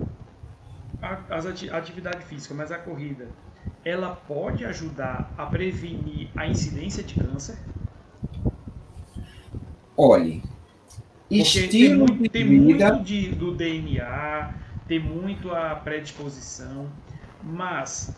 a, 1.02 1.18
as 1.34 1.44
ati 1.44 1.68
atividade 1.68 2.24
física, 2.24 2.54
mas 2.54 2.70
a 2.70 2.78
corrida, 2.78 3.28
ela 3.84 4.14
pode 4.14 4.64
ajudar 4.64 5.32
a 5.36 5.46
prevenir 5.46 6.28
a 6.36 6.46
incidência 6.46 7.02
de 7.02 7.14
câncer? 7.14 7.58
Olhe, 9.96 10.42
estilo 11.30 12.06
tem 12.06 12.28
tem 12.28 12.48
vida... 12.48 12.92
muito 12.92 13.04
de, 13.04 13.28
do 13.30 13.54
DNA, 13.54 14.54
tem 14.86 14.98
muito 14.98 15.50
a 15.50 15.74
predisposição, 15.74 16.88
mas 17.42 18.14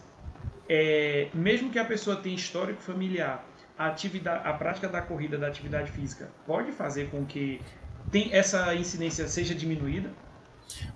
é, 0.68 1.28
mesmo 1.34 1.70
que 1.70 1.78
a 1.78 1.84
pessoa 1.84 2.16
tenha 2.16 2.34
histórico 2.34 2.80
familiar, 2.80 3.46
a, 3.76 3.86
atividade, 3.86 4.46
a 4.46 4.52
prática 4.52 4.88
da 4.88 5.02
corrida, 5.02 5.36
da 5.36 5.46
atividade 5.46 5.90
física, 5.90 6.30
pode 6.46 6.72
fazer 6.72 7.10
com 7.10 7.24
que 7.24 7.60
tem, 8.10 8.32
essa 8.32 8.74
incidência 8.74 9.26
seja 9.28 9.54
diminuída? 9.54 10.10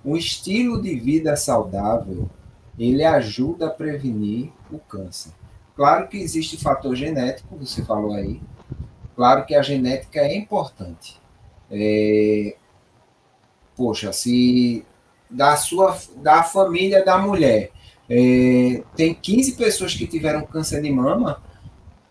O 0.04 0.16
estilo 0.16 0.80
de 0.80 0.98
vida 0.98 1.36
saudável, 1.36 2.30
ele 2.78 3.04
ajuda 3.04 3.66
a 3.66 3.70
prevenir 3.70 4.52
o 4.70 4.78
câncer. 4.78 5.32
Claro 5.74 6.08
que 6.08 6.18
existe 6.18 6.56
fator 6.56 6.94
genético, 6.94 7.56
você 7.56 7.84
falou 7.84 8.12
aí. 8.12 8.40
Claro 9.16 9.44
que 9.46 9.54
a 9.54 9.62
genética 9.62 10.20
é 10.20 10.36
importante. 10.36 11.20
É... 11.70 12.56
Poxa, 13.76 14.12
se 14.12 14.84
da 15.30 15.56
sua 15.56 15.96
da 16.16 16.42
família 16.42 17.04
da 17.04 17.18
mulher 17.18 17.70
é, 18.08 18.82
tem 18.96 19.14
15 19.14 19.52
pessoas 19.52 19.94
que 19.94 20.06
tiveram 20.06 20.46
câncer 20.46 20.80
de 20.80 20.90
mama, 20.90 21.42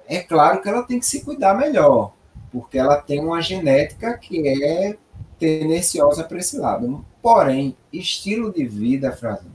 é 0.08 0.20
claro 0.20 0.62
que 0.62 0.70
ela 0.70 0.84
tem 0.84 1.00
que 1.00 1.06
se 1.06 1.26
cuidar 1.26 1.56
melhor, 1.56 2.14
porque 2.52 2.78
ela 2.78 2.98
tem 2.98 3.20
uma 3.20 3.42
genética 3.42 4.18
que 4.18 4.48
é 4.48 4.96
tendenciosa 5.40 6.24
para 6.24 6.38
esse 6.38 6.58
lado. 6.58 7.06
Porém, 7.22 7.76
estilo 7.92 8.54
de 8.54 8.66
vida, 8.66 9.12
Frazão, 9.12 9.52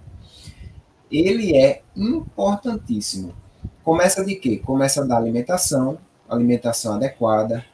ele 1.12 1.56
é 1.56 1.82
importantíssimo. 1.94 3.34
Começa 3.84 4.24
de 4.24 4.34
quê? 4.36 4.56
Começa 4.56 5.04
da 5.04 5.16
alimentação, 5.16 5.98
alimentação 6.28 6.94
adequada. 6.94 7.64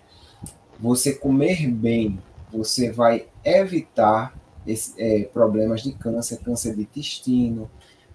Você 0.80 1.12
comer 1.14 1.66
bem, 1.68 2.18
você 2.53 2.91
vai 2.91 3.26
evitar 3.45 4.34
esse, 4.66 4.95
é, 4.99 5.24
problemas 5.24 5.82
de 5.82 5.93
câncer, 5.93 6.39
câncer 6.39 6.74
de 6.74 6.82
intestino, 6.82 7.70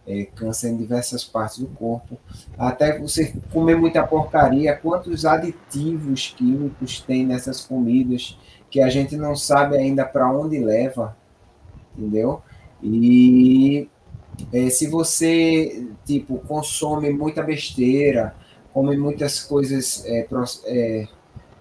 é, 0.05 0.25
câncer 0.25 0.69
em 0.69 0.77
diversas 0.77 1.23
partes 1.23 1.59
do 1.59 1.67
corpo. 1.67 2.17
Até 2.57 2.97
você 2.97 3.33
comer 3.51 3.75
muita 3.75 4.05
porcaria, 4.05 4.75
quantos 4.75 5.25
aditivos 5.25 6.33
químicos 6.35 6.99
tem 6.99 7.25
nessas 7.25 7.61
comidas 7.61 8.37
que 8.69 8.81
a 8.81 8.89
gente 8.89 9.15
não 9.15 9.35
sabe 9.35 9.77
ainda 9.77 10.03
para 10.03 10.31
onde 10.31 10.59
leva, 10.59 11.15
entendeu? 11.95 12.41
E 12.81 13.87
é, 14.51 14.69
se 14.69 14.87
você 14.87 15.87
tipo 16.05 16.37
consome 16.39 17.11
muita 17.11 17.43
besteira, 17.43 18.35
come 18.73 18.97
muitas 18.97 19.39
coisas 19.39 20.03
é, 20.05 20.27
é, 20.65 21.07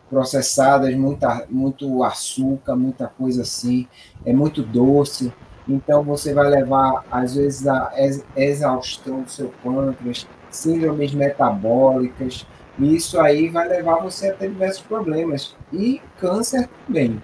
processadas, 0.09 0.95
muita, 0.95 1.47
muito 1.49 2.03
açúcar, 2.05 2.77
muita 2.77 3.07
coisa 3.07 3.43
assim, 3.43 3.87
é 4.25 4.33
muito 4.33 4.63
doce. 4.63 5.33
Então 5.69 6.03
você 6.03 6.35
vai 6.35 6.49
levar, 6.49 7.05
às 7.11 7.35
vezes, 7.35 7.67
a 7.67 7.93
exaustão 8.37 9.23
do 9.23 9.31
seu 9.31 9.53
pâncreas, 9.63 10.27
síndromes 10.51 11.15
metabólicas, 11.15 12.47
e 12.79 12.97
isso 12.97 13.21
aí 13.21 13.49
vai 13.49 13.69
levar 13.69 14.03
você 14.03 14.31
a 14.31 14.35
ter 14.35 14.49
diversos 14.49 14.83
problemas. 14.83 15.55
E 15.73 16.01
câncer 16.19 16.69
também. 16.87 17.23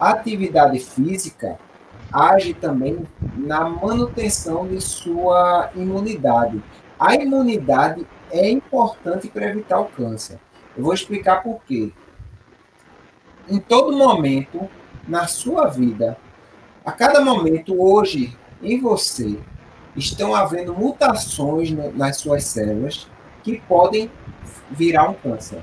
Atividade 0.00 0.80
física 0.80 1.58
age 2.12 2.54
também 2.54 3.06
na 3.36 3.68
manutenção 3.68 4.66
de 4.66 4.80
sua 4.80 5.70
imunidade. 5.74 6.62
A 6.98 7.14
imunidade 7.14 8.06
é 8.30 8.50
importante 8.50 9.28
para 9.28 9.46
evitar 9.46 9.80
o 9.80 9.86
câncer. 9.86 10.38
Eu 10.76 10.84
vou 10.84 10.94
explicar 10.94 11.42
por 11.42 11.60
quê 11.64 11.92
em 13.48 13.58
todo 13.58 13.96
momento 13.96 14.68
na 15.06 15.26
sua 15.26 15.66
vida, 15.66 16.16
a 16.84 16.92
cada 16.92 17.20
momento, 17.20 17.80
hoje, 17.80 18.36
em 18.62 18.80
você, 18.80 19.38
estão 19.96 20.34
havendo 20.34 20.74
mutações 20.74 21.70
nas 21.94 22.16
suas 22.16 22.44
células 22.44 23.08
que 23.42 23.60
podem 23.68 24.10
virar 24.70 25.10
um 25.10 25.14
câncer. 25.14 25.62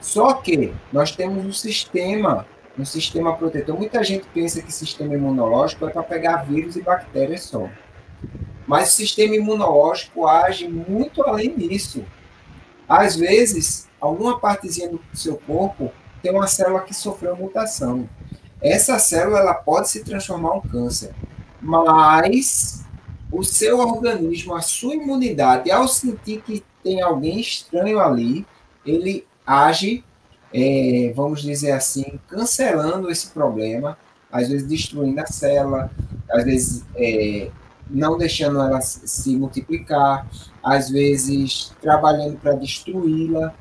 Só 0.00 0.34
que 0.34 0.72
nós 0.92 1.14
temos 1.14 1.44
um 1.44 1.52
sistema, 1.52 2.46
um 2.80 2.84
sistema 2.84 3.36
protetor. 3.36 3.76
Muita 3.76 4.02
gente 4.02 4.26
pensa 4.32 4.62
que 4.62 4.72
sistema 4.72 5.14
imunológico 5.14 5.86
é 5.86 5.90
para 5.90 6.02
pegar 6.02 6.38
vírus 6.38 6.76
e 6.76 6.82
bactérias 6.82 7.42
só. 7.42 7.68
Mas 8.66 8.92
o 8.92 8.96
sistema 8.96 9.34
imunológico 9.34 10.26
age 10.26 10.68
muito 10.68 11.22
além 11.22 11.56
disso. 11.56 12.04
Às 12.88 13.16
vezes, 13.16 13.88
alguma 14.00 14.38
partezinha 14.38 14.88
do 14.88 15.00
seu 15.12 15.36
corpo 15.36 15.92
tem 16.22 16.32
uma 16.32 16.46
célula 16.46 16.80
que 16.82 16.94
sofreu 16.94 17.36
mutação. 17.36 18.08
Essa 18.60 18.98
célula 18.98 19.38
ela 19.38 19.54
pode 19.54 19.88
se 19.88 20.04
transformar 20.04 20.54
em 20.54 20.58
um 20.58 20.60
câncer, 20.60 21.14
mas 21.60 22.84
o 23.32 23.42
seu 23.42 23.78
organismo, 23.78 24.54
a 24.54 24.60
sua 24.60 24.94
imunidade, 24.94 25.70
ao 25.70 25.88
sentir 25.88 26.42
que 26.42 26.62
tem 26.82 27.00
alguém 27.00 27.40
estranho 27.40 28.00
ali, 28.00 28.46
ele 28.84 29.26
age, 29.46 30.04
é, 30.52 31.12
vamos 31.14 31.42
dizer 31.42 31.72
assim, 31.72 32.18
cancelando 32.28 33.10
esse 33.10 33.30
problema, 33.30 33.96
às 34.30 34.48
vezes 34.48 34.66
destruindo 34.66 35.20
a 35.20 35.26
célula, 35.26 35.90
às 36.30 36.44
vezes 36.44 36.84
é, 36.96 37.50
não 37.88 38.16
deixando 38.16 38.60
ela 38.60 38.80
se 38.80 39.36
multiplicar, 39.36 40.26
às 40.62 40.90
vezes 40.90 41.72
trabalhando 41.80 42.38
para 42.38 42.52
destruí-la 42.52 43.54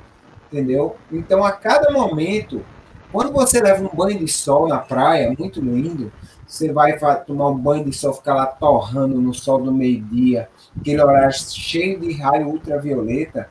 entendeu? 0.51 0.95
Então, 1.11 1.43
a 1.43 1.51
cada 1.51 1.91
momento, 1.91 2.65
quando 3.11 3.31
você 3.31 3.61
leva 3.61 3.83
um 3.83 3.95
banho 3.95 4.19
de 4.19 4.27
sol 4.27 4.67
na 4.67 4.79
praia, 4.79 5.33
muito 5.37 5.61
lindo, 5.61 6.11
você 6.45 6.73
vai 6.73 6.97
tomar 7.25 7.49
um 7.49 7.57
banho 7.57 7.85
de 7.85 7.93
sol, 7.93 8.13
ficar 8.13 8.33
lá 8.33 8.47
torrando 8.47 9.21
no 9.21 9.33
sol 9.33 9.61
do 9.61 9.71
meio-dia, 9.71 10.49
aquele 10.79 11.01
horário 11.01 11.33
cheio 11.33 11.99
de 11.99 12.11
raio 12.13 12.47
ultravioleta, 12.47 13.49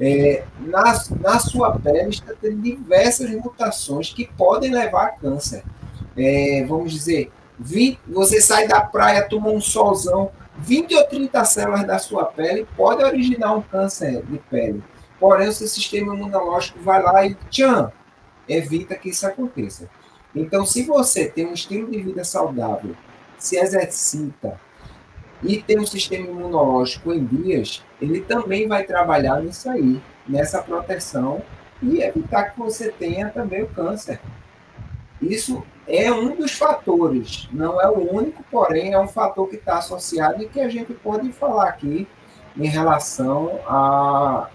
é, 0.00 0.44
na, 0.60 0.82
na 1.20 1.38
sua 1.38 1.78
pele 1.78 2.08
está 2.08 2.32
tendo 2.40 2.60
diversas 2.62 3.30
mutações 3.30 4.12
que 4.12 4.26
podem 4.36 4.72
levar 4.72 5.06
a 5.06 5.10
câncer. 5.10 5.62
É, 6.16 6.64
vamos 6.66 6.92
dizer, 6.92 7.30
20, 7.58 8.00
você 8.08 8.40
sai 8.40 8.66
da 8.66 8.80
praia, 8.80 9.28
toma 9.28 9.50
um 9.50 9.60
solzão, 9.60 10.30
20 10.58 10.94
ou 10.94 11.04
30 11.04 11.44
células 11.44 11.86
da 11.86 11.98
sua 11.98 12.24
pele 12.24 12.66
pode 12.76 13.02
originar 13.04 13.54
um 13.54 13.62
câncer 13.62 14.22
de 14.24 14.38
pele. 14.38 14.82
Porém, 15.18 15.48
o 15.48 15.52
seu 15.52 15.68
sistema 15.68 16.14
imunológico 16.14 16.78
vai 16.80 17.02
lá 17.02 17.26
e 17.26 17.34
tchan, 17.50 17.92
evita 18.48 18.94
que 18.94 19.10
isso 19.10 19.26
aconteça. 19.26 19.88
Então, 20.34 20.64
se 20.64 20.82
você 20.82 21.28
tem 21.28 21.46
um 21.46 21.52
estilo 21.52 21.90
de 21.90 22.00
vida 22.00 22.24
saudável, 22.24 22.94
se 23.38 23.58
exercita 23.58 24.58
e 25.42 25.62
tem 25.62 25.78
um 25.78 25.86
sistema 25.86 26.26
imunológico 26.26 27.12
em 27.12 27.24
dias, 27.24 27.82
ele 28.00 28.20
também 28.20 28.68
vai 28.68 28.84
trabalhar 28.84 29.40
nisso 29.40 29.68
aí, 29.70 30.00
nessa 30.28 30.62
proteção 30.62 31.42
e 31.82 32.02
evitar 32.02 32.50
que 32.50 32.58
você 32.58 32.90
tenha 32.90 33.30
também 33.30 33.62
o 33.62 33.68
câncer. 33.68 34.20
Isso 35.20 35.64
é 35.86 36.10
um 36.12 36.36
dos 36.36 36.52
fatores, 36.52 37.48
não 37.52 37.80
é 37.80 37.88
o 37.88 38.14
único, 38.14 38.44
porém 38.50 38.92
é 38.92 38.98
um 38.98 39.08
fator 39.08 39.48
que 39.48 39.56
está 39.56 39.78
associado 39.78 40.42
e 40.42 40.48
que 40.48 40.60
a 40.60 40.68
gente 40.68 40.92
pode 40.94 41.30
falar 41.32 41.68
aqui 41.68 42.06
em 42.56 42.66
relação 42.66 43.60
a 43.66 44.48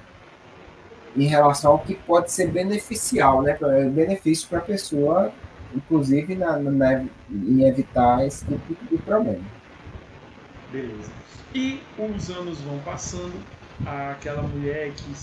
em 1.15 1.27
relação 1.27 1.71
ao 1.71 1.79
que 1.79 1.95
pode 1.95 2.29
ser 2.29 2.51
beneficial, 2.51 3.41
né? 3.41 3.57
Benefício 3.89 4.49
para 4.49 4.57
a 4.59 4.61
pessoa, 4.61 5.31
inclusive 5.73 6.35
na, 6.35 6.59
na, 6.59 7.05
em 7.31 7.65
evitar 7.65 8.25
esse 8.27 8.43
tipo 8.45 8.85
de 8.91 8.97
problema. 8.97 9.54
Beleza. 10.71 11.11
E 11.53 11.79
os 11.97 12.29
anos 12.29 12.59
vão 12.61 12.79
passando, 12.79 13.33
aquela 13.85 14.41
mulher 14.41 14.91
que 14.93 15.13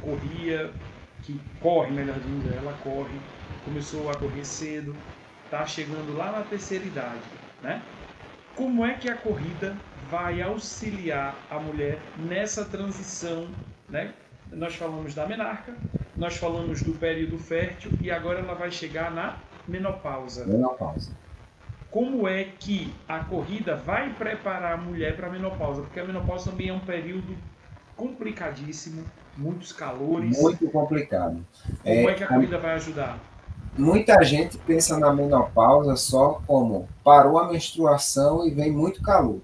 corria, 0.00 0.70
que 1.22 1.40
corre, 1.60 1.90
melhor 1.90 2.18
dizendo, 2.18 2.54
ela 2.54 2.72
corre, 2.82 3.18
começou 3.64 4.10
a 4.10 4.14
correr 4.14 4.44
cedo, 4.44 4.94
está 5.44 5.64
chegando 5.66 6.16
lá 6.16 6.32
na 6.32 6.42
terceira 6.42 6.84
idade, 6.84 7.22
né? 7.62 7.82
Como 8.56 8.84
é 8.84 8.94
que 8.94 9.08
a 9.08 9.16
corrida 9.16 9.76
vai 10.10 10.42
auxiliar 10.42 11.34
a 11.50 11.58
mulher 11.58 11.98
nessa 12.18 12.64
transição, 12.64 13.48
né? 13.88 14.12
nós 14.52 14.74
falamos 14.74 15.14
da 15.14 15.26
menarca, 15.26 15.74
nós 16.16 16.36
falamos 16.36 16.82
do 16.82 16.92
período 16.92 17.38
fértil 17.38 17.92
e 18.00 18.10
agora 18.10 18.40
ela 18.40 18.54
vai 18.54 18.70
chegar 18.70 19.10
na 19.10 19.36
menopausa. 19.68 20.44
Menopausa. 20.46 21.12
Como 21.90 22.28
é 22.28 22.44
que 22.44 22.92
a 23.08 23.24
corrida 23.24 23.76
vai 23.76 24.12
preparar 24.14 24.74
a 24.74 24.76
mulher 24.76 25.16
para 25.16 25.26
a 25.26 25.30
menopausa? 25.30 25.82
Porque 25.82 25.98
a 25.98 26.04
menopausa 26.04 26.50
também 26.50 26.68
é 26.68 26.72
um 26.72 26.80
período 26.80 27.36
complicadíssimo, 27.96 29.04
muitos 29.36 29.72
calores. 29.72 30.40
Muito 30.40 30.70
complicado. 30.70 31.44
Como 31.82 31.84
é, 31.84 32.04
é 32.04 32.14
que 32.14 32.24
a 32.24 32.28
corrida 32.28 32.58
vai 32.58 32.74
ajudar? 32.74 33.18
Muita 33.76 34.22
gente 34.22 34.58
pensa 34.58 34.98
na 34.98 35.12
menopausa 35.12 35.96
só 35.96 36.40
como 36.46 36.88
parou 37.04 37.38
a 37.38 37.48
menstruação 37.48 38.46
e 38.46 38.50
vem 38.50 38.70
muito 38.70 39.02
calor. 39.02 39.40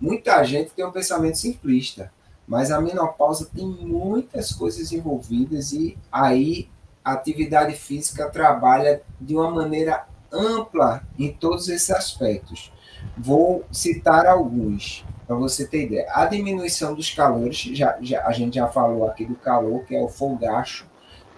Muita 0.00 0.42
gente 0.44 0.70
tem 0.70 0.84
um 0.84 0.92
pensamento 0.92 1.38
simplista, 1.38 2.12
mas 2.46 2.70
a 2.70 2.80
menopausa 2.80 3.48
tem 3.54 3.66
muitas 3.66 4.52
coisas 4.52 4.92
envolvidas 4.92 5.72
e 5.72 5.98
aí 6.10 6.68
a 7.04 7.12
atividade 7.12 7.74
física 7.74 8.28
trabalha 8.28 9.02
de 9.20 9.34
uma 9.34 9.50
maneira 9.50 10.06
ampla 10.32 11.02
em 11.18 11.32
todos 11.32 11.68
esses 11.68 11.90
aspectos. 11.90 12.72
Vou 13.16 13.64
citar 13.70 14.26
alguns 14.26 15.04
para 15.26 15.36
você 15.36 15.66
ter 15.66 15.84
ideia. 15.84 16.06
A 16.14 16.24
diminuição 16.24 16.94
dos 16.94 17.10
calores, 17.10 17.56
já, 17.56 17.98
já, 18.00 18.26
a 18.26 18.32
gente 18.32 18.54
já 18.54 18.66
falou 18.66 19.06
aqui 19.06 19.26
do 19.26 19.34
calor, 19.36 19.84
que 19.84 19.94
é 19.94 20.00
o 20.00 20.08
folgacho 20.08 20.86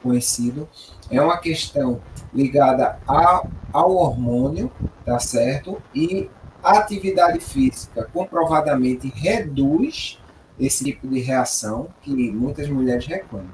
conhecido, 0.03 0.69
é 1.11 1.21
uma 1.21 1.39
questão 1.39 2.01
ligada 2.33 2.99
ao, 3.07 3.49
ao 3.73 3.91
hormônio, 3.97 4.71
tá 5.05 5.19
certo? 5.19 5.83
E 5.95 6.31
a 6.63 6.79
atividade 6.79 7.41
física 7.41 8.09
comprovadamente 8.13 9.09
reduz 9.09 10.19
esse 10.59 10.85
tipo 10.85 11.09
de 11.09 11.21
reação 11.21 11.89
que 12.03 12.31
muitas 12.31 12.69
mulheres 12.69 13.07
reclamam. 13.07 13.51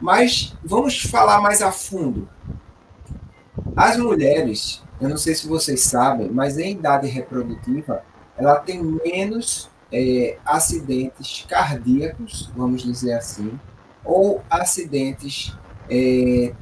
Mas 0.00 0.54
vamos 0.64 1.00
falar 1.02 1.40
mais 1.40 1.62
a 1.62 1.70
fundo. 1.70 2.28
As 3.74 3.96
mulheres, 3.96 4.82
eu 5.00 5.08
não 5.08 5.16
sei 5.16 5.34
se 5.34 5.48
vocês 5.48 5.80
sabem, 5.82 6.30
mas 6.30 6.58
em 6.58 6.72
idade 6.72 7.08
reprodutiva, 7.08 8.04
ela 8.36 8.56
tem 8.56 8.82
menos 8.82 9.70
é, 9.90 10.38
acidentes 10.44 11.46
cardíacos, 11.48 12.50
vamos 12.54 12.82
dizer 12.82 13.14
assim, 13.14 13.58
ou 14.04 14.42
acidentes, 14.50 15.56
é, 15.88 16.52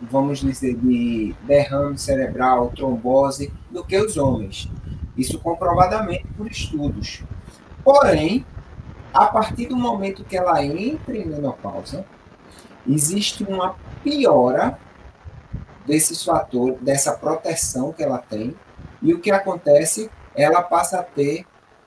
vamos 0.00 0.40
dizer, 0.40 0.74
de 0.76 1.34
derrame 1.46 1.98
cerebral, 1.98 2.72
trombose, 2.74 3.52
do 3.70 3.84
que 3.84 3.98
os 3.98 4.16
homens. 4.16 4.70
Isso 5.16 5.38
comprovadamente 5.38 6.26
por 6.36 6.46
estudos. 6.46 7.22
Porém, 7.84 8.44
a 9.12 9.26
partir 9.26 9.66
do 9.66 9.76
momento 9.76 10.24
que 10.24 10.36
ela 10.36 10.64
entra 10.64 11.16
em 11.16 11.26
menopausa, 11.26 12.06
existe 12.88 13.44
uma 13.44 13.76
piora 14.02 14.78
desses 15.86 16.22
fatores, 16.24 16.78
dessa 16.80 17.12
proteção 17.12 17.92
que 17.92 18.02
ela 18.02 18.18
tem, 18.18 18.54
e 19.02 19.12
o 19.12 19.20
que 19.20 19.30
acontece, 19.30 20.10
ela 20.34 20.62
passa 20.62 21.00
a 21.00 21.02
ter 21.02 21.46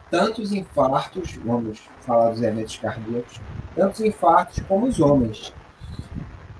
tantos 0.09 0.53
infartos, 0.53 1.33
vamos 1.43 1.81
falar 2.01 2.29
dos 2.29 2.41
eventos 2.41 2.77
cardíacos, 2.77 3.41
tantos 3.75 3.99
infartos 4.01 4.63
como 4.67 4.85
os 4.85 4.99
homens. 4.99 5.53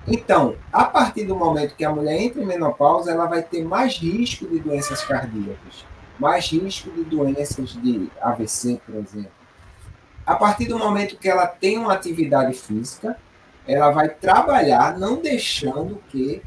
Então, 0.06 0.56
a 0.72 0.84
partir 0.84 1.24
do 1.24 1.36
momento 1.36 1.76
que 1.76 1.84
a 1.84 1.92
mulher 1.92 2.20
entra 2.20 2.42
em 2.42 2.46
menopausa, 2.46 3.10
ela 3.10 3.26
vai 3.26 3.42
ter 3.42 3.62
mais 3.62 3.98
risco 3.98 4.46
de 4.46 4.58
doenças 4.58 5.04
cardíacas, 5.04 5.84
mais 6.18 6.46
risco 6.50 6.90
de 6.90 7.04
doenças 7.04 7.70
de 7.74 8.10
AVC, 8.20 8.80
por 8.84 8.94
exemplo. 8.96 9.30
A 10.26 10.34
partir 10.34 10.66
do 10.66 10.78
momento 10.78 11.16
que 11.16 11.28
ela 11.28 11.46
tem 11.46 11.78
uma 11.78 11.92
atividade 11.92 12.54
física, 12.54 13.18
ela 13.66 13.90
vai 13.90 14.08
trabalhar 14.08 14.98
não 14.98 15.20
deixando 15.20 16.02
que 16.08 16.42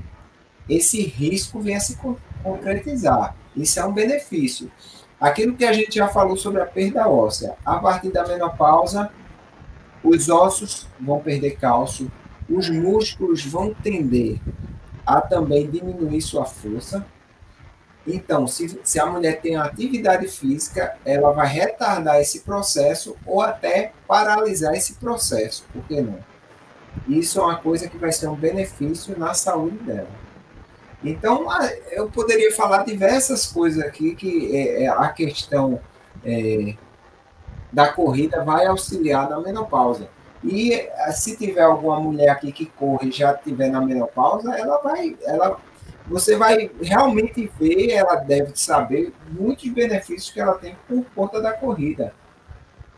esse 0.70 1.01
risco 1.01 1.59
venha 1.59 1.80
se 1.80 1.97
concretizar. 2.43 3.36
Isso 3.55 3.80
é 3.80 3.86
um 3.86 3.91
benefício. 3.91 4.72
Aquilo 5.20 5.55
que 5.55 5.66
a 5.66 5.74
gente 5.74 5.95
já 5.95 6.07
falou 6.07 6.36
sobre 6.36 6.62
a 6.62 6.66
perda 6.66 7.07
óssea, 7.07 7.55
a 7.66 7.78
partir 7.78 8.09
da 8.09 8.28
menopausa, 8.28 9.12
os 10.03 10.30
ossos 10.30 10.88
vão 10.99 11.20
perder 11.20 11.57
cálcio, 11.57 12.12
os 12.49 12.70
músculos 12.70 13.45
vão 13.45 13.74
tender 13.74 14.39
a 15.05 15.22
também 15.22 15.70
diminuir 15.70 16.22
sua 16.22 16.45
força. 16.45 17.05
Então, 18.05 18.47
se, 18.47 18.80
se 18.84 18.99
a 18.99 19.05
mulher 19.05 19.41
tem 19.41 19.55
atividade 19.55 20.28
física, 20.28 20.97
ela 21.05 21.32
vai 21.32 21.47
retardar 21.47 22.20
esse 22.20 22.39
processo 22.39 23.16
ou 23.26 23.41
até 23.41 23.93
paralisar 24.07 24.74
esse 24.74 24.95
processo, 24.95 25.66
por 25.72 25.84
que 25.84 26.01
não? 26.01 26.18
Isso 27.07 27.39
é 27.39 27.43
uma 27.43 27.57
coisa 27.57 27.88
que 27.88 27.97
vai 27.97 28.12
ser 28.12 28.28
um 28.28 28.36
benefício 28.36 29.18
na 29.18 29.34
saúde 29.34 29.78
dela. 29.78 30.09
Então, 31.04 31.47
eu 31.91 32.10
poderia 32.10 32.54
falar 32.56 32.84
diversas 32.84 33.47
coisas 33.47 33.84
aqui 33.84 34.16
que 34.16 34.56
é, 34.56 34.84
é, 34.84 34.88
a 34.88 35.10
questão 35.10 35.80
é, 36.24 36.76
da 37.72 37.91
corrida 37.91 38.43
vai 38.43 38.68
auxiliar 38.68 39.30
na 39.30 39.39
menopausa. 39.39 40.08
E 40.43 40.74
é, 40.74 41.12
se 41.12 41.36
tiver 41.36 41.64
alguma 41.64 41.99
mulher 41.99 42.30
aqui 42.30 42.52
que 42.52 42.68
corre 42.68 43.10
e 43.10 43.12
já 43.12 43.34
estiver 43.34 43.70
na 43.70 43.82
menopausa, 43.82 44.54
ela 44.54 44.78
vai, 44.78 45.18
ela, 45.26 45.58
você 46.08 46.36
vai 46.36 46.70
realmente 46.80 47.52
ver, 47.60 47.91
ela 47.91 48.16
deve 48.16 48.52
saber 48.56 49.12
muitos 49.28 49.68
benefícios 49.70 50.30
que 50.30 50.39
ela 50.39 50.54
tem 50.54 50.76
por 50.88 51.04
conta 51.16 51.41
da 51.41 51.52
corrida. 51.52 52.14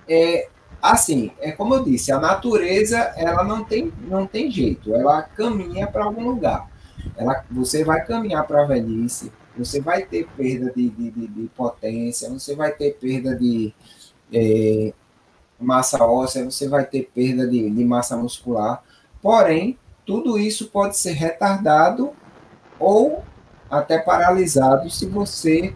É, 0.10 0.50
assim, 0.82 1.32
é 1.40 1.54
como 1.54 1.74
eu 1.74 1.86
disse, 1.86 2.12
a 2.12 2.20
natureza 2.20 2.98
ela 3.16 3.46
não 3.46 3.64
tem, 3.64 3.94
não 4.02 4.28
tem 4.28 4.52
jeito, 4.52 4.94
ela 4.94 5.22
caminha 5.22 5.88
para 5.88 6.04
algum 6.04 6.28
lugar 6.28 6.73
ela, 7.18 7.44
você 7.50 7.84
vai 7.84 8.06
caminhar 8.06 8.46
para 8.46 8.64
a 8.64 8.66
velhice, 8.66 9.32
você 9.58 9.80
vai 9.80 10.04
ter 10.04 10.28
perda 10.36 10.72
de, 10.76 10.90
de, 10.90 11.12
de, 11.12 11.28
de, 11.28 11.48
potência, 11.56 12.30
você 12.30 12.56
vai 12.56 12.72
ter 12.72 12.98
perda 13.00 13.36
de 13.36 13.74
é, 14.34 14.94
massa 15.60 16.04
óssea, 16.04 16.44
você 16.44 16.68
vai 16.68 16.86
ter 16.86 17.10
perda 17.14 17.48
de, 17.48 17.70
de 17.70 17.86
massa 17.86 18.18
muscular. 18.18 18.84
Porém, 19.22 19.78
tudo 20.06 20.38
isso 20.38 20.70
pode 20.70 20.98
ser 20.98 21.12
retardado 21.12 22.12
ou 22.80 23.24
até 23.70 23.98
paralisado 23.98 24.90
se 24.90 25.06
você 25.06 25.74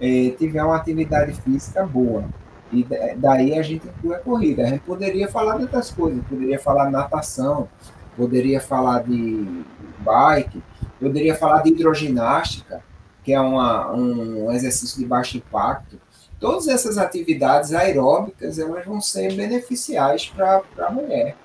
é, 0.00 0.30
tiver 0.38 0.62
uma 0.62 0.76
atividade 0.76 1.32
física 1.32 1.84
boa. 1.84 2.24
E 2.72 2.86
daí 3.16 3.56
a 3.58 3.62
gente 3.62 3.86
inclui 3.86 4.14
a 4.14 4.18
corrida. 4.18 4.64
A 4.64 4.66
gente 4.66 4.80
poderia 4.80 5.28
falar 5.28 5.56
de 5.56 5.62
outras 5.62 5.90
coisas, 5.90 6.24
poderia 6.26 6.58
falar 6.58 6.90
natação, 6.90 7.68
poderia 8.16 8.60
falar 8.60 9.04
de 9.04 9.64
bike, 10.00 10.62
poderia 11.00 11.34
falar 11.34 11.62
de 11.62 11.70
hidroginástica, 11.70 12.82
que 13.22 13.32
é 13.32 13.40
uma, 13.40 13.90
um 13.92 14.52
exercício 14.52 14.98
de 14.98 15.06
baixo 15.06 15.36
impacto. 15.36 16.00
Todas 16.38 16.68
essas 16.68 16.98
atividades 16.98 17.72
aeróbicas 17.72 18.58
elas 18.58 18.84
vão 18.84 19.00
ser 19.00 19.34
beneficiais 19.34 20.26
para 20.26 20.62
a 20.78 20.90
mulher 20.90 21.36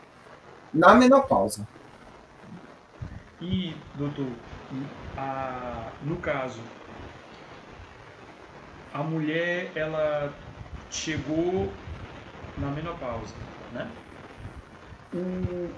na 0.74 0.94
menopausa. 0.96 1.68
E, 3.42 3.74
doutor, 3.96 4.28
a, 5.18 5.92
no 6.04 6.18
caso, 6.18 6.60
a 8.94 9.02
mulher 9.02 9.72
ela 9.76 10.34
chegou 10.90 11.72
na 12.58 12.68
menopausa, 12.72 13.34
né? 13.74 13.90
O, 15.14 15.70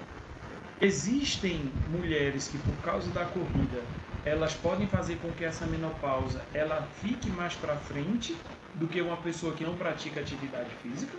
Existem 0.81 1.71
mulheres 1.89 2.47
que, 2.47 2.57
por 2.57 2.75
causa 2.83 3.09
da 3.11 3.23
corrida, 3.25 3.83
elas 4.25 4.53
podem 4.53 4.87
fazer 4.87 5.17
com 5.21 5.29
que 5.31 5.45
essa 5.45 5.65
menopausa 5.67 6.41
ela 6.53 6.87
fique 7.01 7.29
mais 7.29 7.53
para 7.53 7.75
frente 7.75 8.35
do 8.73 8.87
que 8.87 8.99
uma 8.99 9.17
pessoa 9.17 9.53
que 9.53 9.63
não 9.63 9.75
pratica 9.75 10.19
atividade 10.19 10.69
física? 10.81 11.13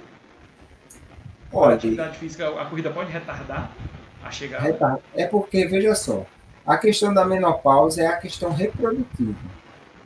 Pode. 1.48 1.72
A 1.72 1.76
atividade 1.76 2.18
física, 2.18 2.48
a 2.60 2.64
corrida 2.64 2.90
pode 2.90 3.12
retardar 3.12 3.70
a 4.24 4.30
chegada? 4.32 5.00
É 5.14 5.26
porque, 5.26 5.64
veja 5.66 5.94
só, 5.94 6.26
a 6.66 6.76
questão 6.76 7.14
da 7.14 7.24
menopausa 7.24 8.02
é 8.02 8.06
a 8.06 8.16
questão 8.16 8.52
reprodutiva. 8.52 9.34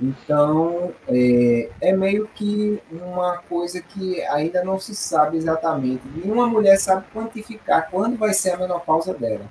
Então, 0.00 0.92
é, 1.08 1.70
é, 1.80 1.92
meio 1.96 2.28
que 2.34 2.82
uma 2.90 3.38
coisa 3.38 3.80
que 3.80 4.20
ainda 4.24 4.62
não 4.62 4.78
se 4.78 4.94
sabe 4.94 5.38
exatamente. 5.38 6.02
Nenhuma 6.14 6.46
mulher 6.46 6.76
sabe 6.76 7.06
quantificar 7.14 7.90
quando 7.90 8.16
vai 8.16 8.34
ser 8.34 8.50
a 8.50 8.56
menopausa 8.58 9.14
dela. 9.14 9.46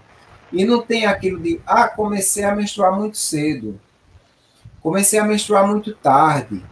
E 0.53 0.63
não 0.63 0.81
tem 0.81 1.05
aquilo 1.07 1.39
de, 1.39 1.59
ah, 1.65 1.87
comecei 1.87 2.43
a 2.43 2.55
menstruar 2.55 2.95
muito 2.95 3.17
cedo, 3.17 3.79
comecei 4.81 5.17
a 5.19 5.25
menstruar 5.25 5.67
muito 5.67 5.95
tarde. 5.95 6.63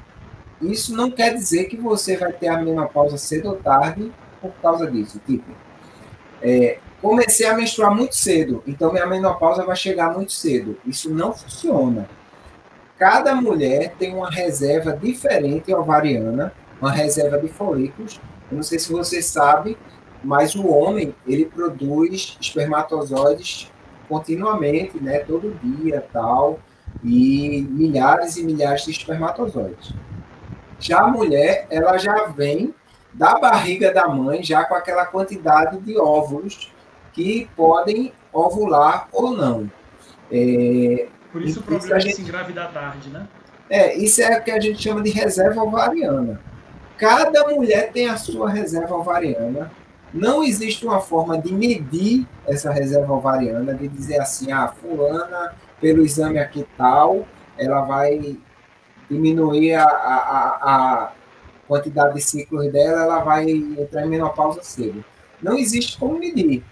Isso 0.61 0.95
não 0.95 1.09
quer 1.09 1.33
dizer 1.33 1.65
que 1.65 1.75
você 1.75 2.15
vai 2.15 2.31
ter 2.31 2.49
a 2.49 2.61
menopausa 2.61 3.17
cedo 3.17 3.49
ou 3.49 3.55
tarde 3.55 4.11
por 4.39 4.51
causa 4.61 4.89
disso. 4.89 5.19
Tipo, 5.25 5.51
é, 6.43 6.77
comecei 7.01 7.47
a 7.47 7.55
menstruar 7.55 7.93
muito 7.93 8.15
cedo, 8.15 8.63
então 8.67 8.93
minha 8.93 9.07
menopausa 9.07 9.65
vai 9.65 9.75
chegar 9.75 10.13
muito 10.13 10.31
cedo. 10.31 10.77
Isso 10.85 11.09
não 11.09 11.33
funciona 11.33 12.07
cada 12.97 13.35
mulher 13.35 13.95
tem 13.97 14.13
uma 14.13 14.29
reserva 14.29 14.93
diferente 14.93 15.73
ovariana, 15.73 16.53
uma 16.79 16.91
reserva 16.91 17.37
de 17.37 17.47
folículos. 17.47 18.19
Eu 18.51 18.57
não 18.57 18.63
sei 18.63 18.79
se 18.79 18.91
você 18.91 19.21
sabe, 19.21 19.77
mas 20.23 20.55
o 20.55 20.67
homem 20.67 21.13
ele 21.27 21.45
produz 21.45 22.37
espermatozoides 22.39 23.71
continuamente, 24.07 25.01
né, 25.01 25.19
todo 25.19 25.57
dia, 25.63 26.05
tal, 26.11 26.59
e 27.03 27.65
milhares 27.69 28.37
e 28.37 28.43
milhares 28.43 28.83
de 28.85 28.91
espermatozoides. 28.91 29.93
Já 30.79 30.99
a 30.99 31.07
mulher, 31.07 31.65
ela 31.69 31.97
já 31.97 32.25
vem 32.27 32.73
da 33.13 33.39
barriga 33.39 33.93
da 33.93 34.07
mãe, 34.07 34.43
já 34.43 34.65
com 34.65 34.75
aquela 34.75 35.05
quantidade 35.05 35.77
de 35.79 35.97
óvulos 35.97 36.71
que 37.13 37.49
podem 37.55 38.11
ovular 38.31 39.07
ou 39.11 39.31
não. 39.31 39.71
É, 40.31 41.07
Por 41.33 41.41
isso 41.41 41.61
o 41.61 41.63
problema 41.63 41.99
gente, 41.99 42.13
é 42.13 42.15
se 42.15 42.21
engravidar 42.21 42.71
tarde, 42.71 43.09
né? 43.09 43.27
É, 43.67 43.97
isso 43.97 44.21
é 44.21 44.37
o 44.37 44.43
que 44.43 44.51
a 44.51 44.59
gente 44.59 44.79
chama 44.79 45.01
de 45.01 45.09
reserva 45.09 45.63
ovariana. 45.63 46.39
Cada 46.95 47.47
mulher 47.47 47.91
tem 47.91 48.07
a 48.07 48.15
sua 48.15 48.51
reserva 48.51 48.95
ovariana. 48.95 49.71
Não 50.13 50.43
existe 50.43 50.85
uma 50.85 51.01
forma 51.01 51.41
de 51.41 51.51
medir 51.51 52.27
essa 52.45 52.71
reserva 52.71 53.11
ovariana, 53.11 53.73
de 53.73 53.87
dizer 53.87 54.21
assim, 54.21 54.51
ah, 54.51 54.67
fulana, 54.67 55.55
pelo 55.81 56.05
exame 56.05 56.37
aqui 56.37 56.67
tal, 56.77 57.27
ela 57.57 57.81
vai 57.81 58.37
diminuir 59.09 59.73
a, 59.73 59.85
a, 59.85 60.59
a 60.61 61.11
quantidade 61.67 62.13
de 62.13 62.21
ciclos 62.21 62.71
dela, 62.71 63.01
ela 63.01 63.19
vai 63.21 63.49
entrar 63.49 64.05
em 64.05 64.09
menopausa 64.09 64.61
cedo. 64.61 65.03
Não 65.41 65.57
existe 65.57 65.97
como 65.97 66.19
medir. 66.19 66.63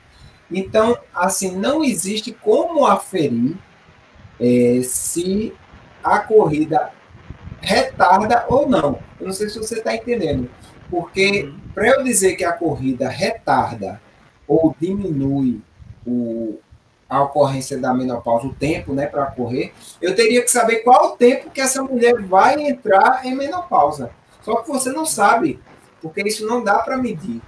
Então, 0.52 0.96
assim, 1.16 1.56
não 1.58 1.84
existe 1.84 2.32
como 2.32 2.86
aferir 2.86 3.58
é, 4.42 4.82
se 4.82 5.54
a 6.04 6.20
corrida 6.20 6.92
retarda 7.62 8.46
ou 8.50 8.68
não. 8.68 9.00
Eu 9.20 9.28
não 9.28 9.34
sei 9.34 9.48
se 9.48 9.60
você 9.60 9.76
está 9.76 9.96
entendendo. 9.96 10.50
Porque 10.90 11.44
uhum. 11.44 11.60
para 11.74 11.88
eu 11.88 12.04
dizer 12.04 12.36
que 12.36 12.44
a 12.44 12.52
corrida 12.52 13.08
retarda 13.08 14.02
ou 14.48 14.76
diminui 14.80 15.62
o, 16.06 16.60
a 17.08 17.22
ocorrência 17.22 17.78
da 17.78 17.94
menopausa, 17.94 18.48
o 18.48 18.54
tempo 18.54 18.94
né, 18.94 19.06
para 19.06 19.28
correr, 19.28 19.74
eu 20.02 20.16
teria 20.16 20.42
que 20.42 20.50
saber 20.50 20.78
qual 20.78 21.14
o 21.14 21.18
tempo 21.18 21.52
que 21.52 21.62
essa 21.62 21.84
mulher 21.84 22.20
vai 22.22 22.60
entrar 22.62 23.26
em 23.26 23.36
menopausa. 23.36 24.12
Só 24.42 24.56
que 24.56 24.68
você 24.68 24.92
não 24.92 25.06
sabe, 25.06 25.60
porque 26.02 26.22
isso 26.24 26.48
não 26.48 26.64
dá 26.64 26.80
para 26.80 26.98
medir. 26.98 27.42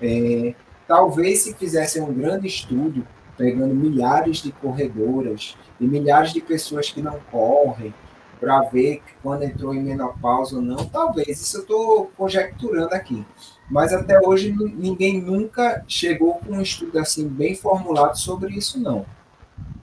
É, 0.00 0.54
talvez 0.88 1.40
se 1.40 1.54
fizesse 1.54 2.00
um 2.00 2.12
grande 2.12 2.48
estudo, 2.48 3.06
pegando 3.36 3.74
milhares 3.74 4.38
de 4.38 4.52
corredoras 4.52 5.56
e 5.80 5.86
milhares 5.86 6.32
de 6.32 6.40
pessoas 6.40 6.90
que 6.90 7.02
não 7.02 7.18
correm, 7.30 7.94
para 8.42 8.60
ver 8.62 9.00
quando 9.22 9.44
entrou 9.44 9.72
em 9.72 9.80
menopausa 9.80 10.56
ou 10.56 10.62
não, 10.62 10.84
talvez, 10.84 11.40
isso 11.40 11.58
eu 11.58 11.60
estou 11.60 12.10
conjecturando 12.16 12.92
aqui. 12.92 13.24
Mas 13.70 13.92
até 13.92 14.18
hoje 14.20 14.52
ninguém 14.52 15.22
nunca 15.22 15.84
chegou 15.86 16.34
com 16.34 16.54
um 16.54 16.60
estudo 16.60 16.98
assim 16.98 17.28
bem 17.28 17.54
formulado 17.54 18.18
sobre 18.18 18.52
isso, 18.52 18.80
não. 18.80 19.06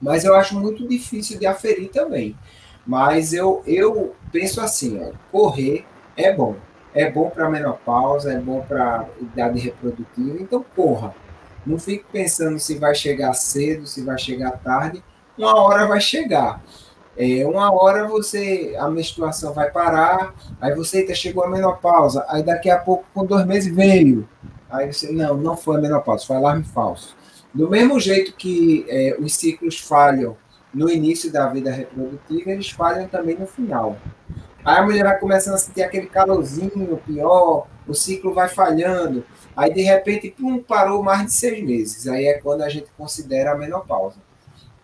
Mas 0.00 0.26
eu 0.26 0.34
acho 0.34 0.60
muito 0.60 0.86
difícil 0.86 1.38
de 1.38 1.46
aferir 1.46 1.88
também. 1.88 2.36
Mas 2.86 3.32
eu, 3.32 3.62
eu 3.66 4.14
penso 4.30 4.60
assim, 4.60 5.00
ó, 5.02 5.12
correr 5.32 5.86
é 6.14 6.30
bom. 6.30 6.56
É 6.92 7.10
bom 7.10 7.30
para 7.30 7.48
menopausa, 7.48 8.30
é 8.32 8.38
bom 8.38 8.60
para 8.60 9.08
idade 9.20 9.58
reprodutiva, 9.58 10.36
então 10.38 10.62
corra. 10.76 11.14
Não 11.66 11.78
fique 11.78 12.04
pensando 12.10 12.58
se 12.58 12.78
vai 12.78 12.94
chegar 12.94 13.32
cedo, 13.34 13.86
se 13.86 14.02
vai 14.02 14.18
chegar 14.18 14.52
tarde. 14.58 15.02
Uma 15.36 15.60
hora 15.60 15.86
vai 15.86 16.00
chegar. 16.00 16.62
É, 17.16 17.46
uma 17.46 17.72
hora 17.72 18.06
você 18.06 18.74
a 18.78 18.88
menstruação 18.88 19.52
vai 19.52 19.70
parar, 19.70 20.34
aí 20.60 20.74
você 20.74 21.14
chegou 21.14 21.44
a 21.44 21.50
menopausa, 21.50 22.24
aí 22.28 22.42
daqui 22.42 22.70
a 22.70 22.78
pouco, 22.78 23.04
com 23.12 23.26
dois 23.26 23.44
meses, 23.44 23.74
veio. 23.74 24.28
Aí 24.70 24.90
você, 24.92 25.12
não, 25.12 25.36
não 25.36 25.56
foi 25.56 25.76
a 25.76 25.80
menopausa, 25.80 26.24
foi 26.24 26.36
alarme 26.36 26.64
falso. 26.64 27.16
Do 27.52 27.68
mesmo 27.68 27.98
jeito 27.98 28.32
que 28.34 28.86
é, 28.88 29.16
os 29.18 29.34
ciclos 29.34 29.80
falham 29.80 30.36
no 30.72 30.88
início 30.88 31.32
da 31.32 31.48
vida 31.48 31.70
reprodutiva, 31.70 32.52
eles 32.52 32.70
falham 32.70 33.08
também 33.08 33.36
no 33.36 33.46
final. 33.46 33.98
Aí 34.64 34.78
a 34.78 34.82
mulher 34.82 35.04
vai 35.04 35.18
começando 35.18 35.54
a 35.54 35.58
sentir 35.58 35.82
aquele 35.82 36.06
calorzinho 36.06 37.00
pior, 37.04 37.66
o 37.88 37.94
ciclo 37.94 38.32
vai 38.32 38.48
falhando. 38.48 39.24
Aí, 39.56 39.72
de 39.72 39.82
repente, 39.82 40.30
pum, 40.30 40.62
parou 40.62 41.02
mais 41.02 41.26
de 41.26 41.32
seis 41.32 41.62
meses. 41.62 42.06
Aí 42.06 42.26
é 42.26 42.34
quando 42.34 42.62
a 42.62 42.68
gente 42.68 42.88
considera 42.96 43.52
a 43.52 43.58
menopausa. 43.58 44.16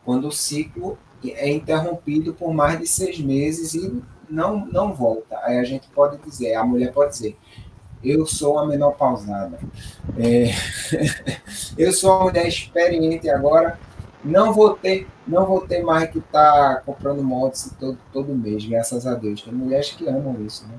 Quando 0.05 0.29
o 0.29 0.33
ciclo 0.33 0.99
é 1.25 1.51
interrompido 1.51 2.35
por 2.35 2.53
mais 2.53 2.79
de 2.79 2.87
seis 2.87 3.19
meses 3.19 3.75
e 3.75 4.03
não, 4.29 4.67
não 4.67 4.93
volta. 4.93 5.39
Aí 5.43 5.59
a 5.59 5.65
gente 5.65 5.89
pode 5.89 6.19
dizer, 6.19 6.55
a 6.55 6.65
mulher 6.65 6.93
pode 6.93 7.13
dizer, 7.13 7.37
eu 8.03 8.27
sou 8.27 8.55
uma 8.55 8.67
menopausada. 8.67 9.59
É, 10.19 10.51
eu 11.77 11.93
sou 11.93 12.13
uma 12.13 12.25
mulher 12.25 12.47
experiente 12.47 13.29
agora, 13.29 13.79
não 14.25 14.53
vou 14.53 14.75
ter, 14.75 15.07
não 15.27 15.47
vou 15.47 15.67
ter 15.67 15.83
mais 15.83 16.11
que 16.11 16.19
estar 16.19 16.77
tá 16.77 16.83
comprando 16.85 17.23
motos 17.23 17.71
todo, 17.79 17.99
todo 18.13 18.35
mês, 18.35 18.65
graças 18.65 19.07
a 19.07 19.15
Deus. 19.15 19.43
Tem 19.43 19.53
mulheres 19.53 19.91
que 19.91 20.09
amam 20.09 20.37
isso, 20.45 20.67
né? 20.67 20.75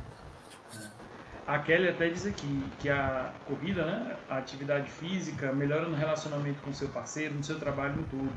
A 1.48 1.60
Kelly 1.60 1.88
até 1.88 2.10
diz 2.10 2.26
aqui 2.26 2.64
que 2.80 2.90
a 2.90 3.32
corrida, 3.46 3.86
né, 3.86 4.18
a 4.30 4.38
atividade 4.38 4.92
física, 4.92 5.54
melhora 5.54 5.88
no 5.88 5.96
relacionamento 5.96 6.62
com 6.62 6.72
o 6.72 6.74
seu 6.74 6.90
parceiro, 6.90 7.34
no 7.36 7.44
seu 7.44 7.58
trabalho 7.58 8.02
em 8.02 8.04
tudo. 8.04 8.34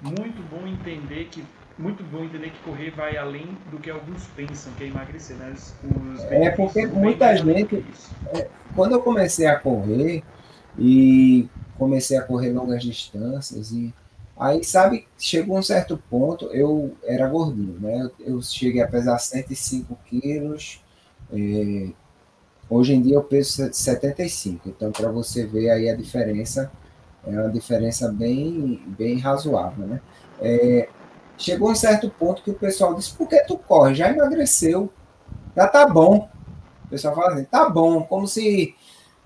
Muito 0.00 0.40
bom 0.48 0.64
entender 0.66 1.24
que 1.24 1.44
muito 1.78 2.02
bom 2.04 2.24
entender 2.24 2.50
que 2.50 2.58
correr 2.60 2.90
vai 2.90 3.18
além 3.18 3.46
do 3.70 3.78
que 3.78 3.90
alguns 3.90 4.24
pensam 4.28 4.72
que 4.74 4.84
é 4.84 4.86
emagrecer, 4.86 5.36
né? 5.36 5.52
Os 5.52 6.24
é 6.24 6.50
porque 6.50 6.86
muita 6.86 7.36
gente, 7.36 7.84
é, 8.32 8.48
quando 8.74 8.92
eu 8.92 9.02
comecei 9.02 9.46
a 9.46 9.58
correr 9.58 10.22
e 10.78 11.48
comecei 11.76 12.16
a 12.16 12.22
correr 12.22 12.52
longas 12.52 12.82
distâncias 12.82 13.72
e 13.72 13.92
Aí, 14.38 14.62
sabe, 14.62 15.08
chegou 15.18 15.56
um 15.56 15.62
certo 15.62 15.96
ponto, 16.10 16.44
eu 16.52 16.94
era 17.04 17.26
gordinho, 17.26 17.80
né? 17.80 18.10
Eu 18.20 18.42
cheguei 18.42 18.82
a 18.82 18.86
pesar 18.86 19.18
105 19.18 19.98
quilos. 20.04 20.84
É, 21.32 21.88
hoje 22.68 22.94
em 22.94 23.02
dia 23.02 23.14
eu 23.14 23.22
peso 23.22 23.72
75. 23.72 24.68
Então, 24.68 24.92
para 24.92 25.10
você 25.10 25.46
ver 25.46 25.70
aí 25.70 25.88
a 25.88 25.96
diferença, 25.96 26.70
é 27.26 27.30
uma 27.30 27.50
diferença 27.50 28.10
bem, 28.10 28.82
bem 28.86 29.18
razoável, 29.18 29.86
né? 29.86 30.00
É, 30.40 30.88
chegou 31.38 31.70
um 31.70 31.74
certo 31.74 32.10
ponto 32.10 32.42
que 32.42 32.50
o 32.50 32.54
pessoal 32.54 32.94
disse, 32.94 33.12
por 33.14 33.28
que 33.28 33.40
tu 33.40 33.58
corre? 33.58 33.94
Já 33.94 34.10
emagreceu, 34.10 34.92
já 35.54 35.66
tá 35.66 35.86
bom. 35.86 36.28
O 36.84 36.88
pessoal 36.88 37.14
fala 37.14 37.34
assim, 37.34 37.44
tá 37.44 37.68
bom, 37.68 38.02
como 38.02 38.28
se 38.28 38.74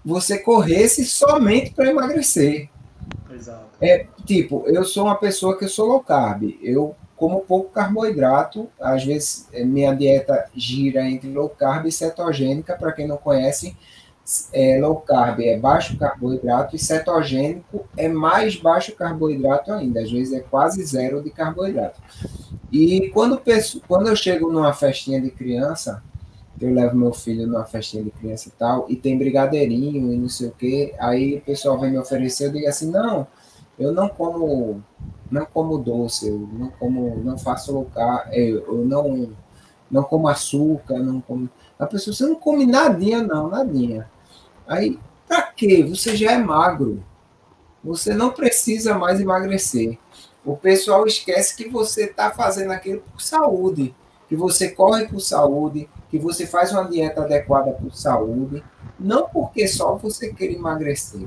você 0.05 0.39
corresse 0.39 1.05
somente 1.05 1.73
para 1.73 1.91
emagrecer. 1.91 2.71
Exato. 3.31 3.71
É, 3.81 4.07
tipo, 4.25 4.65
eu 4.67 4.85
sou 4.85 5.05
uma 5.05 5.17
pessoa 5.17 5.59
que 5.59 5.65
eu 5.65 5.69
sou 5.69 5.87
low 5.87 6.01
carb. 6.01 6.59
Eu 6.63 6.97
como 7.21 7.43
pouco 7.43 7.69
carboidrato. 7.69 8.71
Às 8.81 9.05
vezes, 9.05 9.47
é, 9.53 9.63
minha 9.63 9.95
dieta 9.95 10.47
gira 10.57 11.03
entre 11.03 11.31
low 11.31 11.51
carb 11.51 11.85
e 11.85 11.93
cetogênica. 11.93 12.75
Para 12.75 12.93
quem 12.93 13.07
não 13.07 13.19
conhece, 13.19 13.77
é, 14.55 14.81
low 14.81 14.97
carb 14.97 15.41
é 15.41 15.59
baixo 15.59 15.99
carboidrato 15.99 16.75
e 16.75 16.79
cetogênico 16.79 17.87
é 17.95 18.09
mais 18.09 18.57
baixo 18.57 18.97
carboidrato 18.97 19.71
ainda. 19.71 20.01
Às 20.01 20.11
vezes 20.11 20.33
é 20.33 20.41
quase 20.41 20.83
zero 20.83 21.23
de 21.23 21.29
carboidrato. 21.29 22.01
E 22.73 23.11
quando, 23.11 23.39
quando 23.87 24.09
eu 24.09 24.17
chego 24.17 24.51
numa 24.51 24.73
festinha 24.73 25.21
de 25.21 25.31
criança, 25.31 26.03
eu 26.59 26.73
levo 26.73 26.97
meu 26.97 27.13
filho 27.13 27.47
numa 27.47 27.67
festinha 27.67 28.03
de 28.03 28.11
criança 28.11 28.49
e 28.49 28.53
tal, 28.53 28.87
e 28.89 28.97
tem 28.97 29.19
brigadeirinho 29.19 30.11
e 30.11 30.17
não 30.17 30.29
sei 30.29 30.49
o 30.49 30.53
quê, 30.53 30.95
aí 30.99 31.37
o 31.37 31.41
pessoal 31.43 31.79
vem 31.79 31.91
me 31.91 31.99
oferecer, 31.99 32.47
eu 32.47 32.53
digo 32.53 32.69
assim, 32.69 32.91
não, 32.91 33.27
eu 33.79 33.93
não 33.93 34.09
como 34.09 34.83
não 35.31 35.47
como 35.47 35.79
doce, 35.79 36.29
eu 36.29 36.49
não 36.53 36.71
como, 36.71 37.17
não 37.23 37.39
faço 37.39 37.73
low 37.73 37.91
é, 38.31 38.51
eu 38.51 38.85
não 38.85 39.31
não 39.91 40.05
como 40.05 40.29
açúcar, 40.29 41.01
não 41.01 41.21
como. 41.21 41.51
A 41.79 41.87
pessoa, 41.87 42.15
você 42.15 42.25
não 42.25 42.37
come 42.37 42.65
nadinha, 42.65 43.23
não, 43.23 43.49
nadinha. 43.49 44.09
Aí, 44.67 44.99
pra 45.27 45.43
quê? 45.43 45.85
Você 45.85 46.17
já 46.17 46.33
é 46.33 46.39
magro. 46.39 47.03
Você 47.83 48.15
não 48.15 48.31
precisa 48.31 48.97
mais 48.97 49.21
emagrecer. 49.21 49.99
O 50.45 50.57
pessoal 50.57 51.07
esquece 51.07 51.57
que 51.57 51.69
você 51.69 52.05
está 52.05 52.31
fazendo 52.31 52.71
aquilo 52.71 53.01
por 53.01 53.21
saúde, 53.21 53.95
que 54.29 54.37
você 54.37 54.71
corre 54.71 55.09
por 55.09 55.21
saúde, 55.21 55.89
que 56.09 56.19
você 56.19 56.47
faz 56.47 56.73
uma 56.73 56.85
dieta 56.85 57.23
adequada 57.23 57.73
por 57.73 57.95
saúde, 57.95 58.63
não 58.99 59.29
porque 59.29 59.67
só 59.67 59.97
você 59.97 60.33
quer 60.33 60.51
emagrecer. 60.53 61.27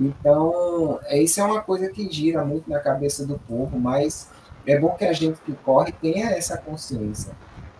Então, 0.00 0.98
é, 1.04 1.22
isso 1.22 1.40
é 1.40 1.44
uma 1.44 1.60
coisa 1.60 1.88
que 1.88 2.10
gira 2.10 2.44
muito 2.44 2.68
na 2.68 2.80
cabeça 2.80 3.24
do 3.24 3.38
povo, 3.38 3.78
mas 3.78 4.28
é 4.66 4.78
bom 4.78 4.90
que 4.90 5.04
a 5.04 5.12
gente 5.12 5.40
que 5.42 5.52
corre 5.52 5.92
tenha 5.92 6.30
essa 6.30 6.56
consciência 6.56 7.32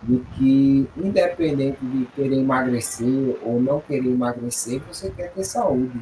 de 0.05 0.19
que, 0.35 0.89
independente 0.95 1.83
de 1.83 2.05
querer 2.07 2.37
emagrecer 2.37 3.39
ou 3.43 3.59
não 3.59 3.81
querer 3.81 4.09
emagrecer, 4.09 4.81
você 4.87 5.09
quer 5.09 5.31
ter 5.31 5.43
saúde. 5.43 5.99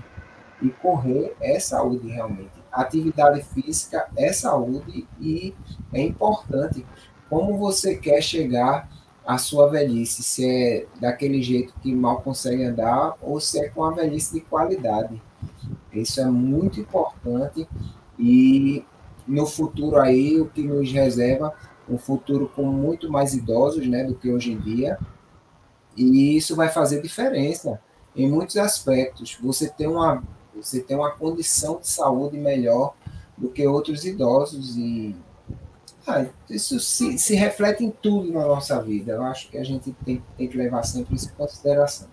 E 0.61 0.69
correr 0.69 1.35
é 1.41 1.59
saúde 1.59 2.07
realmente. 2.07 2.51
Atividade 2.71 3.43
física 3.43 4.07
é 4.15 4.31
saúde 4.31 5.07
e 5.19 5.53
é 5.93 6.01
importante. 6.01 6.85
Como 7.29 7.57
você 7.57 7.95
quer 7.95 8.21
chegar 8.21 8.89
à 9.25 9.37
sua 9.37 9.69
velhice? 9.69 10.23
Se 10.23 10.45
é 10.45 10.85
daquele 10.99 11.41
jeito 11.41 11.73
que 11.81 11.93
mal 11.93 12.21
consegue 12.21 12.63
andar 12.63 13.15
ou 13.21 13.39
se 13.39 13.59
é 13.59 13.69
com 13.69 13.83
a 13.83 13.91
velhice 13.91 14.33
de 14.33 14.41
qualidade. 14.41 15.21
Isso 15.91 16.19
é 16.19 16.25
muito 16.25 16.79
importante 16.79 17.67
e 18.17 18.85
no 19.27 19.45
futuro 19.45 19.97
aí 19.97 20.39
o 20.39 20.47
que 20.47 20.63
nos 20.63 20.91
reserva 20.91 21.53
um 21.87 21.97
futuro 21.97 22.49
com 22.55 22.63
muito 22.63 23.11
mais 23.11 23.33
idosos, 23.33 23.87
né, 23.87 24.03
do 24.03 24.15
que 24.15 24.31
hoje 24.31 24.51
em 24.51 24.59
dia. 24.59 24.97
E 25.95 26.35
isso 26.37 26.55
vai 26.55 26.69
fazer 26.69 27.01
diferença 27.01 27.79
em 28.15 28.29
muitos 28.29 28.57
aspectos. 28.57 29.37
Você 29.41 29.69
tem 29.69 29.87
uma, 29.87 30.23
você 30.55 30.81
tem 30.81 30.97
uma 30.97 31.11
condição 31.11 31.79
de 31.79 31.87
saúde 31.87 32.37
melhor 32.37 32.95
do 33.37 33.49
que 33.49 33.65
outros 33.67 34.05
idosos 34.05 34.77
e 34.77 35.15
ah, 36.05 36.25
isso 36.49 36.79
se, 36.79 37.17
se, 37.17 37.33
reflete 37.33 37.83
em 37.83 37.89
tudo 37.89 38.31
na 38.31 38.45
nossa 38.45 38.81
vida. 38.81 39.13
Eu 39.13 39.23
acho 39.23 39.49
que 39.49 39.57
a 39.57 39.63
gente 39.63 39.93
tem, 40.05 40.21
tem 40.37 40.47
que 40.47 40.57
levar 40.57 40.83
sempre 40.83 41.15
isso 41.15 41.29
em 41.29 41.33
consideração. 41.33 42.07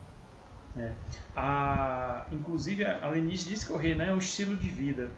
É. 0.77 0.93
A, 1.37 2.27
inclusive, 2.33 2.85
a 2.85 3.09
Lenice 3.09 3.49
disse 3.49 3.67
correr 3.67 3.95
né, 3.95 4.09
é 4.09 4.13
um 4.13 4.19
estilo 4.19 4.57
de 4.57 4.69
vida. 4.69 5.11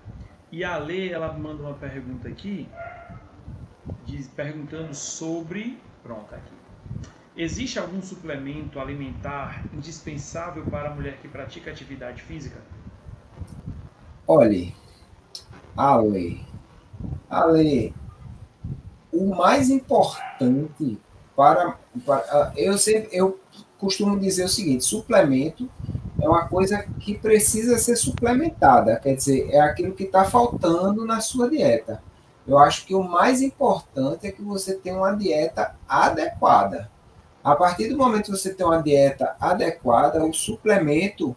E 0.51 0.63
a 0.65 0.77
Lê, 0.77 1.09
ela 1.09 1.33
manda 1.33 1.63
uma 1.63 1.75
pergunta 1.75 2.29
aqui, 2.29 2.69
diz, 4.05 4.29
perguntando 4.29 4.95
sobre. 4.95 5.79
Pronto, 6.03 6.35
aqui. 6.35 6.53
Existe 7.35 7.79
algum 7.79 8.03
suplemento 8.03 8.79
alimentar 8.79 9.65
indispensável 9.73 10.65
para 10.67 10.91
a 10.91 10.95
mulher 10.95 11.17
que 11.19 11.29
pratica 11.29 11.71
atividade 11.71 12.21
física? 12.23 12.61
Olhe, 14.27 14.75
Ale, 15.75 16.45
Ale, 17.31 17.95
o 19.11 19.35
mais 19.35 19.71
importante 19.71 20.99
para, 21.35 21.79
para 22.05 22.53
eu 22.57 22.77
sempre 22.77 23.09
eu 23.17 23.41
costumo 23.79 24.21
dizer 24.21 24.45
o 24.45 24.49
seguinte: 24.49 24.85
suplemento 24.85 25.71
é 26.23 26.29
uma 26.29 26.47
coisa 26.47 26.79
que 27.01 27.19
precisa 27.19 27.77
ser 27.79 27.97
suplementada, 27.97 28.97
quer 28.97 29.17
dizer, 29.17 29.51
é 29.51 29.61
aquilo 29.61 29.93
que 29.93 30.05
está 30.05 30.25
faltando 30.25 31.05
na 31.05 31.21
sua 31.21 31.51
dieta. 31.51 32.01
Eu 32.47 32.59
acho 32.59 32.87
que 32.87 32.95
o 32.95 33.03
mais 33.03 33.43
importante 33.43 34.29
é 34.29 34.31
que 34.31 34.41
você 34.41 34.75
tenha 34.75 34.97
uma 34.97 35.17
dieta 35.17 35.75
adequada. 35.89 36.89
A 37.43 37.57
partir 37.57 37.89
do 37.89 37.99
momento 37.99 38.27
que 38.27 38.31
você 38.31 38.55
tem 38.55 38.65
uma 38.65 38.81
dieta 38.81 39.35
adequada, 39.41 40.25
o 40.25 40.33
suplemento 40.33 41.35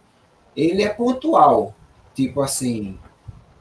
ele 0.56 0.84
é 0.84 0.90
pontual. 0.90 1.74
Tipo 2.14 2.42
assim, 2.42 3.00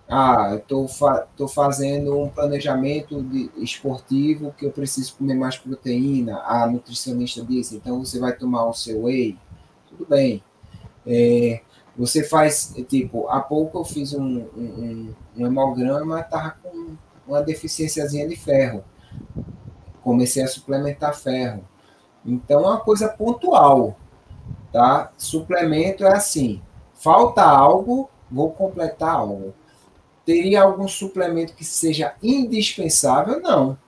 ah, 0.07 0.57
estou 0.57 0.87
fa 0.87 1.27
fazendo 1.49 2.20
um 2.20 2.29
planejamento 2.29 3.22
de, 3.22 3.51
esportivo 3.57 4.55
que 4.59 4.66
eu 4.66 4.70
preciso 4.70 5.16
comer 5.16 5.35
mais 5.35 5.57
proteína. 5.57 6.43
A 6.45 6.66
nutricionista 6.66 7.43
disse, 7.43 7.77
então 7.77 8.05
você 8.05 8.18
vai 8.18 8.35
tomar 8.35 8.66
o 8.66 8.75
seu 8.75 9.05
whey. 9.05 9.39
Tudo 9.89 10.07
bem. 10.07 10.43
É, 11.07 11.61
você 11.97 12.25
faz, 12.25 12.75
tipo, 12.89 13.29
há 13.29 13.41
pouco 13.41 13.79
eu 13.79 13.85
fiz 13.85 14.13
um, 14.15 14.47
um, 14.57 15.15
um 15.37 15.47
hemograma, 15.47 16.21
estava 16.21 16.57
com 16.63 16.97
uma 17.27 17.43
deficiênciazinha 17.43 18.29
de 18.29 18.37
ferro. 18.37 18.85
Comecei 20.03 20.43
a 20.43 20.49
suplementar 20.49 21.15
ferro. 21.15 21.65
Então, 22.25 22.65
é 22.65 22.69
uma 22.69 22.81
coisa 22.81 23.09
pontual, 23.09 23.97
tá? 24.73 25.13
Suplemento 25.17 26.05
é 26.05 26.15
assim, 26.15 26.61
falta 26.95 27.43
algo, 27.43 28.11
vou 28.31 28.51
completar 28.51 29.15
algo. 29.15 29.55
Teria 30.25 30.63
algum 30.63 30.89
suplemento 30.89 31.55
que 31.55 31.65
seja 31.65 32.15
indispensável? 32.23 33.41
Não. 33.41 33.79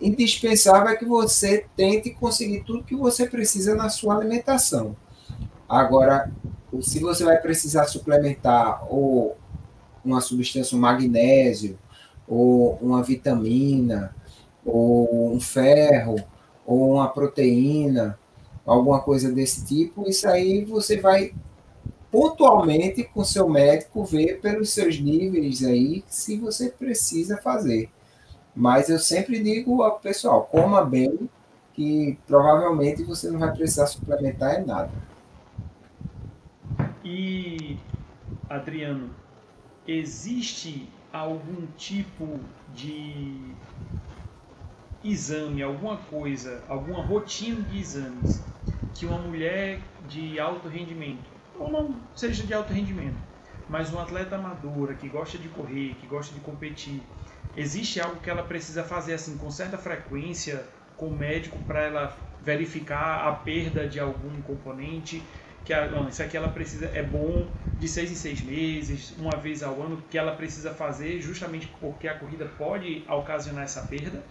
Indispensável 0.00 0.88
é 0.88 0.96
que 0.96 1.04
você 1.04 1.66
tente 1.76 2.10
conseguir 2.10 2.64
tudo 2.64 2.84
que 2.84 2.96
você 2.96 3.26
precisa 3.26 3.74
na 3.74 3.88
sua 3.88 4.16
alimentação. 4.16 4.96
Agora, 5.68 6.30
se 6.80 7.00
você 7.00 7.24
vai 7.24 7.38
precisar 7.38 7.86
suplementar 7.86 8.86
ou 8.92 9.36
uma 10.04 10.20
substância, 10.20 10.76
um 10.76 10.80
magnésio, 10.80 11.78
ou 12.28 12.78
uma 12.80 13.02
vitamina, 13.02 14.14
ou 14.64 15.32
um 15.32 15.40
ferro, 15.40 16.16
ou 16.64 16.94
uma 16.94 17.08
proteína, 17.08 18.18
alguma 18.64 19.00
coisa 19.00 19.30
desse 19.30 19.64
tipo, 19.64 20.08
isso 20.08 20.28
aí 20.28 20.64
você 20.64 21.00
vai 21.00 21.32
pontualmente 22.10 23.04
com 23.04 23.24
seu 23.24 23.48
médico 23.48 24.04
ver 24.04 24.40
pelos 24.40 24.70
seus 24.70 25.00
níveis 25.00 25.62
aí 25.64 26.04
se 26.08 26.36
você 26.38 26.70
precisa 26.70 27.36
fazer. 27.36 27.90
Mas 28.54 28.88
eu 28.88 28.98
sempre 28.98 29.42
digo 29.42 29.82
ao 29.82 29.98
pessoal, 29.98 30.48
coma 30.50 30.84
bem, 30.84 31.28
que 31.74 32.18
provavelmente 32.26 33.02
você 33.02 33.30
não 33.30 33.38
vai 33.38 33.52
precisar 33.52 33.86
suplementar 33.86 34.60
em 34.60 34.64
nada. 34.64 34.90
E 37.08 37.76
Adriano, 38.50 39.08
existe 39.86 40.88
algum 41.12 41.64
tipo 41.78 42.40
de 42.74 43.54
exame, 45.04 45.62
alguma 45.62 45.98
coisa, 45.98 46.64
alguma 46.66 47.00
rotina 47.00 47.62
de 47.62 47.78
exames 47.78 48.42
que 48.92 49.06
uma 49.06 49.18
mulher 49.18 49.78
de 50.08 50.40
alto 50.40 50.66
rendimento, 50.66 51.30
ou 51.60 51.70
não 51.70 51.94
seja 52.12 52.42
de 52.42 52.52
alto 52.52 52.72
rendimento, 52.72 53.18
mas 53.68 53.92
uma 53.92 54.02
atleta 54.02 54.34
amadora 54.34 54.92
que 54.94 55.08
gosta 55.08 55.38
de 55.38 55.48
correr, 55.48 55.94
que 56.00 56.08
gosta 56.08 56.34
de 56.34 56.40
competir, 56.40 57.04
existe 57.56 58.00
algo 58.00 58.18
que 58.20 58.28
ela 58.28 58.42
precisa 58.42 58.82
fazer 58.82 59.14
assim 59.14 59.38
com 59.38 59.48
certa 59.48 59.78
frequência 59.78 60.66
com 60.96 61.06
o 61.06 61.16
médico 61.16 61.56
para 61.68 61.82
ela 61.82 62.18
verificar 62.42 63.28
a 63.28 63.32
perda 63.32 63.86
de 63.88 64.00
algum 64.00 64.42
componente 64.42 65.22
que 65.66 65.74
a, 65.74 65.90
não, 65.90 66.08
isso 66.08 66.22
aqui 66.22 66.36
ela 66.36 66.48
precisa 66.48 66.86
é 66.94 67.02
bom 67.02 67.46
de 67.78 67.88
seis 67.88 68.10
em 68.10 68.14
seis 68.14 68.40
meses, 68.40 69.12
uma 69.18 69.36
vez 69.36 69.62
ao 69.62 69.82
ano 69.82 70.02
que 70.08 70.16
ela 70.16 70.32
precisa 70.32 70.72
fazer 70.72 71.20
justamente 71.20 71.68
porque 71.80 72.08
a 72.08 72.18
corrida 72.18 72.46
pode 72.56 73.04
ocasionar 73.08 73.64
essa 73.64 73.82
perda 73.82 74.22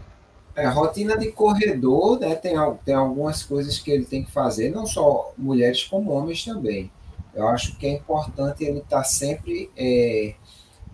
é, 0.56 0.66
a 0.66 0.72
rotina 0.72 1.18
de 1.18 1.32
corredor, 1.34 2.18
né, 2.18 2.34
tem, 2.34 2.56
tem 2.86 2.96
algumas 2.96 3.44
coisas 3.44 3.78
que 3.78 3.92
ele 3.92 4.06
tem 4.06 4.24
que 4.24 4.32
fazer, 4.32 4.72
não 4.72 4.86
só 4.86 5.34
mulheres 5.38 5.84
como 5.84 6.12
homens 6.12 6.46
também. 6.46 6.90
Eu 7.34 7.50
acho 7.50 7.76
que 7.76 7.86
é 7.86 7.92
importante 7.92 8.64
ele 8.64 8.80
estar 8.80 9.00
tá 9.00 9.04
sempre, 9.04 9.70
é, 9.76 10.34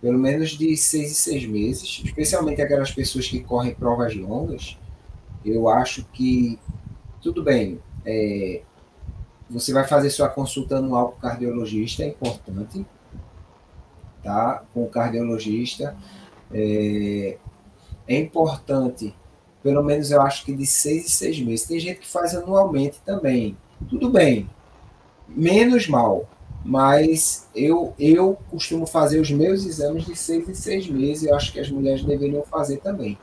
pelo 0.01 0.17
menos 0.17 0.57
de 0.57 0.75
seis 0.75 1.11
em 1.11 1.13
seis 1.13 1.45
meses, 1.45 2.01
especialmente 2.03 2.59
aquelas 2.59 2.89
pessoas 2.89 3.27
que 3.27 3.39
correm 3.41 3.75
provas 3.75 4.15
longas. 4.15 4.79
Eu 5.45 5.69
acho 5.69 6.03
que, 6.05 6.57
tudo 7.21 7.43
bem, 7.43 7.79
é, 8.03 8.63
você 9.51 9.73
vai 9.73 9.87
fazer 9.87 10.09
sua 10.09 10.29
consulta 10.29 10.77
anual 10.77 11.09
com 11.09 11.17
o 11.17 11.21
cardiologista, 11.21 12.03
é 12.03 12.07
importante, 12.07 12.85
tá? 14.23 14.63
Com 14.73 14.83
o 14.83 14.89
cardiologista. 14.89 15.95
É, 16.53 17.37
é 18.07 18.19
importante 18.19 19.13
pelo 19.63 19.83
menos 19.83 20.11
eu 20.11 20.21
acho 20.21 20.43
que 20.43 20.53
de 20.55 20.65
seis 20.65 21.05
em 21.05 21.09
seis 21.09 21.39
meses. 21.39 21.67
Tem 21.67 21.79
gente 21.79 21.99
que 21.99 22.07
faz 22.07 22.35
anualmente 22.35 22.99
também. 23.05 23.55
Tudo 23.89 24.09
bem, 24.09 24.49
menos 25.27 25.87
mal, 25.87 26.27
mas 26.63 27.47
eu, 27.55 27.93
eu 27.97 28.37
costumo 28.49 28.85
fazer 28.85 29.19
os 29.19 29.31
meus 29.31 29.65
exames 29.65 30.05
de 30.05 30.15
seis 30.15 30.47
em 30.47 30.53
seis 30.53 30.87
meses. 30.87 31.27
Eu 31.27 31.35
acho 31.35 31.51
que 31.51 31.59
as 31.59 31.69
mulheres 31.69 32.03
deveriam 32.03 32.43
fazer 32.43 32.77
também. 32.77 33.17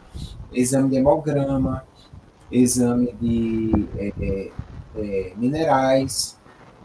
Exame 0.53 0.91
de 0.91 0.97
hemograma, 0.97 1.85
exame 2.51 3.15
de 3.21 3.71
é, 3.99 4.51
é, 4.97 5.33
minerais, 5.37 6.39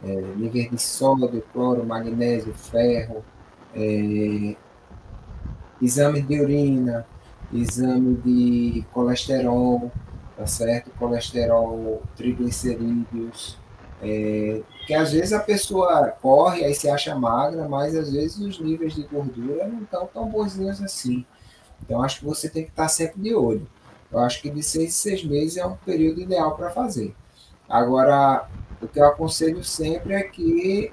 é, 0.03 0.15
nível 0.35 0.69
de 0.71 0.81
sódio, 0.81 1.43
cloro, 1.53 1.85
magnésio, 1.85 2.53
ferro, 2.53 3.23
é, 3.73 4.55
exame 5.81 6.21
de 6.21 6.39
urina, 6.39 7.05
exame 7.51 8.15
de 8.15 8.85
colesterol, 8.91 9.91
tá 10.37 10.45
certo? 10.45 10.91
Colesterol, 10.97 12.01
triglicerídeos, 12.15 13.57
é, 14.01 14.61
que 14.85 14.93
às 14.93 15.13
vezes 15.13 15.31
a 15.31 15.39
pessoa 15.39 16.09
corre, 16.21 16.65
aí 16.65 16.73
se 16.73 16.89
acha 16.89 17.15
magra, 17.15 17.67
mas 17.69 17.95
às 17.95 18.11
vezes 18.11 18.37
os 18.37 18.59
níveis 18.59 18.93
de 18.93 19.03
gordura 19.03 19.67
não 19.67 19.83
estão 19.83 20.05
tão 20.07 20.29
bonzinhos 20.29 20.81
assim. 20.81 21.25
Então 21.81 22.01
acho 22.03 22.19
que 22.19 22.25
você 22.25 22.49
tem 22.49 22.63
que 22.63 22.71
estar 22.71 22.89
sempre 22.89 23.21
de 23.21 23.33
olho. 23.33 23.67
Eu 24.11 24.19
acho 24.19 24.41
que 24.41 24.49
de 24.49 24.61
seis 24.61 24.89
em 24.89 24.91
seis 24.91 25.23
meses 25.23 25.57
é 25.57 25.65
um 25.65 25.75
período 25.75 26.21
ideal 26.21 26.55
para 26.55 26.69
fazer. 26.69 27.15
Agora, 27.67 28.47
o 28.81 28.87
que 28.87 28.99
eu 28.99 29.05
aconselho 29.05 29.63
sempre 29.63 30.13
é 30.13 30.23
que 30.23 30.91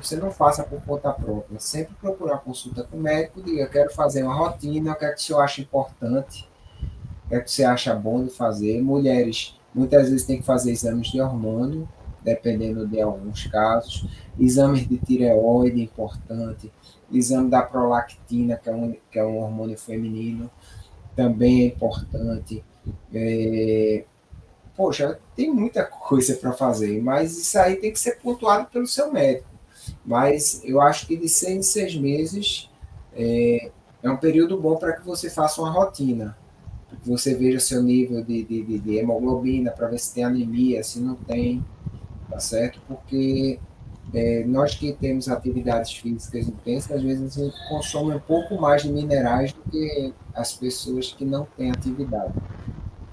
você 0.00 0.16
não 0.16 0.30
faça 0.30 0.62
por 0.62 0.80
conta 0.82 1.12
própria. 1.12 1.58
Sempre 1.58 1.94
procurar 2.00 2.38
consulta 2.38 2.84
com 2.84 2.96
o 2.96 3.00
médico, 3.00 3.42
diga, 3.42 3.66
quero 3.66 3.92
fazer 3.92 4.22
uma 4.22 4.34
rotina, 4.34 4.92
o 4.92 4.96
que 4.96 5.04
é 5.04 5.10
que 5.10 5.20
o 5.20 5.22
senhor 5.22 5.40
acha 5.40 5.60
importante, 5.60 6.48
o 7.26 7.28
que 7.28 7.34
é 7.34 7.40
que 7.40 7.50
você 7.50 7.64
acha 7.64 7.94
bom 7.94 8.24
de 8.24 8.30
fazer. 8.30 8.80
Mulheres, 8.82 9.58
muitas 9.74 10.08
vezes 10.08 10.26
tem 10.26 10.38
que 10.38 10.46
fazer 10.46 10.72
exames 10.72 11.08
de 11.08 11.20
hormônio, 11.20 11.88
dependendo 12.22 12.86
de 12.86 13.00
alguns 13.00 13.46
casos, 13.46 14.06
exames 14.38 14.86
de 14.86 14.98
tireoide 14.98 15.82
importante, 15.82 16.72
exame 17.10 17.50
da 17.50 17.62
prolactina, 17.62 18.56
que 18.56 18.68
é 18.68 18.72
um, 18.72 18.96
que 19.10 19.18
é 19.18 19.24
um 19.24 19.38
hormônio 19.38 19.78
feminino, 19.78 20.50
também 21.16 21.62
é 21.62 21.66
importante. 21.66 22.64
É, 23.12 24.04
poxa, 24.80 25.18
tem 25.36 25.52
muita 25.52 25.84
coisa 25.84 26.34
para 26.36 26.54
fazer, 26.54 27.02
mas 27.02 27.36
isso 27.36 27.58
aí 27.58 27.76
tem 27.76 27.92
que 27.92 28.00
ser 28.00 28.18
pontuado 28.18 28.66
pelo 28.70 28.86
seu 28.86 29.12
médico. 29.12 29.46
Mas 30.06 30.62
eu 30.64 30.80
acho 30.80 31.06
que 31.06 31.18
de 31.18 31.28
seis 31.28 31.54
em 31.54 31.62
seis 31.62 31.94
meses 31.94 32.70
é, 33.12 33.70
é 34.02 34.10
um 34.10 34.16
período 34.16 34.58
bom 34.58 34.76
para 34.76 34.94
que 34.94 35.04
você 35.04 35.28
faça 35.28 35.60
uma 35.60 35.70
rotina. 35.70 36.34
você 37.04 37.34
veja 37.34 37.60
seu 37.60 37.82
nível 37.82 38.24
de, 38.24 38.42
de, 38.42 38.78
de 38.78 38.96
hemoglobina, 38.96 39.70
para 39.70 39.86
ver 39.86 39.98
se 39.98 40.14
tem 40.14 40.24
anemia, 40.24 40.82
se 40.82 40.98
não 40.98 41.14
tem, 41.14 41.62
tá 42.30 42.40
certo? 42.40 42.80
Porque 42.88 43.60
é, 44.14 44.44
nós 44.44 44.74
que 44.74 44.94
temos 44.94 45.28
atividades 45.28 45.92
físicas 45.92 46.48
intensas, 46.48 46.96
às 46.96 47.02
vezes 47.02 47.36
a 47.36 47.44
gente 47.44 47.68
consome 47.68 48.14
um 48.14 48.20
pouco 48.20 48.58
mais 48.58 48.82
de 48.82 48.90
minerais 48.90 49.52
do 49.52 49.60
que 49.70 50.14
as 50.34 50.54
pessoas 50.54 51.12
que 51.12 51.26
não 51.26 51.46
têm 51.54 51.70
atividade. 51.70 52.32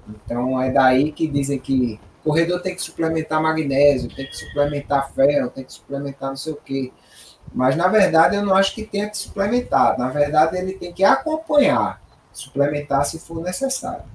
Então 0.09 0.61
é 0.61 0.71
daí 0.71 1.11
que 1.11 1.27
dizem 1.27 1.59
que 1.59 1.99
o 2.21 2.29
corredor 2.29 2.61
tem 2.61 2.75
que 2.75 2.81
suplementar 2.81 3.41
magnésio, 3.41 4.13
tem 4.13 4.25
que 4.25 4.35
suplementar 4.35 5.11
ferro, 5.13 5.49
tem 5.49 5.63
que 5.63 5.73
suplementar 5.73 6.29
não 6.29 6.37
sei 6.37 6.53
o 6.53 6.57
quê. 6.57 6.91
Mas 7.53 7.75
na 7.75 7.87
verdade 7.87 8.35
eu 8.35 8.45
não 8.45 8.55
acho 8.55 8.75
que 8.75 8.83
tenha 8.83 9.09
que 9.09 9.17
suplementar. 9.17 9.97
Na 9.97 10.09
verdade 10.09 10.57
ele 10.57 10.73
tem 10.73 10.93
que 10.93 11.03
acompanhar, 11.03 12.01
suplementar 12.33 13.05
se 13.05 13.19
for 13.19 13.41
necessário. 13.41 14.05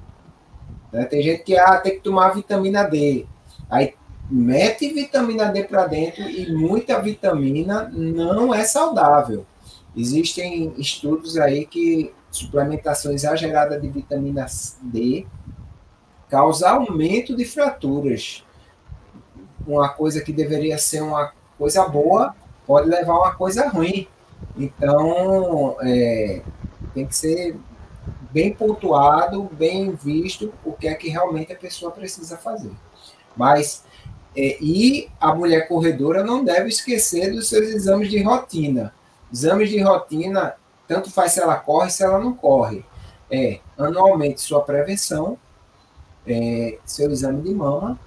Né? 0.93 1.05
Tem 1.05 1.23
gente 1.23 1.43
que 1.43 1.57
ah, 1.57 1.79
tem 1.79 1.95
que 1.95 2.01
tomar 2.01 2.31
vitamina 2.31 2.85
D. 2.85 3.27
Aí 3.71 3.95
mete 4.31 4.93
vitamina 4.93 5.47
D 5.47 5.65
para 5.65 5.87
dentro 5.87 6.23
e 6.29 6.53
muita 6.53 7.01
vitamina 7.01 7.89
não 7.93 8.55
é 8.55 8.65
saudável. 8.65 9.47
Existem 9.97 10.73
estudos 10.79 11.37
aí 11.37 11.67
que 11.67 12.15
suplementação 12.31 13.13
exagerada 13.13 13.79
de 13.79 13.89
vitamina 13.89 14.47
D 14.81 15.27
causa 16.33 16.71
aumento 16.71 17.37
de 17.37 17.45
fraturas. 17.45 18.43
Uma 19.67 19.91
coisa 19.91 20.23
que 20.23 20.33
deveria 20.33 20.79
ser 20.79 21.03
uma 21.03 21.31
coisa 21.59 21.87
boa 21.87 22.35
pode 22.67 22.89
levar 22.89 23.13
a 23.13 23.19
uma 23.19 23.35
coisa 23.35 23.69
ruim. 23.69 24.09
Então, 24.57 25.77
é, 25.83 26.41
tem 26.95 27.07
que 27.07 27.15
ser 27.15 27.55
bem 28.31 28.51
pontuado, 28.51 29.45
bem 29.53 29.95
visto 29.95 30.55
o 30.65 30.73
que 30.73 30.89
é 30.89 30.95
que 30.95 31.11
realmente 31.11 31.53
a 31.53 31.57
pessoa 31.57 31.93
precisa 31.93 32.39
fazer. 32.39 32.73
Mas 33.37 33.85
é, 34.35 34.57
e 34.59 35.11
a 35.21 35.35
mulher 35.35 35.69
corredora 35.69 36.25
não 36.25 36.43
deve 36.43 36.71
esquecer 36.71 37.31
dos 37.31 37.51
seus 37.51 37.69
exames 37.69 38.11
de 38.11 38.23
rotina. 38.23 38.95
Exames 39.31 39.69
de 39.69 39.83
rotina, 39.83 40.55
tanto 40.89 41.11
faz 41.11 41.33
se 41.33 41.43
ela 41.43 41.57
corre, 41.57 41.91
se 41.91 42.03
ela 42.03 42.19
não 42.19 42.33
corre. 42.33 42.83
É, 43.31 43.61
anualmente, 43.77 44.41
sua 44.41 44.63
prevenção, 44.63 45.39
é, 46.27 46.79
seu 46.85 47.11
exame 47.11 47.43
de 47.43 47.55
mama, 47.55 47.99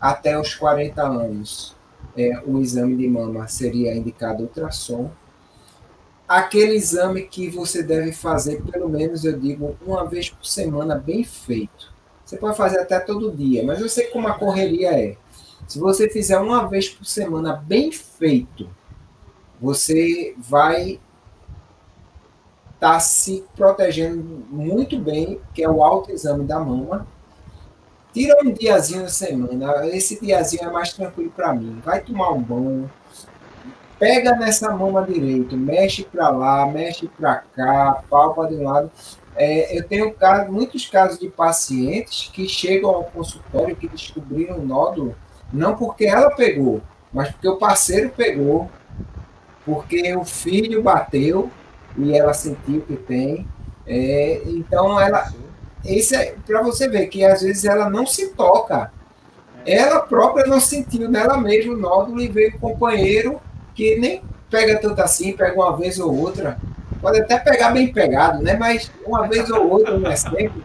até 0.00 0.38
os 0.38 0.54
40 0.54 1.02
anos, 1.02 1.76
é, 2.16 2.42
o 2.46 2.60
exame 2.60 2.96
de 2.96 3.08
mama 3.08 3.46
seria 3.48 3.94
indicado 3.94 4.42
ultrassom. 4.42 5.10
Aquele 6.26 6.74
exame 6.74 7.22
que 7.22 7.48
você 7.48 7.82
deve 7.82 8.12
fazer, 8.12 8.62
pelo 8.62 8.88
menos, 8.88 9.24
eu 9.24 9.38
digo, 9.38 9.76
uma 9.84 10.06
vez 10.06 10.30
por 10.30 10.46
semana, 10.46 10.94
bem 10.94 11.24
feito. 11.24 11.92
Você 12.24 12.36
pode 12.36 12.56
fazer 12.56 12.78
até 12.78 12.98
todo 12.98 13.36
dia, 13.36 13.62
mas 13.64 13.80
eu 13.80 13.88
sei 13.88 14.06
como 14.06 14.28
a 14.28 14.34
correria 14.34 14.90
é. 14.92 15.16
Se 15.66 15.78
você 15.78 16.08
fizer 16.08 16.38
uma 16.38 16.66
vez 16.66 16.88
por 16.88 17.04
semana 17.04 17.54
bem 17.54 17.92
feito, 17.92 18.68
você 19.60 20.34
vai 20.38 21.00
estar 22.74 22.94
tá 22.94 23.00
se 23.00 23.44
protegendo 23.54 24.22
muito 24.50 24.98
bem, 24.98 25.40
que 25.54 25.62
é 25.62 25.68
o 25.68 25.84
autoexame 25.84 26.44
da 26.44 26.58
mama. 26.58 27.06
Tira 28.12 28.36
um 28.44 28.52
diazinho 28.52 29.02
na 29.02 29.08
semana, 29.08 29.86
esse 29.88 30.20
diazinho 30.20 30.64
é 30.64 30.70
mais 30.70 30.92
tranquilo 30.92 31.32
para 31.34 31.54
mim. 31.54 31.80
Vai 31.84 32.00
tomar 32.00 32.30
um 32.30 32.42
banho, 32.42 32.90
pega 33.98 34.36
nessa 34.36 34.70
mama 34.70 35.02
direito, 35.02 35.56
mexe 35.56 36.04
para 36.04 36.28
lá, 36.28 36.66
mexe 36.66 37.08
para 37.08 37.36
cá, 37.36 38.02
palpa 38.10 38.46
de 38.46 38.56
um 38.56 38.64
lado. 38.64 38.90
É, 39.34 39.78
eu 39.78 39.88
tenho 39.88 40.12
caso, 40.12 40.52
muitos 40.52 40.86
casos 40.86 41.18
de 41.18 41.28
pacientes 41.28 42.30
que 42.32 42.46
chegam 42.46 42.90
ao 42.90 43.04
consultório 43.04 43.74
que 43.74 43.88
descobriram 43.88 44.58
um 44.58 44.66
nódulo 44.66 45.16
não 45.52 45.76
porque 45.76 46.06
ela 46.06 46.30
pegou, 46.30 46.80
mas 47.12 47.30
porque 47.30 47.48
o 47.48 47.56
parceiro 47.56 48.10
pegou, 48.10 48.70
porque 49.64 50.14
o 50.16 50.24
filho 50.24 50.82
bateu 50.82 51.50
e 51.96 52.16
ela 52.16 52.32
sentiu 52.32 52.80
que 52.82 52.96
tem. 52.96 53.46
É, 53.86 54.42
então 54.46 54.98
ela. 54.98 55.30
Isso 55.84 56.14
é 56.14 56.34
para 56.46 56.62
você 56.62 56.88
ver 56.88 57.06
que 57.08 57.24
às 57.24 57.42
vezes 57.42 57.64
ela 57.64 57.90
não 57.90 58.06
se 58.06 58.28
toca. 58.28 58.92
Ela 59.66 60.00
própria 60.00 60.46
não 60.46 60.60
sentiu 60.60 61.08
nela 61.08 61.36
mesma 61.36 61.74
o 61.74 61.76
nódulo 61.76 62.20
e 62.20 62.28
veio 62.28 62.56
o 62.56 62.58
companheiro 62.58 63.40
que 63.74 63.96
nem 63.96 64.22
pega 64.50 64.78
tanto 64.78 65.00
assim, 65.00 65.32
pega 65.32 65.54
uma 65.54 65.76
vez 65.76 65.98
ou 65.98 66.14
outra. 66.16 66.58
Pode 67.00 67.20
até 67.20 67.38
pegar 67.38 67.70
bem 67.70 67.92
pegado, 67.92 68.42
né? 68.42 68.54
Mas 68.54 68.90
uma 69.04 69.26
vez 69.26 69.50
ou 69.50 69.68
outra, 69.68 69.98
não 69.98 70.10
é 70.10 70.16
sempre. 70.16 70.62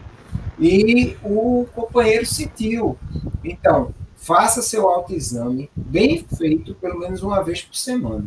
E 0.58 1.16
o 1.22 1.66
companheiro 1.74 2.26
sentiu. 2.26 2.96
Então, 3.42 3.94
faça 4.16 4.60
seu 4.60 4.88
autoexame 4.88 5.70
bem 5.74 6.24
feito, 6.36 6.74
pelo 6.74 6.98
menos 6.98 7.22
uma 7.22 7.42
vez 7.42 7.62
por 7.62 7.76
semana, 7.76 8.26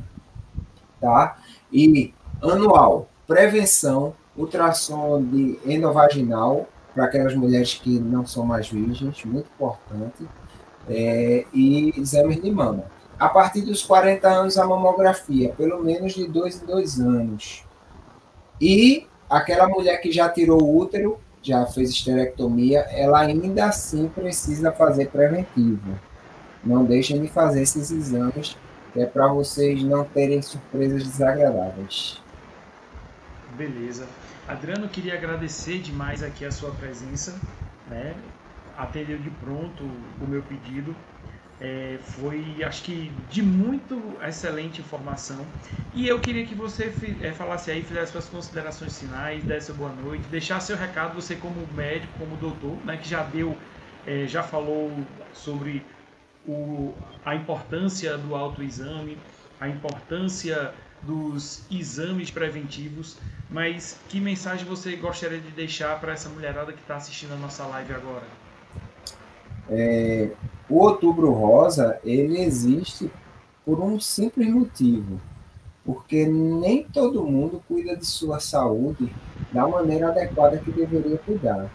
tá? 1.00 1.38
E 1.72 2.14
anual, 2.42 3.10
prevenção, 3.28 4.16
ultrassom 4.36 5.24
de 5.24 5.60
endovaginal 5.66 6.68
para 6.94 7.06
aquelas 7.06 7.36
mulheres 7.36 7.74
que 7.76 8.00
não 8.00 8.26
são 8.26 8.46
mais 8.46 8.70
virgens, 8.70 9.24
muito 9.26 9.48
importante, 9.56 10.28
é, 10.90 11.46
e 11.54 11.94
exames 11.98 12.42
de 12.42 12.52
mama. 12.52 12.86
A 13.18 13.30
partir 13.30 13.62
dos 13.62 13.84
40 13.84 14.28
anos, 14.28 14.58
a 14.58 14.66
mamografia, 14.66 15.54
pelo 15.54 15.84
menos 15.84 16.14
de 16.14 16.28
dois 16.28 16.62
em 16.62 16.66
dois 16.66 17.00
anos. 17.00 17.64
E 18.60 19.08
aquela 19.30 19.68
mulher 19.68 19.98
que 20.02 20.12
já 20.12 20.28
tirou 20.28 20.62
o 20.62 20.78
útero, 20.78 21.20
já 21.42 21.66
fez 21.66 21.90
esterectomia, 21.90 22.80
ela 22.90 23.20
ainda 23.20 23.66
assim 23.66 24.08
precisa 24.08 24.72
fazer 24.72 25.10
preventivo. 25.10 26.00
Não 26.64 26.84
deixem 26.84 27.22
de 27.22 27.28
fazer 27.28 27.62
esses 27.62 27.92
exames, 27.92 28.58
que 28.94 29.02
é 29.02 29.06
para 29.06 29.28
vocês 29.28 29.82
não 29.84 30.04
terem 30.04 30.42
surpresas 30.42 31.04
desagradáveis. 31.04 32.22
Beleza. 33.56 34.06
Adriano, 34.52 34.90
queria 34.90 35.14
agradecer 35.16 35.80
demais 35.82 36.22
aqui 36.24 36.46
a 36.46 36.52
sua 36.52 36.76
presença, 36.76 37.42
né? 37.86 38.24
Atendeu 38.74 39.18
de 39.20 39.30
pronto 39.32 39.84
o 40.20 40.28
meu 40.28 40.44
pedido 40.44 40.96
é, 41.60 42.00
foi, 42.02 42.64
acho 42.64 42.84
que, 42.84 43.10
de 43.30 43.42
muito 43.42 44.18
excelente 44.22 44.82
informação. 44.82 45.54
E 45.92 46.08
eu 46.08 46.20
queria 46.22 46.46
que 46.46 46.56
você 46.56 46.86
é, 47.22 47.34
falasse 47.34 47.72
aí, 47.72 47.84
fizesse 47.84 48.12
suas 48.14 48.30
considerações 48.30 48.98
finais, 49.00 49.46
desse 49.46 49.72
boa 49.74 49.94
noite, 49.94 50.28
deixasse 50.30 50.68
seu 50.68 50.78
recado, 50.78 51.16
você 51.16 51.36
como 51.38 51.68
médico, 51.68 52.14
como 52.18 52.38
doutor, 52.38 52.84
né, 52.86 52.98
que 52.98 53.08
já 53.08 53.24
deu, 53.24 53.62
é, 54.04 54.28
já 54.28 54.44
falou 54.44 55.08
sobre 55.32 55.86
o, 56.44 56.98
a 57.24 57.36
importância 57.36 58.18
do 58.18 58.36
autoexame, 58.36 59.18
a 59.60 59.70
importância 59.70 60.74
dos 61.02 61.66
exames 61.72 62.32
preventivos, 62.32 63.20
mas 63.52 64.00
que 64.08 64.20
mensagem 64.20 64.66
você 64.66 64.96
gostaria 64.96 65.40
de 65.40 65.52
deixar 65.52 66.00
para 66.00 66.14
essa 66.14 66.30
mulherada 66.30 66.72
que 66.72 66.82
está 66.82 66.96
assistindo 66.96 67.34
a 67.34 67.38
nossa 67.38 67.66
live 67.66 67.94
agora? 67.94 68.24
É, 69.70 70.32
o 70.70 70.80
Outubro 70.80 71.32
Rosa 71.32 72.00
ele 72.04 72.40
existe 72.40 73.12
por 73.66 73.80
um 73.82 74.00
simples 74.00 74.50
motivo, 74.50 75.20
porque 75.86 76.26
nem 76.26 76.84
todo 76.84 77.28
mundo 77.28 77.62
cuida 77.68 77.96
de 77.96 78.06
sua 78.06 78.40
saúde 78.40 79.14
da 79.52 79.68
maneira 79.68 80.08
adequada 80.08 80.58
que 80.58 80.72
deveria 80.72 81.18
cuidar. 81.18 81.70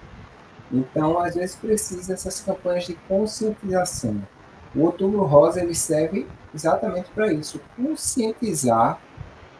Então, 0.73 1.19
às 1.19 1.35
vezes 1.35 1.57
precisa 1.57 2.09
dessas 2.09 2.41
campanhas 2.41 2.87
de 2.87 2.95
conscientização. 3.07 4.21
O 4.75 4.81
Outubro 4.81 5.25
Rosa 5.25 5.63
ele 5.63 5.75
serve 5.75 6.27
exatamente 6.55 7.11
para 7.11 7.33
isso, 7.33 7.61
conscientizar 7.77 9.01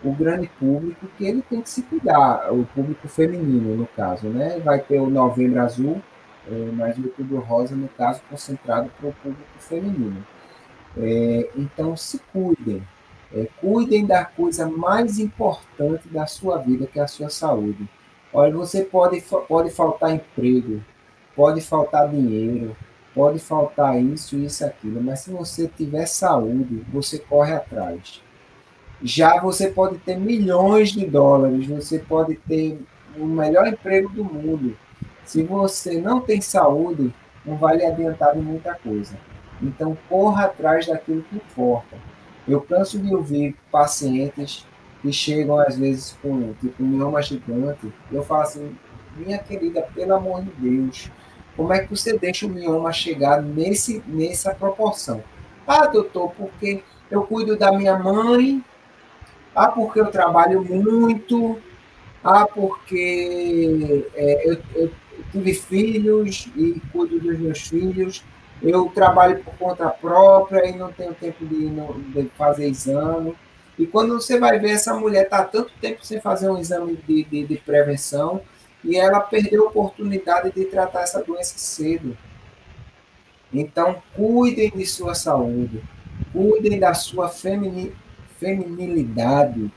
o 0.05 0.13
grande 0.13 0.49
público 0.59 1.07
que 1.17 1.25
ele 1.27 1.43
tem 1.43 1.61
que 1.61 1.71
se 1.71 1.83
cuidar, 1.83 2.53
o 2.53 2.65
público 2.67 3.09
feminino 3.09 3.77
no 3.77 3.87
caso, 3.87 4.29
né? 4.29 4.59
Vai 4.61 4.81
ter 4.81 4.99
o 5.01 5.11
Novembro 5.11 5.61
Azul, 5.61 6.03
é, 6.49 6.71
mas 6.73 6.97
o 6.99 7.05
Outubro 7.05 7.39
Rosa, 7.41 7.75
no 7.75 7.89
caso, 7.89 8.21
concentrado 8.31 8.91
para 8.99 9.09
o 9.09 9.13
público 9.13 9.43
feminino. 9.59 10.25
É, 10.97 11.51
então, 11.57 11.97
se 11.97 12.21
cuidem. 12.33 12.83
É, 13.35 13.49
cuidem 13.61 14.07
da 14.07 14.25
coisa 14.25 14.69
mais 14.69 15.19
importante 15.19 16.09
da 16.09 16.27
sua 16.27 16.59
vida, 16.59 16.87
que 16.87 16.99
é 16.99 17.03
a 17.03 17.09
sua 17.09 17.29
saúde. 17.29 17.89
Olha, 18.33 18.53
você 18.53 18.85
pode, 18.85 19.23
pode 19.49 19.71
faltar 19.71 20.15
emprego, 20.15 20.83
pode 21.35 21.61
faltar 21.61 22.09
dinheiro, 22.09 22.77
pode 23.15 23.39
faltar 23.39 24.01
isso, 24.01 24.37
isso, 24.37 24.65
aquilo, 24.65 25.03
mas 25.03 25.21
se 25.21 25.31
você 25.31 25.67
tiver 25.67 26.07
saúde, 26.07 26.85
você 26.93 27.19
corre 27.19 27.55
atrás. 27.55 28.23
Já 29.03 29.41
você 29.41 29.69
pode 29.69 29.99
ter 29.99 30.19
milhões 30.19 30.91
de 30.91 31.07
dólares, 31.07 31.67
você 31.67 31.99
pode 31.99 32.37
ter 32.37 32.79
o 33.17 33.25
melhor 33.25 33.67
emprego 33.67 34.09
do 34.11 34.25
mundo, 34.25 34.77
se 35.25 35.43
você 35.43 36.01
não 36.01 36.21
tem 36.21 36.41
saúde, 36.41 37.13
não 37.45 37.57
vai 37.57 37.77
lhe 37.77 37.85
adiantar 37.85 38.37
muita 38.37 38.75
coisa. 38.75 39.17
Então, 39.61 39.97
corra 40.09 40.45
atrás 40.45 40.87
daquilo 40.87 41.23
que 41.23 41.37
importa. 41.37 41.97
Eu 42.47 42.61
canso 42.61 42.99
de 42.99 43.15
ouvir 43.15 43.57
pacientes 43.71 44.65
que 45.03 45.13
chegam, 45.13 45.59
às 45.59 45.77
vezes, 45.77 46.17
com 46.23 46.53
tipo, 46.55 46.83
um 46.83 46.87
mioma 46.87 47.21
gigante. 47.23 47.93
Eu 48.13 48.23
falo 48.23 48.43
assim, 48.43 48.77
Minha 49.17 49.39
querida, 49.39 49.83
pelo 49.95 50.15
amor 50.15 50.43
de 50.43 50.51
Deus, 50.53 51.11
como 51.57 51.73
é 51.73 51.81
que 51.81 51.91
você 51.91 52.19
deixa 52.19 52.47
o 52.47 52.51
mioma 52.51 52.93
chegar 52.93 53.43
nesse, 53.43 54.03
nessa 54.07 54.55
proporção? 54.55 55.25
Ah, 55.67 55.87
doutor, 55.87 56.33
porque 56.37 56.83
eu 57.11 57.23
cuido 57.23 57.57
da 57.57 57.73
minha 57.73 57.99
mãe, 57.99 58.63
ah, 59.57 59.69
porque 59.69 59.99
eu 59.99 60.11
trabalho 60.11 60.63
muito, 60.63 61.59
ah, 62.23 62.47
porque 62.47 64.05
é, 64.15 64.51
eu, 64.51 64.59
eu 64.75 64.93
tive 65.33 65.55
filhos 65.55 66.47
e 66.55 66.79
cuido 66.93 67.19
dos 67.19 67.39
meus 67.39 67.61
filhos, 67.63 68.23
eu 68.63 68.87
trabalho 68.95 69.43
por 69.43 69.55
conta 69.57 69.89
própria 69.89 70.69
e 70.69 70.77
não 70.77 70.93
tenho 70.93 71.15
tempo 71.15 71.47
de, 71.47 71.71
de 72.13 72.29
fazer 72.37 72.69
exame. 72.69 73.35
E 73.79 73.87
quando 73.87 74.15
você 74.15 74.39
vai 74.39 74.59
ver, 74.59 74.73
essa 74.73 74.93
mulher 74.93 75.25
está 75.25 75.43
tanto 75.43 75.73
tempo 75.81 76.05
sem 76.05 76.21
fazer 76.21 76.51
um 76.51 76.59
exame 76.59 76.99
de, 77.09 77.25
de, 77.25 77.47
de, 77.47 77.57
prevenção 77.57 78.43
e 78.85 78.97
ela 78.97 79.21
perdeu 79.21 79.65
a 79.65 79.69
oportunidade 79.69 80.53
de 80.53 80.67
tratar 80.67 81.03
essa 81.03 81.23
doença 81.23 81.57
cedo. 81.57 82.17
Então, 83.53 84.03
cuidem 84.15 84.71
de 84.71 84.85
sua 84.85 85.15
saúde, 85.15 85.83
cuidem 86.33 86.79
da 86.79 86.93
sua 86.93 87.29
femini, 87.29 87.95
feminilidade, 88.39 89.71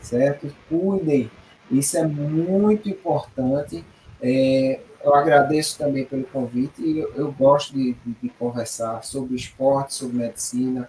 certo? 0.00 0.52
Cuidem, 0.68 1.30
isso 1.70 1.96
é 1.96 2.06
muito 2.06 2.88
importante. 2.88 3.84
É, 4.20 4.80
eu 5.02 5.14
agradeço 5.14 5.78
também 5.78 6.04
pelo 6.04 6.24
convite 6.24 6.82
e 6.82 6.98
eu, 6.98 7.12
eu 7.14 7.32
gosto 7.32 7.72
de, 7.72 7.94
de, 8.04 8.14
de, 8.22 8.28
conversar 8.30 9.02
sobre 9.02 9.34
esporte, 9.34 9.94
sobre 9.94 10.16
medicina. 10.16 10.88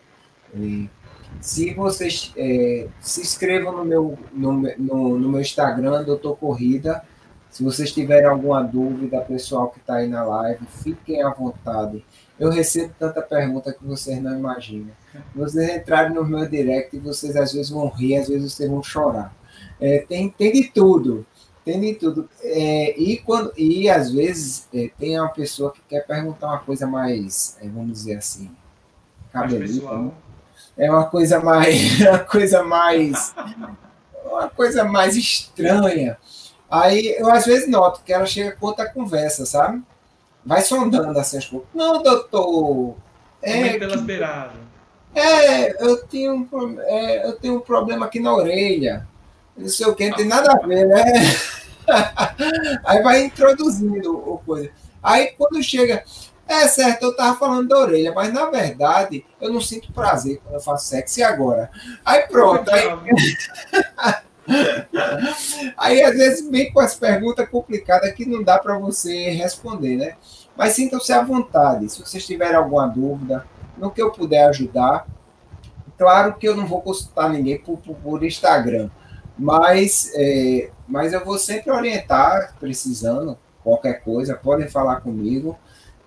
E 0.53 0.89
se 1.39 1.74
vocês 1.74 2.34
é, 2.36 2.88
se 2.99 3.22
inscrevam 3.22 3.78
no 3.78 3.86
meu, 3.86 4.19
no, 4.34 4.51
no, 4.53 5.19
no, 5.19 5.30
meu 5.30 5.39
Instagram, 5.39 6.03
Doutor 6.03 6.36
Corrida. 6.38 7.03
Se 7.49 7.63
vocês 7.63 7.91
tiverem 7.91 8.30
alguma 8.30 8.61
dúvida, 8.61 9.19
pessoal 9.22 9.69
que 9.69 9.80
está 9.80 9.95
aí 9.95 10.07
na 10.07 10.24
live, 10.24 10.65
fiquem 10.67 11.22
à 11.22 11.30
vontade. 11.30 12.03
Eu 12.41 12.49
recebo 12.49 12.91
tanta 12.97 13.21
pergunta 13.21 13.71
que 13.71 13.85
vocês 13.85 14.19
não 14.19 14.35
imaginam. 14.35 14.89
Vocês 15.35 15.75
entrarem 15.75 16.11
no 16.11 16.25
meu 16.25 16.49
direct 16.49 16.97
e 16.97 16.99
vocês 16.99 17.35
às 17.35 17.53
vezes 17.53 17.69
vão 17.69 17.87
rir, 17.87 18.17
às 18.17 18.29
vezes 18.29 18.53
vocês 18.53 18.67
vão 18.67 18.81
chorar. 18.81 19.31
É, 19.79 19.99
tem, 19.99 20.27
tem 20.27 20.51
de 20.51 20.63
tudo. 20.71 21.23
Tem 21.63 21.79
de 21.79 21.93
tudo. 21.93 22.27
É, 22.41 22.99
e, 22.99 23.17
quando, 23.17 23.53
e 23.55 23.87
às 23.87 24.11
vezes 24.11 24.67
é, 24.73 24.89
tem 24.97 25.19
uma 25.19 25.29
pessoa 25.29 25.71
que 25.71 25.81
quer 25.87 25.99
perguntar 26.07 26.47
uma 26.47 26.57
coisa 26.57 26.87
mais, 26.87 27.57
é, 27.61 27.67
vamos 27.67 27.91
dizer 27.91 28.15
assim, 28.15 28.49
cabelita, 29.31 29.95
né? 29.99 30.11
É 30.75 30.89
uma 30.89 31.05
coisa 31.05 31.39
mais. 31.39 32.01
Uma 32.01 32.19
coisa 32.19 32.63
mais. 32.63 33.35
Uma 34.25 34.49
coisa 34.49 34.83
mais 34.83 35.15
estranha. 35.15 36.17
Aí 36.71 37.15
eu 37.19 37.29
às 37.29 37.45
vezes 37.45 37.69
noto 37.69 38.01
que 38.03 38.11
ela 38.11 38.25
chega 38.25 38.53
com 38.53 38.65
outra 38.65 38.89
conversa, 38.89 39.45
sabe? 39.45 39.83
Vai 40.45 40.61
sondando 40.61 41.17
assim 41.19 41.37
as 41.37 41.45
coisas. 41.45 41.67
Não, 41.73 42.01
doutor. 42.01 42.95
É, 43.41 43.77
pelas 43.77 43.97
que, 43.97 44.01
beiradas. 44.01 44.57
É, 45.13 45.83
eu 45.83 46.05
tenho, 46.05 46.47
um, 46.51 46.79
é, 46.79 47.27
eu 47.27 47.33
tenho 47.33 47.57
um 47.57 47.59
problema 47.59 48.05
aqui 48.05 48.19
na 48.19 48.33
orelha 48.33 49.07
não 49.61 49.69
sei 49.69 49.85
o 49.85 49.95
que, 49.95 50.09
não 50.09 50.17
tem 50.17 50.27
nada 50.27 50.51
a 50.51 50.67
ver, 50.67 50.87
né? 50.87 51.03
Aí 52.85 53.01
vai 53.01 53.23
introduzindo 53.23 54.17
o 54.17 54.37
coisa. 54.39 54.69
Aí 55.03 55.33
quando 55.37 55.61
chega, 55.63 56.03
é 56.47 56.67
certo, 56.67 57.03
eu 57.03 57.15
tava 57.15 57.37
falando 57.37 57.67
da 57.67 57.79
orelha, 57.79 58.13
mas 58.13 58.33
na 58.33 58.49
verdade 58.49 59.25
eu 59.39 59.51
não 59.51 59.61
sinto 59.61 59.91
prazer 59.93 60.39
quando 60.43 60.55
eu 60.55 60.61
faço 60.61 60.87
sexo 60.87 61.19
e 61.19 61.23
agora. 61.23 61.69
Aí 62.05 62.21
pronto. 62.27 62.69
Aí, 62.71 62.87
aí 65.77 66.01
às 66.01 66.15
vezes 66.15 66.49
vem 66.49 66.71
com 66.71 66.79
as 66.79 66.95
perguntas 66.95 67.47
complicadas 67.49 68.11
que 68.13 68.25
não 68.25 68.43
dá 68.43 68.57
para 68.57 68.77
você 68.77 69.29
responder, 69.29 69.97
né? 69.97 70.15
Mas 70.57 70.73
sintam-se 70.73 71.13
à 71.13 71.21
vontade. 71.21 71.89
Se 71.89 72.01
vocês 72.01 72.25
tiverem 72.25 72.55
alguma 72.55 72.87
dúvida, 72.87 73.45
no 73.77 73.91
que 73.91 74.01
eu 74.01 74.11
puder 74.11 74.47
ajudar, 74.49 75.05
claro 75.97 76.35
que 76.35 76.47
eu 76.47 76.55
não 76.55 76.65
vou 76.65 76.81
consultar 76.81 77.29
ninguém 77.29 77.57
por, 77.57 77.77
por, 77.77 77.95
por 77.95 78.23
Instagram 78.23 78.89
mas, 79.41 80.11
é, 80.13 80.69
mas 80.87 81.13
eu 81.13 81.25
vou 81.25 81.37
sempre 81.39 81.71
orientar, 81.71 82.55
precisando, 82.59 83.35
qualquer 83.63 84.03
coisa, 84.03 84.35
podem 84.35 84.67
falar 84.67 85.01
comigo. 85.01 85.57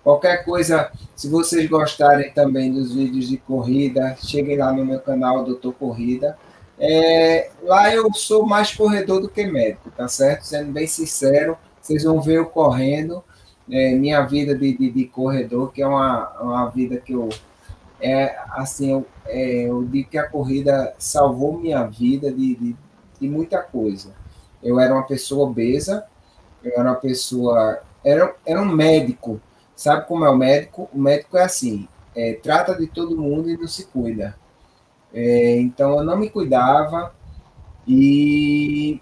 Qualquer 0.01 0.45
coisa, 0.45 0.89
se 1.15 1.27
vocês 1.27 1.67
gostarem 1.67 2.31
também 2.31 2.71
dos 2.71 2.93
vídeos 2.93 3.27
de 3.27 3.37
corrida, 3.37 4.15
cheguem 4.21 4.57
lá 4.57 4.71
no 4.71 4.85
meu 4.85 5.01
canal 5.01 5.43
Doutor 5.43 5.73
Corrida. 5.73 6.37
É, 6.79 7.49
lá 7.63 7.93
eu 7.93 8.13
sou 8.13 8.45
mais 8.45 8.73
corredor 8.73 9.21
do 9.21 9.29
que 9.29 9.45
médico, 9.45 9.91
tá 9.91 10.07
certo? 10.07 10.43
Sendo 10.43 10.71
bem 10.71 10.87
sincero, 10.87 11.57
vocês 11.81 12.03
vão 12.03 12.21
ver 12.21 12.37
eu 12.37 12.45
correndo. 12.45 13.23
É, 13.71 13.95
minha 13.95 14.21
vida 14.21 14.53
de, 14.55 14.77
de, 14.77 14.91
de, 14.91 15.05
corredor, 15.05 15.71
que 15.71 15.81
é 15.81 15.87
uma, 15.87 16.29
uma 16.39 16.69
vida 16.69 16.97
que 16.97 17.13
eu. 17.13 17.29
É, 17.99 18.37
assim, 18.51 18.91
eu, 18.91 19.07
é, 19.25 19.63
eu 19.63 19.83
digo 19.85 20.09
que 20.09 20.17
a 20.17 20.29
corrida 20.29 20.93
salvou 20.99 21.57
minha 21.57 21.83
vida 21.85 22.31
de, 22.31 22.55
de 22.55 22.75
de 23.19 23.29
muita 23.29 23.61
coisa. 23.61 24.13
Eu 24.61 24.79
era 24.79 24.93
uma 24.93 25.03
pessoa 25.03 25.47
obesa, 25.47 26.05
eu 26.63 26.73
era 26.73 26.83
uma 26.83 26.95
pessoa. 26.95 27.81
Era, 28.03 28.35
era 28.45 28.61
um 28.61 28.65
médico. 28.65 29.39
Sabe 29.75 30.07
como 30.07 30.25
é 30.25 30.29
o 30.29 30.37
médico? 30.37 30.89
O 30.93 30.99
médico 30.99 31.37
é 31.37 31.43
assim: 31.43 31.87
é, 32.15 32.33
trata 32.33 32.75
de 32.75 32.87
todo 32.87 33.17
mundo 33.17 33.49
e 33.49 33.57
não 33.57 33.67
se 33.67 33.85
cuida. 33.85 34.35
É, 35.15 35.57
então 35.59 35.97
eu 35.97 36.03
não 36.03 36.17
me 36.17 36.29
cuidava 36.29 37.15
e 37.87 39.01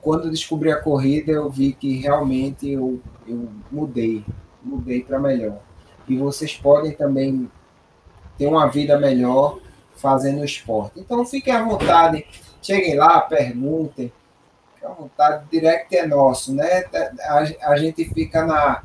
quando 0.00 0.30
descobri 0.30 0.70
a 0.70 0.82
corrida 0.82 1.30
eu 1.30 1.48
vi 1.48 1.72
que 1.72 1.96
realmente 1.98 2.68
eu, 2.68 3.00
eu 3.26 3.48
mudei, 3.70 4.24
mudei 4.62 5.02
para 5.02 5.18
melhor. 5.18 5.60
E 6.08 6.16
vocês 6.18 6.54
podem 6.54 6.92
também 6.92 7.50
ter 8.36 8.46
uma 8.46 8.66
vida 8.66 8.98
melhor 8.98 9.58
fazendo 9.96 10.44
esporte. 10.44 11.00
Então 11.00 11.24
fiquem 11.24 11.54
à 11.54 11.64
vontade 11.64 12.26
Cheguem 12.66 12.96
lá, 12.96 13.20
perguntem. 13.20 14.12
Fique 14.74 14.84
à 14.84 14.88
vontade, 14.88 15.44
o 15.44 15.48
direct 15.48 15.96
é 15.96 16.04
nosso, 16.04 16.52
né? 16.52 16.84
A, 17.20 17.70
a 17.70 17.76
gente 17.76 18.04
fica 18.06 18.44
na. 18.44 18.82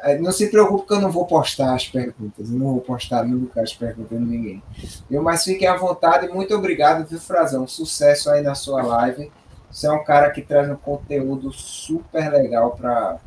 É, 0.00 0.18
não 0.18 0.30
se 0.30 0.48
preocupe 0.48 0.86
que 0.86 0.92
eu 0.92 1.00
não 1.00 1.10
vou 1.10 1.26
postar 1.26 1.74
as 1.74 1.88
perguntas, 1.88 2.50
eu 2.50 2.58
não 2.58 2.72
vou 2.72 2.80
postar 2.80 3.24
nunca 3.24 3.62
as 3.62 3.74
perguntas 3.74 4.18
de 4.18 4.24
ninguém. 4.24 4.62
Eu, 5.10 5.22
mas 5.22 5.42
fiquem 5.42 5.66
à 5.66 5.76
vontade, 5.76 6.28
muito 6.28 6.54
obrigado, 6.54 7.06
viu, 7.06 7.18
Frazão? 7.18 7.66
Sucesso 7.66 8.30
aí 8.30 8.42
na 8.42 8.54
sua 8.54 8.82
live. 8.82 9.32
Você 9.70 9.86
é 9.86 9.92
um 9.92 10.04
cara 10.04 10.30
que 10.30 10.42
traz 10.42 10.70
um 10.70 10.76
conteúdo 10.76 11.52
super 11.52 12.30
legal 12.30 12.72
para 12.76 13.18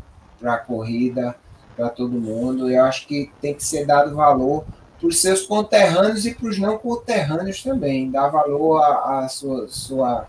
a 0.43 0.57
corrida, 0.57 1.35
para 1.75 1.89
todo 1.89 2.19
mundo. 2.19 2.69
Eu 2.69 2.83
acho 2.85 3.07
que 3.07 3.31
tem 3.41 3.53
que 3.53 3.63
ser 3.63 3.85
dado 3.85 4.15
valor 4.15 4.65
para 4.99 5.07
os 5.07 5.21
seus 5.21 5.43
conterrâneos 5.43 6.25
e 6.25 6.33
para 6.33 6.49
os 6.49 6.59
não 6.59 6.77
conterrâneos 6.77 7.63
também. 7.63 8.09
Dar 8.11 8.29
valor 8.29 8.81
à, 8.81 9.27
sua, 9.29 9.67
sua, 9.67 10.27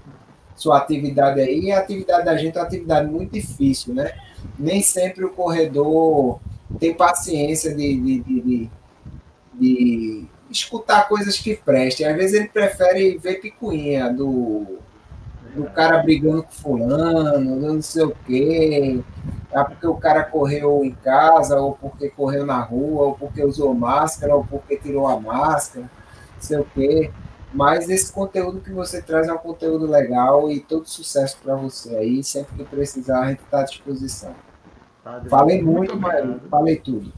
sua 0.55 0.79
atividade 0.79 1.41
aí. 1.41 1.73
A 1.73 1.81
atividade 1.81 2.25
da 2.25 2.37
gente 2.37 2.57
é 2.57 2.61
uma 2.61 2.67
atividade 2.67 3.09
muito 3.09 3.33
difícil, 3.33 3.95
né? 3.95 4.13
Nem 4.59 4.83
sempre 4.83 5.25
o 5.25 5.31
corredor 5.31 6.41
tem 6.79 6.95
paciência 6.95 7.75
de, 7.75 8.01
de, 8.01 8.21
de, 8.21 8.41
de, 8.43 8.71
de 9.55 10.27
escutar 10.51 11.09
coisas 11.09 11.39
que 11.39 11.57
prestem. 11.57 12.07
Às 12.07 12.17
vezes 12.17 12.41
ele 12.41 12.49
prefere 12.49 13.19
ver 13.19 13.41
picuinha 13.41 14.13
do, 14.13 14.79
do 15.55 15.65
cara 15.71 15.99
brigando 15.99 16.43
com 16.45 16.53
fulano, 16.53 17.57
não 17.57 17.83
sei 17.83 18.05
o 18.05 18.17
quê 18.27 19.03
é 19.53 19.65
porque 19.65 19.87
o 19.87 19.95
cara 19.95 20.23
correu 20.25 20.85
em 20.85 20.93
casa, 20.93 21.59
ou 21.61 21.75
porque 21.75 22.09
correu 22.09 22.47
na 22.47 22.61
rua, 22.61 23.07
ou 23.07 23.15
porque 23.15 23.45
usou 23.45 23.75
máscara, 23.75 24.35
ou 24.35 24.45
porque 24.45 24.77
tirou 24.77 25.09
a 25.09 25.19
máscara, 25.21 25.91
não 26.35 26.43
sei 26.43 26.59
o 26.59 26.67
quê. 26.73 27.11
Mas 27.53 27.89
esse 27.89 28.13
conteúdo 28.13 28.61
que 28.61 28.71
você 28.71 29.03
traz 29.03 29.29
é 29.29 29.33
um 29.33 29.39
conteúdo 29.39 29.87
legal 29.87 30.51
e 30.51 30.61
todo 30.61 30.89
sucesso 30.89 31.39
para 31.43 31.57
você 31.57 31.97
aí. 31.97 32.23
Sempre 32.23 32.57
que 32.57 32.65
precisar, 32.65 33.23
a 33.23 33.31
gente 33.31 33.43
está 33.43 33.61
à 33.61 33.65
disposição. 33.65 34.35
Padre, 35.03 35.29
falei 35.29 35.63
muito, 35.63 35.97
muito 35.97 36.01
mas 36.01 36.49
falei 36.49 36.77
tudo. 36.77 37.13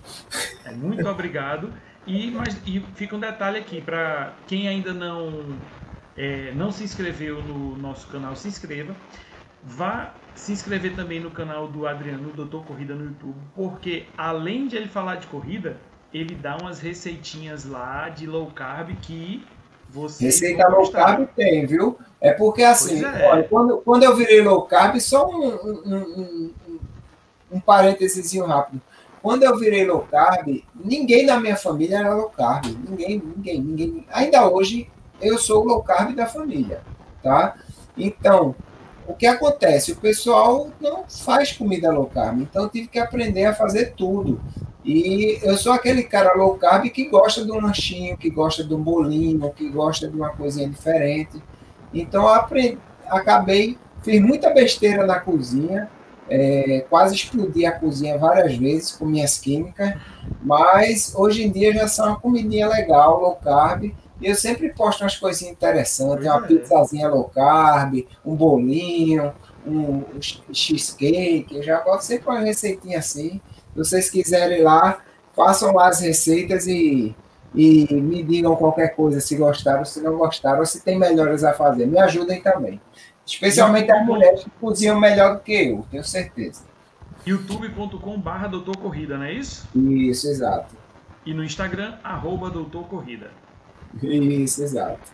É, 0.65 0.73
muito 0.73 1.07
obrigado. 1.07 1.73
E, 2.07 2.31
mas, 2.31 2.57
e 2.67 2.81
fica 2.95 3.15
um 3.15 3.21
detalhe 3.21 3.59
aqui, 3.59 3.81
para 3.81 4.33
quem 4.47 4.69
ainda 4.69 4.93
não, 4.93 5.57
é, 6.17 6.53
não 6.53 6.73
se 6.73 6.83
inscreveu 6.83 7.43
no 7.43 7.77
nosso 7.77 8.09
canal, 8.09 8.35
se 8.35 8.49
inscreva. 8.49 8.95
Vá 9.63 10.15
se 10.35 10.53
inscrever 10.53 10.97
também 10.97 11.21
no 11.21 11.31
canal 11.31 11.69
do 11.69 11.87
Adriano, 11.87 12.33
Doutor 12.33 12.65
Corrida 12.65 12.95
no 12.95 13.05
YouTube, 13.05 13.37
porque 13.55 14.07
além 14.17 14.67
de 14.67 14.77
ele 14.77 14.89
falar 14.89 15.17
de 15.17 15.27
corrida, 15.29 15.77
ele 16.13 16.35
dá 16.35 16.57
umas 16.57 16.81
receitinhas 16.81 17.65
lá 17.65 18.09
de 18.09 18.27
low 18.27 18.51
carb 18.51 18.91
que 19.03 19.45
você. 19.93 20.25
Receita 20.25 20.67
low 20.69 20.91
carb 20.91 21.29
tem, 21.37 21.67
viu? 21.67 21.99
É 22.21 22.33
porque 22.33 22.63
assim, 22.63 23.05
é. 23.05 23.29
Olha, 23.31 23.45
quando, 23.45 23.79
quando 23.79 24.03
eu 24.05 24.17
virei 24.17 24.41
low 24.41 24.63
carb, 24.63 24.99
só 25.01 25.29
um, 25.29 25.49
um, 25.49 25.83
um, 25.85 26.53
um, 26.69 26.79
um 27.53 27.61
parênteses 27.61 28.33
rápido. 28.41 28.81
Quando 29.23 29.45
eu 29.45 29.57
virei 29.57 29.85
low 29.85 30.07
carb, 30.11 30.65
ninguém 30.75 31.27
da 31.27 31.39
minha 31.39 31.57
família 31.57 31.99
era 31.99 32.15
low 32.15 32.31
carb. 32.31 32.65
Ninguém, 32.89 33.23
ninguém, 33.25 33.61
ninguém. 33.61 34.07
Ainda 34.11 34.49
hoje 34.49 34.89
eu 35.21 35.39
sou 35.39 35.63
o 35.63 35.67
low 35.67 35.83
carb 35.83 36.15
da 36.15 36.27
família, 36.27 36.81
tá? 37.23 37.57
Então, 37.97 38.55
o 39.07 39.15
que 39.15 39.27
acontece? 39.27 39.93
O 39.93 39.97
pessoal 39.97 40.71
não 40.81 41.05
faz 41.09 41.53
comida 41.53 41.93
low 41.93 42.07
carb, 42.07 42.41
então 42.41 42.65
eu 42.65 42.69
tive 42.69 42.89
que 42.89 42.99
aprender 42.99 43.45
a 43.45 43.55
fazer 43.55 43.93
tudo. 43.95 44.41
E 44.85 45.39
eu 45.43 45.57
sou 45.57 45.73
aquele 45.73 46.03
cara 46.03 46.35
low 46.35 46.57
carb 46.57 46.89
que 46.91 47.09
gosta 47.09 47.45
de 47.45 47.53
um 47.53 47.61
lanchinho, 47.61 48.17
que 48.17 48.29
gosta 48.29 48.65
de 48.65 48.75
um 48.75 48.83
bolinho, 48.83 49.51
que 49.53 49.69
gosta 49.69 50.09
de 50.09 50.17
uma 50.17 50.31
coisinha 50.31 50.69
diferente. 50.69 51.41
Então 51.95 52.27
aprendi, 52.27 52.79
acabei, 53.07 53.79
fiz 54.03 54.21
muita 54.21 54.51
besteira 54.51 55.07
na 55.07 55.21
cozinha, 55.21 55.89
é, 56.29 56.85
quase 56.89 57.15
explodi 57.15 57.67
a 57.67 57.73
cozinha 57.73 58.19
várias 58.19 58.57
vezes 58.57 58.93
com 58.93 59.05
minhas 59.05 59.39
químicas, 59.39 59.95
mas 60.43 61.15
hoje 61.15 61.45
em 61.45 61.51
dia 61.51 61.73
já 61.73 61.87
são 61.87 62.09
uma 62.09 62.19
comidinha 62.19 62.69
legal, 62.69 63.21
low 63.21 63.37
carb, 63.37 63.85
e 63.85 63.95
eu 64.27 64.35
sempre 64.35 64.73
posto 64.73 65.03
umas 65.03 65.17
coisinhas 65.17 65.53
interessantes, 65.53 66.27
uma 66.27 66.45
é. 66.45 66.47
pizzazinha 66.47 67.09
low 67.09 67.25
carb, 67.25 68.07
um 68.25 68.35
bolinho, 68.35 69.33
um 69.67 70.03
cheesecake, 70.53 71.55
eu 71.55 71.63
já 71.63 71.81
gosto 71.81 72.03
sempre 72.03 72.31
uma 72.31 72.41
receitinha 72.41 72.99
assim. 72.99 73.41
Se 73.73 73.79
vocês 73.79 74.11
quiserem 74.11 74.61
ir 74.61 74.63
lá, 74.63 75.01
façam 75.35 75.75
lá 75.75 75.89
as 75.89 76.01
receitas 76.01 76.67
e, 76.67 77.15
e 77.55 77.95
me 77.95 78.23
digam 78.23 78.55
qualquer 78.57 78.95
coisa, 78.95 79.21
se 79.21 79.37
gostaram, 79.37 79.85
se 79.85 80.01
não 80.01 80.17
gostaram, 80.17 80.65
se 80.65 80.83
tem 80.83 80.99
melhores 80.99 81.45
a 81.45 81.53
fazer. 81.53 81.87
Me 81.87 81.99
ajudem 81.99 82.43
também. 82.43 82.81
Especialmente 83.25 83.91
as 83.91 84.05
mulheres 84.05 84.45
que 84.45 84.51
cozinham 84.61 84.99
melhor 84.99 85.37
do 85.37 85.41
que 85.41 85.53
eu, 85.53 85.87
tenho 85.91 86.05
certeza. 86.05 86.65
youtube.com.br 87.25 88.49
Doutor 88.51 88.77
Corrida, 88.77 89.17
não 89.17 89.25
é 89.25 89.33
isso? 89.33 89.69
Isso, 89.75 90.29
exato. 90.29 90.75
E 91.25 91.33
no 91.33 91.45
Instagram, 91.45 91.95
arroba 92.03 92.51
Doutor 92.51 92.85
Corrida. 92.89 93.31
Isso, 94.03 94.63
exato. 94.63 95.13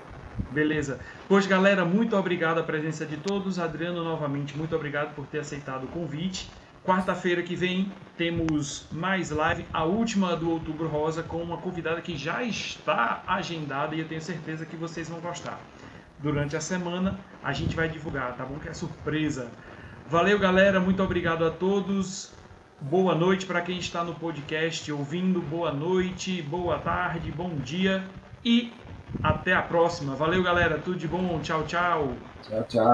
Beleza. 0.51 0.98
Pois, 1.28 1.47
galera, 1.47 1.85
muito 1.85 2.16
obrigado 2.16 2.59
a 2.59 2.62
presença 2.62 3.05
de 3.05 3.16
todos. 3.16 3.59
Adriano, 3.59 4.02
novamente, 4.02 4.56
muito 4.56 4.74
obrigado 4.74 5.14
por 5.14 5.26
ter 5.26 5.40
aceitado 5.40 5.85
o 5.85 5.89
convite. 5.89 6.48
Quarta-feira 6.89 7.43
que 7.43 7.55
vem 7.55 7.93
temos 8.16 8.86
mais 8.90 9.31
live, 9.31 9.66
a 9.74 9.85
última 9.85 10.35
do 10.35 10.51
Outubro 10.51 10.89
Rosa, 10.89 11.23
com 11.23 11.36
uma 11.36 11.59
convidada 11.59 12.01
que 12.01 12.16
já 12.16 12.43
está 12.43 13.23
agendada 13.27 13.94
e 13.94 14.01
eu 14.01 14.09
tenho 14.09 14.23
certeza 14.23 14.65
que 14.65 14.74
vocês 14.74 15.06
vão 15.06 15.20
gostar. 15.20 15.60
Durante 16.19 16.56
a 16.56 16.62
semana 16.62 17.20
a 17.44 17.52
gente 17.52 17.77
vai 17.77 17.90
divulgar, 17.90 18.35
tá 18.39 18.44
bom? 18.47 18.59
Que 18.59 18.70
é 18.70 18.73
surpresa. 18.73 19.51
Valeu, 20.09 20.39
galera. 20.39 20.81
Muito 20.81 21.02
obrigado 21.02 21.44
a 21.44 21.51
todos. 21.51 22.32
Boa 22.81 23.15
noite 23.15 23.44
para 23.44 23.60
quem 23.60 23.78
está 23.78 24.02
no 24.02 24.15
podcast 24.15 24.90
ouvindo. 24.90 25.43
Boa 25.43 25.70
noite, 25.70 26.40
boa 26.40 26.78
tarde, 26.78 27.31
bom 27.31 27.55
dia 27.56 28.02
e 28.43 28.73
até 29.23 29.52
a 29.52 29.60
próxima. 29.60 30.15
Valeu, 30.15 30.43
galera. 30.43 30.78
Tudo 30.78 30.97
de 30.97 31.06
bom. 31.06 31.39
Tchau, 31.40 31.65
tchau. 31.65 32.15
Tchau, 32.44 32.65
tchau. 32.66 32.89